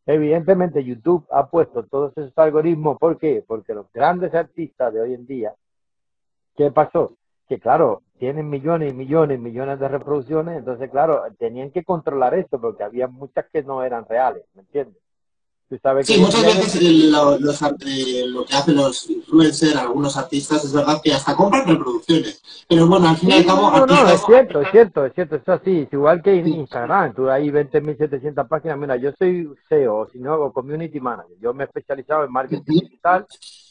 Evidentemente 0.07 0.84
YouTube 0.84 1.26
ha 1.30 1.46
puesto 1.48 1.84
todos 1.84 2.16
esos 2.16 2.32
algoritmos. 2.36 2.96
¿Por 2.98 3.18
qué? 3.18 3.44
Porque 3.46 3.74
los 3.74 3.92
grandes 3.92 4.34
artistas 4.34 4.94
de 4.94 5.00
hoy 5.00 5.14
en 5.14 5.26
día, 5.26 5.53
¿qué 6.57 6.70
pasó? 6.70 7.12
Que 7.48 7.59
claro, 7.59 8.03
tienen 8.18 8.48
millones 8.48 8.92
y 8.92 8.94
millones 8.94 9.38
y 9.38 9.42
millones 9.42 9.78
de 9.78 9.88
reproducciones, 9.88 10.58
entonces 10.58 10.90
claro, 10.90 11.22
tenían 11.38 11.70
que 11.70 11.84
controlar 11.84 12.34
esto 12.34 12.60
porque 12.60 12.84
había 12.84 13.08
muchas 13.08 13.46
que 13.52 13.62
no 13.62 13.82
eran 13.82 14.06
reales, 14.06 14.44
¿me 14.54 14.62
entiendes? 14.62 15.02
sí, 16.02 16.20
muchas 16.20 16.44
veces 16.44 17.10
lo, 17.10 18.44
que 18.44 18.54
hacen 18.54 18.76
los 18.76 19.10
influencers, 19.10 19.74
algunos 19.76 20.16
artistas, 20.16 20.64
es 20.64 20.72
verdad 20.72 21.00
que 21.02 21.12
hasta 21.12 21.34
compran 21.34 21.66
reproducciones. 21.66 22.40
Pero 22.68 22.86
bueno, 22.86 23.08
al 23.08 23.16
fin 23.16 23.30
y 23.30 23.32
al 23.32 23.46
cabo... 23.46 23.70
No, 23.70 23.86
no, 23.86 24.08
es 24.08 24.24
cierto, 24.24 24.60
es 24.60 24.70
cierto, 24.70 25.06
es 25.06 25.14
cierto, 25.14 25.36
es 25.36 25.48
así. 25.48 25.80
Es 25.80 25.92
igual 25.92 26.22
que 26.22 26.38
en 26.38 26.46
Instagram, 26.46 27.14
tú 27.14 27.28
hay 27.28 27.50
20.700 27.50 28.46
páginas. 28.46 28.78
Mira, 28.78 28.96
yo 28.96 29.10
soy 29.18 29.48
CEO, 29.68 30.08
si 30.12 30.20
no 30.20 30.52
community 30.52 31.00
manager. 31.00 31.36
Yo 31.40 31.52
me 31.52 31.64
he 31.64 31.66
especializado 31.66 32.24
en 32.24 32.32
marketing 32.32 32.62
digital 32.64 33.26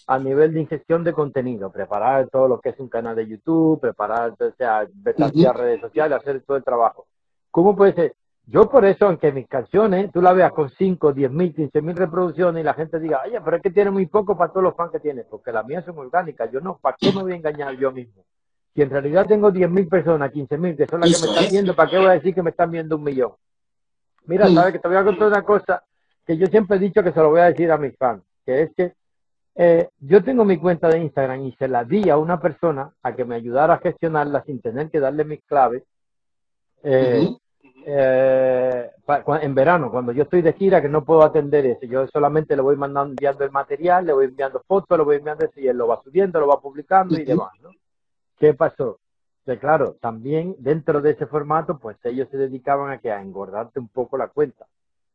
a 0.07 0.19
nivel 0.19 0.53
de 0.53 0.61
ingestión 0.61 1.03
de 1.03 1.13
contenido, 1.13 1.71
preparar 1.71 2.29
todo 2.29 2.47
lo 2.47 2.59
que 2.59 2.69
es 2.69 2.79
un 2.79 2.89
canal 2.89 3.15
de 3.15 3.27
YouTube, 3.27 3.79
preparar, 3.79 4.35
o 4.39 4.51
sea, 4.55 4.87
redes 5.03 5.81
sociales, 5.81 6.17
hacer 6.17 6.43
todo 6.45 6.57
el 6.57 6.63
trabajo. 6.63 7.07
¿Cómo 7.49 7.75
puede 7.75 7.93
ser? 7.93 8.15
Yo 8.47 8.69
por 8.69 8.85
eso, 8.85 9.07
aunque 9.07 9.31
mis 9.31 9.47
canciones, 9.47 10.11
tú 10.11 10.21
la 10.21 10.31
veas 10.33 10.51
con 10.51 10.69
5, 10.69 11.13
10 11.13 11.31
mil, 11.31 11.55
15 11.55 11.81
mil 11.81 11.95
reproducciones 11.95 12.61
y 12.61 12.63
la 12.63 12.75
gente 12.75 12.99
diga, 12.99 13.21
oye, 13.25 13.41
pero 13.41 13.57
es 13.57 13.63
que 13.63 13.71
tiene 13.71 13.89
muy 13.89 14.05
poco 14.05 14.37
para 14.37 14.51
todos 14.51 14.63
los 14.63 14.75
fans 14.75 14.91
que 14.91 14.99
tiene, 14.99 15.23
porque 15.23 15.51
las 15.51 15.65
mías 15.65 15.83
son 15.83 15.97
orgánicas. 15.97 16.51
Yo 16.51 16.59
no, 16.59 16.77
¿para 16.77 16.95
qué 16.99 17.11
me 17.11 17.23
voy 17.23 17.31
a 17.31 17.37
engañar 17.37 17.75
yo 17.75 17.91
mismo? 17.91 18.23
Si 18.75 18.83
en 18.83 18.91
realidad 18.91 19.25
tengo 19.25 19.49
10 19.49 19.71
mil 19.71 19.87
personas, 19.87 20.31
15 20.31 20.57
mil, 20.59 20.77
que 20.77 20.85
son 20.85 20.99
las 20.99 21.09
que 21.09 21.25
me 21.25 21.33
están 21.33 21.49
viendo, 21.49 21.75
¿para 21.75 21.89
qué 21.89 21.97
voy 21.97 22.07
a 22.07 22.11
decir 22.11 22.35
que 22.35 22.43
me 22.43 22.51
están 22.51 22.69
viendo 22.69 22.97
un 22.97 23.03
millón? 23.03 23.31
Mira, 24.25 24.47
sabes 24.49 24.73
que 24.73 24.79
te 24.79 24.87
voy 24.87 24.97
a 24.97 25.03
contar 25.03 25.27
una 25.27 25.41
cosa 25.41 25.83
que 26.25 26.37
yo 26.37 26.45
siempre 26.47 26.77
he 26.77 26.79
dicho 26.79 27.01
que 27.01 27.11
se 27.11 27.19
lo 27.19 27.29
voy 27.29 27.39
a 27.39 27.45
decir 27.45 27.71
a 27.71 27.77
mis 27.77 27.95
fans, 27.97 28.21
que 28.45 28.63
es 28.63 28.71
que 28.75 28.93
eh, 29.55 29.87
yo 29.99 30.21
tengo 30.21 30.43
mi 30.43 30.57
cuenta 30.57 30.89
de 30.89 30.99
Instagram 30.99 31.45
y 31.45 31.53
se 31.53 31.69
la 31.69 31.85
di 31.85 32.09
a 32.09 32.17
una 32.17 32.41
persona 32.41 32.91
a 33.01 33.15
que 33.15 33.23
me 33.23 33.35
ayudara 33.35 33.75
a 33.75 33.79
gestionarla 33.79 34.43
sin 34.43 34.61
tener 34.61 34.89
que 34.89 34.99
darle 34.99 35.23
mis 35.23 35.43
claves. 35.45 35.83
Eh, 36.83 37.25
eh, 37.87 38.91
en 39.41 39.55
verano, 39.55 39.89
cuando 39.91 40.11
yo 40.11 40.23
estoy 40.23 40.41
de 40.41 40.53
gira, 40.53 40.81
que 40.81 40.89
no 40.89 41.05
puedo 41.05 41.23
atender 41.23 41.65
eso, 41.65 41.85
yo 41.85 42.05
solamente 42.07 42.55
le 42.55 42.61
voy 42.61 42.75
mandando, 42.75 43.11
enviando 43.11 43.45
el 43.45 43.51
material, 43.51 44.05
le 44.05 44.13
voy 44.13 44.25
enviando 44.25 44.61
fotos, 44.67 44.97
le 44.97 45.03
voy 45.05 45.17
enviando 45.17 45.45
eso 45.45 45.59
y 45.59 45.67
él 45.67 45.77
lo 45.77 45.87
va 45.87 46.01
subiendo, 46.03 46.39
lo 46.39 46.47
va 46.47 46.59
publicando 46.59 47.17
y 47.17 47.23
demás, 47.23 47.51
¿no? 47.61 47.69
¿Qué 48.37 48.53
pasó? 48.53 48.99
Que 49.45 49.57
claro, 49.57 49.95
también 50.01 50.55
dentro 50.59 51.01
de 51.01 51.11
ese 51.11 51.27
formato, 51.27 51.77
pues 51.77 51.97
ellos 52.03 52.27
se 52.29 52.37
dedicaban 52.37 52.91
a 52.91 52.97
que 52.97 53.11
a 53.11 53.21
engordarte 53.21 53.79
un 53.79 53.87
poco 53.87 54.17
la 54.17 54.27
cuenta, 54.27 54.65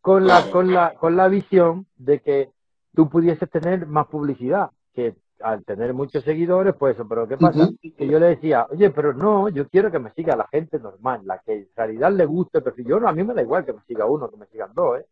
con 0.01 0.27
la, 0.27 0.51
con 0.51 0.73
la, 0.73 0.95
con 0.95 1.17
la 1.17 1.29
visión 1.29 1.87
de 1.97 2.21
que 2.21 2.51
tú 2.95 3.09
pudieses 3.09 3.49
tener 3.51 3.87
más 3.87 4.07
publicidad, 4.07 4.71
que 4.95 5.15
al 5.41 5.65
tener 5.65 5.95
muchos 5.95 6.23
seguidores, 6.25 6.75
pues 6.75 6.95
eso, 6.95 7.09
pero 7.09 7.27
¿qué 7.27 7.37
pasa? 7.37 7.71
Que 7.97 8.07
yo 8.07 8.19
le 8.19 8.27
decía, 8.27 8.67
oye, 8.71 8.91
pero 8.91 9.15
no, 9.15 9.49
yo 9.49 9.69
quiero 9.69 9.91
que 9.91 9.99
me 9.99 10.13
siga 10.13 10.37
la 10.37 10.47
gente 10.49 10.79
normal, 10.79 11.23
la 11.25 11.39
que 11.39 11.53
en 11.55 11.69
realidad 11.75 12.13
le 12.13 12.27
guste, 12.27 12.61
pero 12.61 12.77
si 12.77 12.85
yo 12.85 13.01
no, 13.01 13.09
a 13.09 13.13
mí 13.13 13.25
me 13.25 13.35
da 13.35 13.43
igual 13.43 13.65
que 13.65 13.73
me 13.73 13.81
siga 13.87 14.05
uno, 14.07 14.31
que 14.31 14.37
me 14.37 14.47
sigan 14.47 14.71
dos, 14.75 15.01
¿eh? 15.01 15.07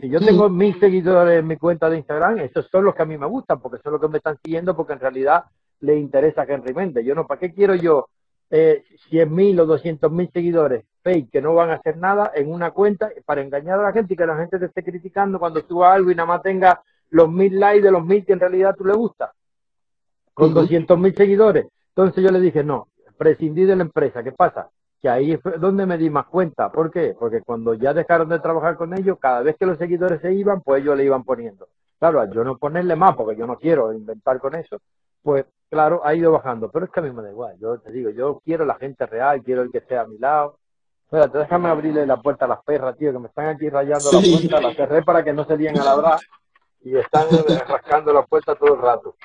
Si 0.00 0.08
yo 0.08 0.18
tengo 0.18 0.48
mil 0.48 0.78
seguidores 0.80 1.38
en 1.38 1.46
mi 1.46 1.56
cuenta 1.56 1.88
de 1.88 1.98
Instagram, 1.98 2.38
esos 2.38 2.66
son 2.66 2.84
los 2.84 2.94
que 2.94 3.02
a 3.02 3.06
mí 3.06 3.16
me 3.16 3.26
gustan, 3.26 3.60
porque 3.60 3.80
son 3.80 3.92
los 3.92 4.00
que 4.00 4.08
me 4.08 4.18
están 4.18 4.36
siguiendo, 4.42 4.74
porque 4.74 4.94
en 4.94 5.00
realidad 5.00 5.44
le 5.78 5.96
interesa 5.96 6.44
que 6.44 6.54
Henry 6.54 6.74
Méndez. 6.74 7.04
Yo 7.04 7.14
no, 7.14 7.24
¿para 7.24 7.38
qué 7.38 7.54
quiero 7.54 7.76
yo 7.76 8.08
eh, 8.50 8.82
100 9.10 9.32
mil 9.32 9.60
o 9.60 9.66
200 9.66 10.10
mil 10.10 10.28
seguidores 10.32 10.84
fake 11.02 11.30
que 11.30 11.42
no 11.42 11.54
van 11.54 11.70
a 11.70 11.74
hacer 11.74 11.96
nada 11.96 12.32
en 12.34 12.52
una 12.52 12.70
cuenta 12.70 13.10
para 13.24 13.42
engañar 13.42 13.78
a 13.80 13.84
la 13.84 13.92
gente 13.92 14.14
y 14.14 14.16
que 14.16 14.26
la 14.26 14.36
gente 14.36 14.58
te 14.58 14.66
esté 14.66 14.82
criticando 14.82 15.38
cuando 15.38 15.60
suba 15.60 15.92
algo 15.92 16.10
y 16.10 16.14
nada 16.14 16.26
más 16.26 16.42
tenga 16.42 16.82
los 17.10 17.30
mil 17.30 17.58
likes 17.58 17.82
de 17.82 17.90
los 17.90 18.04
mil 18.04 18.24
que 18.24 18.32
en 18.32 18.40
realidad 18.40 18.74
tú 18.76 18.84
le 18.84 18.94
gusta? 18.94 19.32
con 20.40 20.54
200 20.54 20.98
mil 20.98 21.14
seguidores. 21.14 21.66
Entonces 21.88 22.24
yo 22.24 22.30
le 22.30 22.40
dije, 22.40 22.64
no, 22.64 22.88
prescindí 23.18 23.64
de 23.64 23.76
la 23.76 23.82
empresa. 23.82 24.22
¿Qué 24.22 24.32
pasa? 24.32 24.70
Que 25.00 25.08
ahí 25.08 25.36
fue 25.36 25.58
donde 25.58 25.86
me 25.86 25.98
di 25.98 26.10
más 26.10 26.26
cuenta. 26.26 26.70
¿Por 26.72 26.90
qué? 26.90 27.14
Porque 27.18 27.42
cuando 27.42 27.74
ya 27.74 27.92
dejaron 27.92 28.28
de 28.28 28.38
trabajar 28.40 28.76
con 28.76 28.96
ellos, 28.96 29.18
cada 29.20 29.42
vez 29.42 29.56
que 29.56 29.66
los 29.66 29.78
seguidores 29.78 30.20
se 30.20 30.32
iban, 30.32 30.62
pues 30.62 30.82
ellos 30.82 30.96
le 30.96 31.04
iban 31.04 31.24
poniendo. 31.24 31.68
Claro, 31.98 32.24
yo 32.32 32.44
no 32.44 32.56
ponerle 32.56 32.96
más, 32.96 33.14
porque 33.14 33.36
yo 33.36 33.46
no 33.46 33.58
quiero 33.58 33.92
inventar 33.92 34.38
con 34.40 34.54
eso, 34.54 34.80
pues 35.22 35.44
claro, 35.68 36.00
ha 36.04 36.14
ido 36.14 36.32
bajando. 36.32 36.70
Pero 36.70 36.86
es 36.86 36.90
que 36.90 37.00
a 37.00 37.02
mí 37.02 37.10
me 37.10 37.22
da 37.22 37.30
igual. 37.30 37.58
Yo 37.58 37.78
te 37.78 37.92
digo, 37.92 38.08
yo 38.10 38.40
quiero 38.42 38.64
la 38.64 38.76
gente 38.76 39.04
real, 39.04 39.42
quiero 39.42 39.62
el 39.62 39.70
que 39.70 39.78
esté 39.78 39.98
a 39.98 40.06
mi 40.06 40.16
lado. 40.18 40.56
Espérate, 41.10 41.38
déjame 41.38 41.68
abrirle 41.68 42.06
la 42.06 42.18
puerta 42.18 42.44
a 42.44 42.48
las 42.48 42.62
perras, 42.62 42.96
tío, 42.96 43.10
que 43.10 43.18
me 43.18 43.26
están 43.26 43.48
aquí 43.48 43.68
rayando 43.68 44.12
la 44.12 44.20
puerta. 44.20 44.60
La 44.60 44.74
cerré 44.74 45.02
para 45.02 45.24
que 45.24 45.32
no 45.32 45.44
se 45.44 45.56
líen 45.56 45.76
a 45.80 45.84
ladrar 45.84 46.20
y 46.84 46.96
están 46.96 47.26
rascando 47.68 48.12
la 48.12 48.22
puerta 48.22 48.54
todo 48.54 48.76
el 48.76 48.80
rato. 48.80 49.16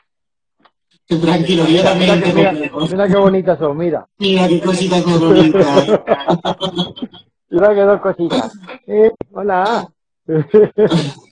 Tranquilo, 1.07 1.65
yo 1.65 1.83
también 1.83 2.23
mira, 2.35 2.51
mira, 2.51 3.07
qué 3.07 3.17
bonitas 3.17 3.59
son, 3.59 3.77
mira. 3.77 4.07
Mira 4.17 4.47
qué 4.47 4.61
cositas 4.61 5.05
más 5.05 5.19
bonitas. 5.19 5.87
mira 7.49 7.75
qué 7.75 7.81
dos 7.81 8.01
cositas. 8.01 8.59
Eh, 8.87 9.11
hola. 9.31 9.87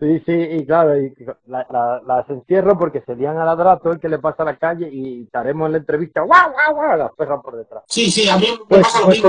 Sí, 0.00 0.22
sí, 0.24 0.32
y 0.32 0.64
claro, 0.64 0.96
y 0.96 1.12
la, 1.46 1.66
la, 1.70 2.00
las 2.06 2.30
encierro 2.30 2.78
porque 2.78 3.02
se 3.04 3.16
lían 3.16 3.36
a 3.36 3.44
ladrar 3.44 3.80
todo 3.80 3.94
el 3.94 3.98
que 3.98 4.08
le 4.08 4.20
pasa 4.20 4.44
a 4.44 4.46
la 4.46 4.56
calle 4.56 4.88
y 4.92 5.24
estaremos 5.24 5.66
en 5.66 5.72
la 5.72 5.78
entrevista, 5.78 6.20
¡guau, 6.20 6.52
guau, 6.52 6.74
guau! 6.74 6.96
Las 6.96 7.12
perras 7.14 7.40
por 7.42 7.56
detrás. 7.56 7.82
Sí, 7.88 8.08
sí, 8.08 8.28
a 8.28 8.36
mí 8.36 8.46
me 8.48 8.64
pues, 8.68 8.82
pasa 8.82 9.00
lo 9.00 9.06
pues 9.06 9.22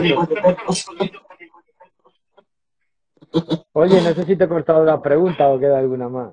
mismo. 0.00 0.28
Oye, 3.72 4.00
no 4.00 4.14
sé 4.14 4.24
si 4.24 4.36
te 4.36 4.44
he 4.44 4.48
cortado 4.48 4.82
la 4.84 5.02
pregunta 5.02 5.48
o 5.48 5.58
queda 5.58 5.78
alguna 5.78 6.08
más. 6.08 6.32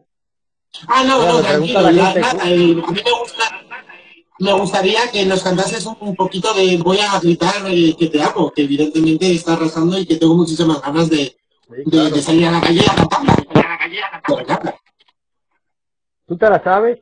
Ah, 0.88 1.04
no, 1.06 1.26
no, 1.26 1.42
tranquilo. 1.42 1.90
Eh, 1.90 2.02
a 2.02 2.46
mí 2.46 2.76
me, 2.76 3.12
gusta, 3.20 3.44
me 4.40 4.54
gustaría 4.54 5.12
que 5.12 5.26
nos 5.26 5.44
cantases 5.44 5.86
un, 5.86 6.16
poquito 6.16 6.54
de 6.54 6.78
Voy 6.78 7.00
a 7.00 7.20
gritar 7.20 7.56
eh, 7.68 7.94
que 7.98 8.08
te 8.08 8.22
amo, 8.22 8.52
que 8.52 8.64
evidentemente 8.64 9.34
está 9.34 9.54
arrasando 9.54 10.00
y 10.00 10.06
que 10.06 10.16
tengo 10.16 10.36
muchísimas 10.36 10.82
ganas 10.82 11.10
de, 11.10 11.36
de, 11.68 12.22
salir 12.22 12.48
a 12.48 12.52
la 12.52 12.62
calle 12.62 12.86
a 12.90 12.96
cantarla. 12.96 13.41
¿Tú 16.28 16.38
te 16.38 16.50
la 16.50 16.64
sabes? 16.64 17.00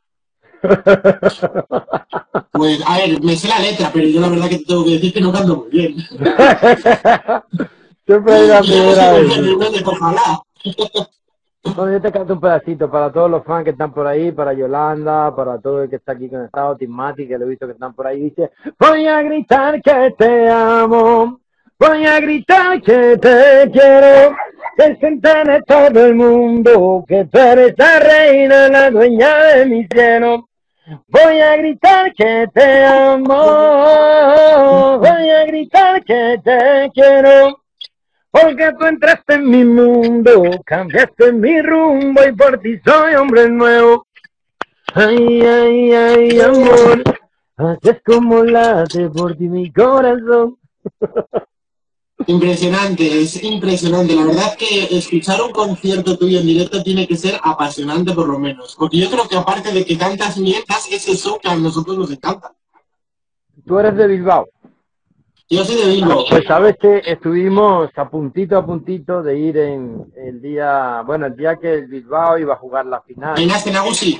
Pues, 2.52 2.82
a 2.86 2.98
ver, 2.98 3.24
me 3.24 3.38
sé 3.38 3.48
la 3.48 3.60
letra, 3.60 3.90
pero 3.94 4.06
yo 4.06 4.20
la 4.20 4.28
verdad 4.28 4.50
que 4.50 4.58
te 4.58 4.66
tengo 4.66 4.84
que 4.84 4.92
decir 4.92 5.14
que 5.14 5.22
no 5.22 5.32
canto 5.32 5.56
muy 5.56 5.70
bien. 5.70 5.96
Siempre 8.06 8.34
hay 8.34 8.48
la 8.48 8.60
primera 8.60 9.14
vez. 9.14 9.84
Bueno, 11.76 11.92
yo 11.92 12.02
te 12.02 12.12
canto 12.12 12.34
un 12.34 12.42
pedacito 12.42 12.90
para 12.90 13.12
todos 13.12 13.30
los 13.30 13.44
fans 13.46 13.64
que 13.64 13.70
están 13.72 13.94
por 13.94 14.08
ahí, 14.08 14.32
para 14.32 14.54
Yolanda, 14.54 15.34
para 15.36 15.60
todo 15.60 15.84
el 15.84 15.90
que 15.90 15.98
está 15.98 16.14
aquí 16.14 16.28
conectado, 16.30 16.76
Timati, 16.76 17.28
que 17.28 17.38
lo 17.38 17.46
he 17.46 17.50
visto 17.50 17.66
que 17.66 17.74
están 17.74 17.94
por 17.94 18.08
ahí. 18.08 18.22
Dice, 18.22 18.52
voy 18.78 19.06
a 19.08 19.22
gritar 19.22 19.82
que 19.82 20.16
te 20.18 20.50
amo, 20.50 21.40
voy 21.80 22.06
a 22.06 22.20
gritar 22.20 22.82
que 22.82 23.18
te 23.18 23.72
quiero, 23.72 24.36
que 24.78 24.98
se 24.98 25.08
entere 25.08 25.62
todo 25.64 26.06
el 26.06 26.14
mundo 26.16 27.06
que 27.08 27.26
tú 27.26 27.40
eres 27.40 27.74
la 27.78 28.00
reina, 28.00 28.68
la 28.68 28.92
dueña 28.92 29.38
de 29.46 29.66
mi 29.66 29.88
cielo. 29.88 30.50
Voy 31.08 31.40
a 31.40 31.56
gritar 31.56 32.14
que 32.14 32.48
te 32.54 32.84
amo, 32.84 33.36
voy 35.00 35.30
a 35.30 35.46
gritar 35.46 36.04
que 36.04 36.40
te 36.44 36.92
quiero 36.94 37.62
porque 38.32 38.72
tú 38.78 38.86
entraste 38.86 39.36
en 39.36 39.50
mi 39.50 39.64
mundo, 39.64 40.44
cambiaste 40.66 41.32
mi 41.34 41.62
rumbo 41.62 42.22
y 42.28 42.32
por 42.34 42.60
ti 42.60 42.80
soy 42.86 43.16
hombre 43.16 43.50
nuevo. 43.50 44.06
Ay, 44.94 45.42
ay, 45.42 45.94
ay, 45.94 46.40
amor, 46.42 47.04
así 47.58 47.90
es 47.90 48.02
como 48.04 48.44
late 48.44 49.10
por 49.10 49.36
ti 49.36 49.48
mi 49.48 49.72
corazón. 49.72 50.58
Impresionante, 52.28 53.22
es 53.22 53.42
impresionante. 53.44 54.16
La 54.16 54.26
verdad 54.26 54.56
que 54.58 54.98
escuchar 54.98 55.42
un 55.42 55.52
concierto 55.52 56.18
tuyo 56.18 56.40
en 56.40 56.46
directo 56.46 56.84
tiene 56.84 57.08
que 57.08 57.16
ser 57.16 57.40
apasionante 57.42 58.14
por 58.14 58.28
lo 58.28 58.38
menos. 58.38 58.76
Porque 58.78 58.98
yo 58.98 59.10
creo 59.10 59.28
que 59.28 59.38
aparte 59.38 59.72
de 59.72 59.86
que 59.86 59.98
cantas 59.98 60.38
mientras, 60.38 60.92
ese 60.92 61.16
show 61.16 61.40
que 61.42 61.50
a 61.50 61.56
nosotros 61.56 61.98
nos 61.98 62.12
encanta. 62.12 62.54
Tú 63.66 63.80
eres 63.80 63.96
de 63.96 64.08
Bilbao. 64.08 64.48
Yo 65.50 65.66
soy 65.66 65.78
de 65.78 65.88
Bilbao. 65.88 66.26
Pues 66.30 66.46
sabes 66.46 66.76
que 66.80 67.02
estuvimos 67.06 67.90
a 67.96 68.10
puntito 68.10 68.58
a 68.58 68.66
puntito 68.66 69.24
de 69.24 69.40
ir 69.40 69.58
en 69.58 70.12
el 70.16 70.42
día, 70.42 71.02
bueno, 71.06 71.26
el 71.26 71.36
día 71.36 71.56
que 71.56 71.74
el 71.74 71.88
Bilbao 71.88 72.38
iba 72.38 72.54
a 72.54 72.58
jugar 72.58 72.86
la 72.86 73.02
final. 73.02 73.40
¿En 73.40 73.50
Astenagusi? 73.50 74.20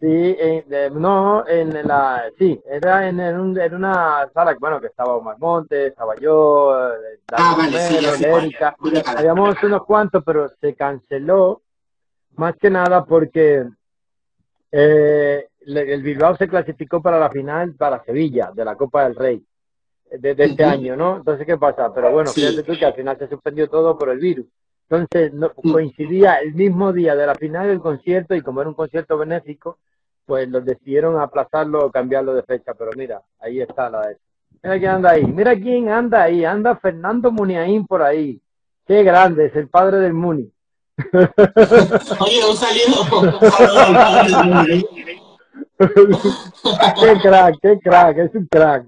Sí, 0.00 0.36
no, 0.92 1.46
en 1.48 1.86
la, 1.86 2.30
sí, 2.38 2.60
era 2.66 3.08
en, 3.08 3.18
en, 3.18 3.58
en, 3.58 3.74
una 3.74 4.28
sala, 4.32 4.56
bueno, 4.60 4.80
que 4.80 4.86
estaba 4.86 5.16
Omar 5.16 5.38
Montes, 5.38 5.88
estaba 5.88 6.14
yo, 6.16 6.94
eh, 6.94 7.20
ah, 7.32 7.54
vale, 7.58 7.78
sí, 7.78 8.24
Erika, 8.24 8.76
habíamos 9.06 9.60
unos 9.62 9.84
cuantos, 9.84 10.22
pero 10.24 10.48
se 10.60 10.74
canceló, 10.74 11.62
más 12.36 12.54
que 12.56 12.70
nada 12.70 13.04
porque 13.04 13.66
eh, 14.70 15.48
el 15.66 16.02
Bilbao 16.02 16.36
se 16.36 16.48
clasificó 16.48 17.02
para 17.02 17.18
la 17.18 17.30
final 17.30 17.74
para 17.74 18.04
Sevilla, 18.04 18.52
de 18.54 18.64
la 18.64 18.76
Copa 18.76 19.04
del 19.04 19.16
Rey 19.16 19.44
de, 20.10 20.36
este 20.38 20.64
año, 20.64 20.96
¿no? 20.96 21.16
Entonces, 21.16 21.46
¿qué 21.46 21.56
pasa? 21.56 21.92
Pero 21.92 22.10
bueno, 22.10 22.30
fíjate 22.30 22.62
tú 22.62 22.78
que 22.78 22.86
al 22.86 22.94
final 22.94 23.18
se 23.18 23.28
suspendió 23.28 23.68
todo 23.68 23.98
por 23.98 24.10
el 24.10 24.18
virus. 24.18 24.46
Entonces, 24.90 25.34
no, 25.34 25.52
coincidía 25.52 26.36
el 26.36 26.54
mismo 26.54 26.92
día 26.92 27.14
de 27.14 27.26
la 27.26 27.34
final 27.34 27.68
del 27.68 27.80
concierto 27.80 28.34
y 28.34 28.40
como 28.40 28.60
era 28.60 28.70
un 28.70 28.74
concierto 28.74 29.18
benéfico, 29.18 29.78
pues 30.24 30.48
los 30.48 30.64
decidieron 30.64 31.20
aplazarlo 31.20 31.84
o 31.86 31.90
cambiarlo 31.90 32.34
de 32.34 32.42
fecha. 32.42 32.74
Pero 32.74 32.90
mira, 32.96 33.22
ahí 33.40 33.60
está 33.60 33.90
la 33.90 34.08
de 34.08 34.16
Mira 34.62 34.78
quién 34.78 34.90
anda 34.90 35.10
ahí. 35.10 35.24
Mira 35.24 35.54
quién 35.54 35.88
anda 35.88 36.22
ahí. 36.22 36.44
Anda 36.44 36.76
Fernando 36.76 37.30
Muniaín 37.30 37.86
por 37.86 38.02
ahí. 38.02 38.40
Qué 38.86 39.02
grande, 39.02 39.46
es 39.46 39.56
el 39.56 39.68
padre 39.68 39.98
del 39.98 40.14
Muni. 40.14 40.50
Oye, 42.20 42.40
un 42.48 42.56
saludo. 42.56 43.38
qué 45.78 47.20
crack, 47.22 47.54
qué 47.62 47.78
crack, 47.78 48.18
es 48.18 48.34
un 48.34 48.46
crack. 48.46 48.86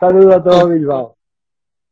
Saludo 0.00 0.34
a 0.34 0.42
todo 0.42 0.68
Bilbao. 0.68 1.13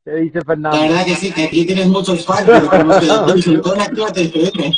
¿Qué 0.05 0.15
dice 0.17 0.41
Fernando? 0.43 0.77
La 0.77 0.83
verdad 0.83 1.05
que 1.05 1.15
sí, 1.15 1.33
que 1.33 1.45
aquí 1.45 1.65
tienes 1.65 1.87
muchos 1.87 2.25
fans, 2.27 2.43
pero 2.47 2.69
como 2.69 2.99
que 2.99 4.21
en 4.61 4.73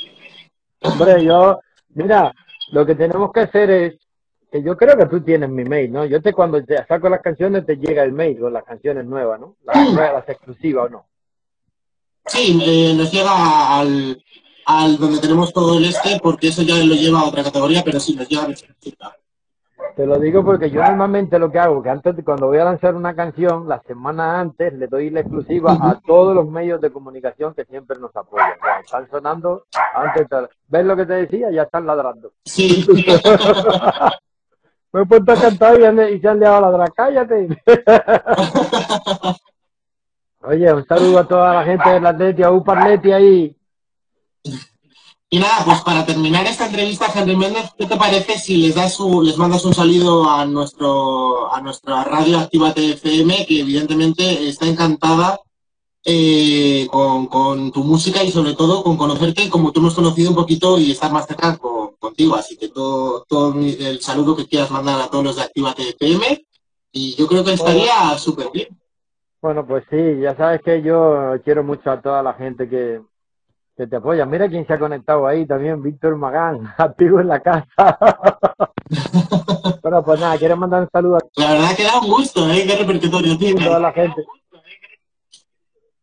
Hombre, 0.82 1.24
yo, 1.24 1.60
mira, 1.94 2.34
lo 2.72 2.84
que 2.84 2.94
tenemos 2.94 3.32
que 3.32 3.40
hacer 3.40 3.70
es 3.70 3.94
que 4.52 4.62
yo 4.62 4.76
creo 4.76 4.96
que 4.98 5.06
tú 5.06 5.22
tienes 5.22 5.48
mi 5.48 5.64
mail, 5.64 5.90
¿no? 5.90 6.04
Yo 6.04 6.20
te 6.20 6.34
cuando 6.34 6.62
te 6.62 6.76
saco 6.86 7.08
las 7.08 7.22
canciones 7.22 7.64
te 7.64 7.76
llega 7.76 8.02
el 8.02 8.12
mail 8.12 8.38
con 8.38 8.52
las 8.52 8.64
canciones 8.64 9.06
nuevas, 9.06 9.40
¿no? 9.40 9.56
Las, 9.64 9.94
las 9.94 10.28
exclusivas 10.28 10.86
o 10.86 10.88
no. 10.90 11.06
Sí, 12.26 12.60
eh, 12.62 12.94
nos 12.94 13.10
llega 13.10 13.78
al, 13.78 14.22
al 14.66 14.98
donde 14.98 15.20
tenemos 15.20 15.52
todo 15.52 15.78
el 15.78 15.86
este, 15.86 16.20
porque 16.22 16.48
eso 16.48 16.62
ya 16.62 16.76
lo 16.76 16.94
lleva 16.94 17.20
a 17.20 17.24
otra 17.24 17.42
categoría, 17.42 17.82
pero 17.82 17.98
sí, 17.98 18.14
nos 18.14 18.28
llega 18.28 18.44
a 18.44 19.14
Te 19.96 20.06
lo 20.06 20.18
digo 20.18 20.44
porque 20.44 20.70
yo 20.70 20.82
normalmente 20.82 21.38
lo 21.38 21.52
que 21.52 21.60
hago, 21.60 21.80
que 21.80 21.88
antes 21.88 22.16
cuando 22.24 22.48
voy 22.48 22.58
a 22.58 22.64
lanzar 22.64 22.96
una 22.96 23.14
canción, 23.14 23.68
la 23.68 23.80
semana 23.82 24.40
antes 24.40 24.72
le 24.72 24.88
doy 24.88 25.10
la 25.10 25.20
exclusiva 25.20 25.78
a 25.80 26.00
todos 26.04 26.34
los 26.34 26.48
medios 26.48 26.80
de 26.80 26.90
comunicación 26.90 27.54
que 27.54 27.64
siempre 27.64 27.96
nos 28.00 28.10
apoyan. 28.16 28.54
están 28.84 29.08
sonando 29.08 29.66
antes 29.94 30.28
de... 30.28 30.48
¿Ves 30.66 30.84
lo 30.84 30.96
que 30.96 31.06
te 31.06 31.12
decía? 31.12 31.52
Ya 31.52 31.62
están 31.62 31.86
ladrando. 31.86 32.32
Sí. 32.44 32.84
Me 34.92 35.02
he 35.02 35.06
puesto 35.06 35.32
a 35.32 35.36
cantar 35.36 35.78
y, 35.78 35.82
se 36.20 36.28
han 36.28 36.40
liado 36.40 36.56
a 36.56 36.60
ladrar. 36.60 36.92
¡Cállate! 36.92 37.48
Oye, 40.42 40.72
un 40.72 40.84
saludo 40.86 41.20
a 41.20 41.28
toda 41.28 41.54
la 41.54 41.62
gente 41.64 41.88
de 41.88 42.00
la 42.00 42.08
Atleti, 42.10 42.42
a 42.42 42.50
Uparleti 42.50 43.12
ahí. 43.12 43.56
Y 45.34 45.40
nada, 45.40 45.64
pues 45.64 45.80
para 45.80 46.06
terminar 46.06 46.46
esta 46.46 46.66
entrevista, 46.66 47.06
Henry 47.12 47.34
Méndez, 47.34 47.72
¿qué 47.76 47.86
te 47.86 47.96
parece 47.96 48.38
si 48.38 48.56
les 48.58 48.76
das 48.76 49.00
les 49.00 49.36
mandas 49.36 49.64
un 49.64 49.74
saludo 49.74 50.30
a 50.30 50.44
nuestro 50.44 51.52
a 51.52 51.60
nuestra 51.60 52.04
radio 52.04 52.38
Activa 52.38 52.72
TFM, 52.72 53.44
que 53.44 53.58
evidentemente 53.58 54.48
está 54.48 54.68
encantada 54.68 55.40
eh, 56.04 56.86
con, 56.88 57.72
tu 57.72 57.82
música 57.82 58.22
y 58.22 58.30
sobre 58.30 58.54
todo 58.54 58.84
con 58.84 58.96
conocerte 58.96 59.50
como 59.50 59.72
tú 59.72 59.80
hemos 59.80 59.96
conocido 59.96 60.30
un 60.30 60.36
poquito 60.36 60.78
y 60.78 60.92
estar 60.92 61.10
más 61.10 61.26
cerca 61.26 61.58
contigo. 61.98 62.36
Así 62.36 62.56
que 62.56 62.68
todo, 62.68 63.24
todo 63.28 63.58
el 63.58 64.00
saludo 64.02 64.36
que 64.36 64.46
quieras 64.46 64.70
mandar 64.70 65.00
a 65.00 65.08
todos 65.08 65.24
los 65.24 65.34
de 65.34 65.42
Activa 65.42 65.74
TFM 65.74 66.46
y 66.92 67.16
yo 67.16 67.26
creo 67.26 67.42
que 67.42 67.54
estaría 67.54 68.16
súper 68.18 68.52
bien. 68.52 68.68
Bueno, 69.42 69.66
pues 69.66 69.82
sí, 69.90 70.20
ya 70.22 70.36
sabes 70.36 70.62
que 70.62 70.80
yo 70.80 71.34
quiero 71.44 71.64
mucho 71.64 71.90
a 71.90 72.00
toda 72.00 72.22
la 72.22 72.34
gente 72.34 72.68
que, 72.68 73.00
que 73.76 73.86
te 73.86 73.96
apoya. 73.96 74.24
Mira 74.26 74.48
quién 74.48 74.66
se 74.66 74.72
ha 74.72 74.78
conectado 74.78 75.26
ahí 75.26 75.46
también, 75.46 75.82
Víctor 75.82 76.16
Magán, 76.16 76.72
activo 76.78 77.20
en 77.20 77.28
la 77.28 77.40
casa. 77.40 77.66
bueno, 79.82 80.04
pues 80.04 80.20
nada, 80.20 80.38
quiero 80.38 80.56
mandar 80.56 80.82
un 80.82 80.90
saludo 80.90 81.16
a 81.16 81.20
La 81.36 81.52
verdad 81.52 81.76
que 81.76 81.84
da 81.84 82.00
un 82.00 82.08
gusto, 82.08 82.48
¿eh? 82.50 82.64
Qué 82.66 82.76
repertorio 82.76 83.36
tiene. 83.36 83.64
Toda 83.64 83.80
la 83.80 83.92
gente. 83.92 84.24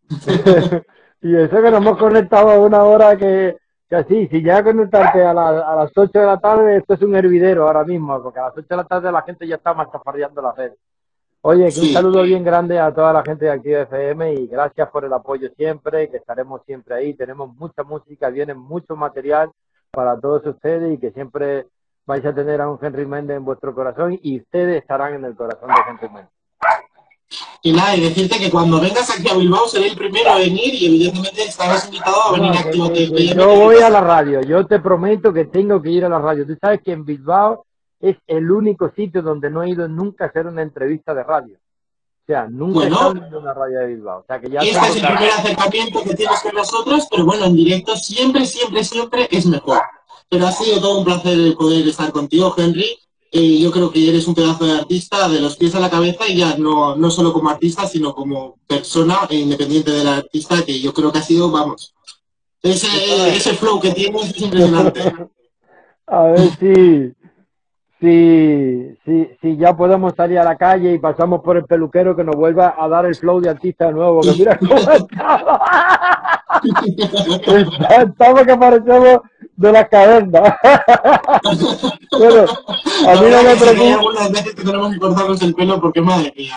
y 1.21 1.35
eso 1.35 1.55
que 1.55 1.71
nos 1.71 1.81
hemos 1.81 1.97
conectado 1.97 2.49
a 2.49 2.59
una 2.59 2.83
hora 2.83 3.15
que, 3.15 3.55
que 3.89 3.95
así, 3.95 4.27
si 4.27 4.43
ya 4.43 4.61
conectarte 4.61 5.23
a, 5.23 5.31
a 5.31 5.75
las 5.75 5.91
8 5.95 6.19
de 6.19 6.25
la 6.25 6.37
tarde, 6.37 6.77
esto 6.77 6.95
es 6.95 7.01
un 7.01 7.15
hervidero 7.15 7.67
ahora 7.67 7.85
mismo, 7.85 8.21
porque 8.21 8.39
a 8.39 8.47
las 8.47 8.57
8 8.57 8.65
de 8.69 8.75
la 8.75 8.83
tarde 8.83 9.11
la 9.11 9.21
gente 9.21 9.47
ya 9.47 9.55
está 9.55 9.73
más 9.73 9.89
chafardeando 9.89 10.41
la 10.41 10.51
red. 10.51 10.73
Oye, 11.43 11.65
un 11.65 11.71
saludo 11.71 12.21
bien 12.21 12.43
grande 12.43 12.77
a 12.77 12.93
toda 12.93 13.11
la 13.11 13.23
gente 13.23 13.45
de 13.45 13.57
de 13.57 13.81
FM 13.81 14.33
y 14.35 14.47
gracias 14.47 14.87
por 14.89 15.05
el 15.05 15.11
apoyo 15.11 15.49
siempre, 15.57 16.07
que 16.07 16.17
estaremos 16.17 16.61
siempre 16.67 16.93
ahí. 16.93 17.15
Tenemos 17.15 17.55
mucha 17.55 17.81
música, 17.81 18.29
viene 18.29 18.53
mucho 18.53 18.95
material 18.95 19.49
para 19.89 20.19
todos 20.19 20.45
ustedes 20.45 20.93
y 20.93 20.99
que 20.99 21.09
siempre 21.09 21.65
vais 22.05 22.23
a 22.25 22.35
tener 22.35 22.61
a 22.61 22.69
un 22.69 22.77
Henry 22.79 23.07
Méndez 23.07 23.37
en 23.37 23.45
vuestro 23.45 23.73
corazón 23.73 24.19
y 24.21 24.39
ustedes 24.39 24.81
estarán 24.83 25.15
en 25.15 25.25
el 25.25 25.35
corazón 25.35 25.69
de 25.69 25.75
Henry 25.89 26.09
Méndez. 26.09 26.31
Y 27.63 27.73
nada, 27.73 27.95
y 27.95 28.01
decirte 28.01 28.37
que 28.37 28.51
cuando 28.51 28.79
vengas 28.79 29.09
aquí 29.09 29.27
a 29.27 29.35
Bilbao 29.35 29.67
seré 29.67 29.87
el 29.87 29.97
primero 29.97 30.29
a 30.29 30.37
venir 30.37 30.75
y 30.75 30.85
evidentemente 30.85 31.43
estarás 31.43 31.85
invitado 31.85 32.21
a 32.21 32.31
venir 32.33 32.51
aquí 32.51 33.31
a 33.31 33.33
Yo 33.33 33.55
voy 33.55 33.77
a 33.77 33.89
la 33.89 34.01
radio, 34.01 34.41
yo 34.41 34.67
te 34.67 34.79
prometo 34.79 35.33
que 35.33 35.45
tengo 35.45 35.81
que 35.81 35.89
ir 35.89 36.05
a 36.05 36.09
la 36.09 36.19
radio. 36.19 36.45
Tú 36.45 36.55
sabes 36.61 36.81
que 36.83 36.91
en 36.91 37.03
Bilbao 37.03 37.65
es 38.01 38.17
el 38.27 38.51
único 38.51 38.91
sitio 38.95 39.21
donde 39.21 39.49
no 39.49 39.63
he 39.63 39.69
ido 39.69 39.87
nunca 39.87 40.25
a 40.25 40.27
hacer 40.27 40.47
una 40.47 40.61
entrevista 40.61 41.13
de 41.13 41.23
radio. 41.23 41.55
O 41.55 42.25
sea, 42.25 42.47
nunca 42.47 42.85
he 42.85 42.87
estado 42.87 43.11
en 43.11 43.35
una 43.35 43.53
radio 43.53 43.79
de 43.79 43.87
Bilbao. 43.87 44.19
O 44.19 44.25
sea, 44.25 44.39
que 44.39 44.49
ya 44.49 44.63
y 44.63 44.69
este 44.69 44.87
es 44.87 44.95
el 44.97 45.07
primer 45.07 45.29
acercamiento 45.31 46.03
que 46.03 46.15
tienes 46.15 46.39
con 46.41 46.53
nosotros, 46.53 47.07
pero 47.09 47.25
bueno, 47.25 47.45
en 47.45 47.55
directo 47.55 47.95
siempre, 47.95 48.45
siempre, 48.45 48.83
siempre 48.83 49.27
es 49.31 49.45
mejor. 49.45 49.81
Pero 50.29 50.47
ha 50.47 50.51
sido 50.51 50.79
todo 50.79 50.99
un 50.99 51.05
placer 51.05 51.55
poder 51.55 51.87
estar 51.87 52.11
contigo, 52.11 52.53
Henry. 52.57 52.97
y 53.31 53.61
yo 53.61 53.71
creo 53.71 53.91
que 53.91 54.07
eres 54.07 54.27
un 54.27 54.35
pedazo 54.35 54.65
de 54.65 54.79
artista 54.79 55.27
de 55.29 55.41
los 55.41 55.57
pies 55.57 55.75
a 55.75 55.79
la 55.79 55.89
cabeza 55.89 56.27
y 56.27 56.37
ya 56.37 56.57
no, 56.57 56.95
no 56.95 57.11
solo 57.11 57.33
como 57.33 57.49
artista, 57.49 57.87
sino 57.87 58.13
como 58.13 58.57
persona 58.67 59.19
independiente 59.29 59.91
del 59.91 60.07
artista, 60.07 60.63
que 60.63 60.79
yo 60.79 60.93
creo 60.93 61.11
que 61.11 61.19
ha 61.19 61.23
sido, 61.23 61.51
vamos, 61.51 61.93
ese, 62.61 63.35
ese 63.35 63.53
flow 63.55 63.79
que 63.79 63.91
tienes 63.91 64.29
es 64.29 64.41
impresionante. 64.41 65.01
A 66.07 66.23
ver 66.23 66.49
si, 66.59 67.13
si, 68.01 68.97
si, 69.05 69.29
si 69.39 69.57
ya 69.57 69.77
podemos 69.77 70.13
salir 70.15 70.39
a 70.39 70.43
la 70.43 70.57
calle 70.57 70.91
y 70.91 70.99
pasamos 70.99 71.41
por 71.41 71.55
el 71.55 71.65
peluquero 71.65 72.15
que 72.15 72.23
nos 72.23 72.35
vuelva 72.35 72.73
a 72.75 72.87
dar 72.87 73.05
el 73.05 73.13
flow 73.15 73.39
de 73.39 73.51
artista 73.51 73.85
de 73.85 73.93
nuevo, 73.93 74.21
que 74.21 74.31
mira 74.31 74.57
cómo 74.57 74.73
estamos. 74.91 75.59
estamos 77.99 78.41
que 78.41 78.57
parecemos 78.57 79.19
de 79.55 79.71
la 79.71 79.87
caverna. 79.87 80.41
bueno, 82.17 82.45
a 83.07 83.21
mí 83.21 83.29
no 83.29 83.43
me 83.43 83.55
preocupa. 83.55 83.99
algunas 83.99 84.31
veces 84.31 84.55
que 84.55 84.63
tenemos 84.63 84.93
que 84.93 84.99
cortarnos 84.99 85.41
el 85.43 85.53
pelo 85.53 85.79
porque 85.79 86.01
madre 86.01 86.33
mía. 86.35 86.55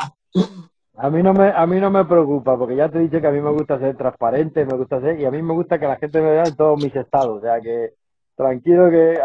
A 0.97 1.11
mí, 1.11 1.23
no 1.23 1.35
me, 1.35 1.49
a 1.51 1.67
mí 1.67 1.79
no 1.79 1.91
me 1.91 2.07
preocupa, 2.07 2.57
porque 2.57 2.77
ya 2.77 2.89
te 2.89 2.99
he 2.99 3.03
dicho 3.03 3.21
que 3.21 3.27
a 3.27 3.33
mí 3.33 3.41
me 3.41 3.51
gusta 3.51 3.79
ser 3.79 3.97
transparente, 3.97 4.65
me 4.65 4.79
gusta 4.79 5.01
ser, 5.01 5.21
y 5.21 5.27
a 5.27 5.31
mí 5.31 5.43
me 5.43 5.53
gusta 5.53 5.79
que 5.79 5.87
la 5.87 5.97
gente 5.97 6.23
me 6.23 6.31
vea 6.31 6.45
en 6.45 6.57
todos 6.57 6.83
mis 6.83 6.95
estados, 6.97 7.39
o 7.39 7.41
sea 7.43 7.61
que 7.61 7.91
tranquilo 8.35 8.89
que, 8.91 9.19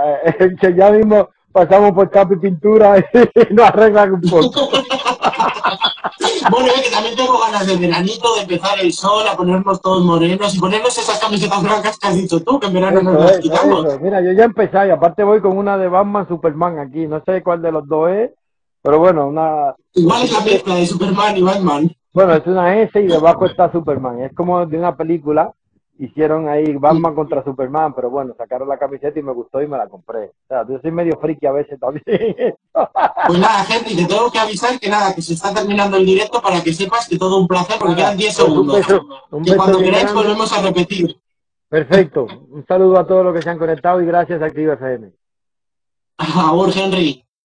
que 0.59 0.73
ya 0.73 0.91
mismo 0.91 1.29
pasamos 1.51 1.91
por 1.91 2.09
capa 2.09 2.33
y 2.33 2.37
pintura 2.37 2.99
y 2.99 3.03
nos 3.53 3.65
arreglan 3.65 4.13
un 4.13 4.21
poco. 4.21 4.69
bueno, 6.51 6.67
es 6.67 6.81
que 6.81 6.91
también 6.91 7.15
tengo 7.15 7.39
ganas 7.39 7.67
de 7.67 7.77
veranito, 7.77 8.35
de 8.35 8.41
empezar 8.41 8.79
el 8.79 8.93
sol, 8.93 9.27
a 9.27 9.35
ponernos 9.35 9.81
todos 9.81 10.03
morenos 10.03 10.55
y 10.55 10.59
ponernos 10.59 10.97
esas 10.97 11.19
camisetas 11.19 11.61
blancas 11.61 11.97
que 11.97 12.07
has 12.07 12.15
dicho 12.15 12.39
tú, 12.41 12.59
que 12.59 12.67
en 12.67 12.73
verano 12.73 13.01
nos 13.01 13.19
las 13.19 13.39
quitamos. 13.39 13.99
Mira, 14.01 14.21
yo 14.21 14.31
ya 14.33 14.45
empecé 14.45 14.87
y 14.87 14.91
aparte 14.91 15.23
voy 15.23 15.41
con 15.41 15.57
una 15.57 15.77
de 15.77 15.87
Batman 15.87 16.27
Superman 16.27 16.79
aquí, 16.79 17.07
no 17.07 17.21
sé 17.25 17.43
cuál 17.43 17.61
de 17.61 17.71
los 17.71 17.87
dos 17.87 18.09
es, 18.11 18.31
pero 18.81 18.99
bueno, 18.99 19.27
una... 19.27 19.75
Igual 19.93 20.23
es 20.23 20.31
la 20.31 20.41
mezcla 20.41 20.75
de 20.75 20.85
Superman 20.85 21.37
y 21.37 21.41
Batman. 21.41 21.91
Bueno, 22.13 22.33
es 22.33 22.45
una 22.47 22.79
S 22.79 22.99
y 22.99 23.07
debajo 23.07 23.45
está 23.45 23.71
Superman, 23.71 24.21
es 24.21 24.33
como 24.33 24.65
de 24.65 24.77
una 24.77 24.95
película 24.95 25.53
hicieron 25.99 26.47
ahí 26.47 26.73
Batman 26.75 27.13
contra 27.13 27.43
Superman, 27.43 27.93
pero 27.93 28.09
bueno, 28.09 28.33
sacaron 28.37 28.69
la 28.69 28.79
camiseta 28.79 29.19
y 29.19 29.23
me 29.23 29.33
gustó 29.33 29.61
y 29.61 29.67
me 29.67 29.77
la 29.77 29.87
compré. 29.87 30.27
O 30.27 30.47
sea, 30.47 30.65
yo 30.67 30.79
soy 30.79 30.91
medio 30.91 31.19
friki 31.19 31.45
a 31.45 31.51
veces 31.51 31.79
también. 31.79 32.03
Pues 33.27 33.37
nada, 33.37 33.63
gente, 33.65 33.93
te 33.95 34.05
tengo 34.05 34.31
que 34.31 34.39
avisar 34.39 34.79
que 34.79 34.89
nada, 34.89 35.13
que 35.13 35.21
se 35.21 35.33
está 35.33 35.53
terminando 35.53 35.97
el 35.97 36.05
directo 36.05 36.41
para 36.41 36.63
que 36.63 36.73
sepas 36.73 37.07
que 37.07 37.17
todo 37.17 37.37
un 37.37 37.47
placer, 37.47 37.75
porque 37.77 37.97
quedan 37.97 38.17
10 38.17 38.35
pues 38.35 38.47
segundos. 38.47 38.87
y 39.43 39.55
cuando 39.55 39.79
queráis 39.79 40.13
volvemos 40.13 40.51
a 40.57 40.61
repetir. 40.61 41.19
Perfecto. 41.67 42.25
Un 42.49 42.65
saludo 42.65 42.97
a 42.97 43.05
todos 43.05 43.25
los 43.25 43.35
que 43.35 43.41
se 43.41 43.49
han 43.49 43.59
conectado 43.59 44.01
y 44.01 44.05
gracias 44.05 44.41
a 44.41 44.45
Activa 44.45 44.73
FM. 44.75 45.11
Henry. 46.75 47.28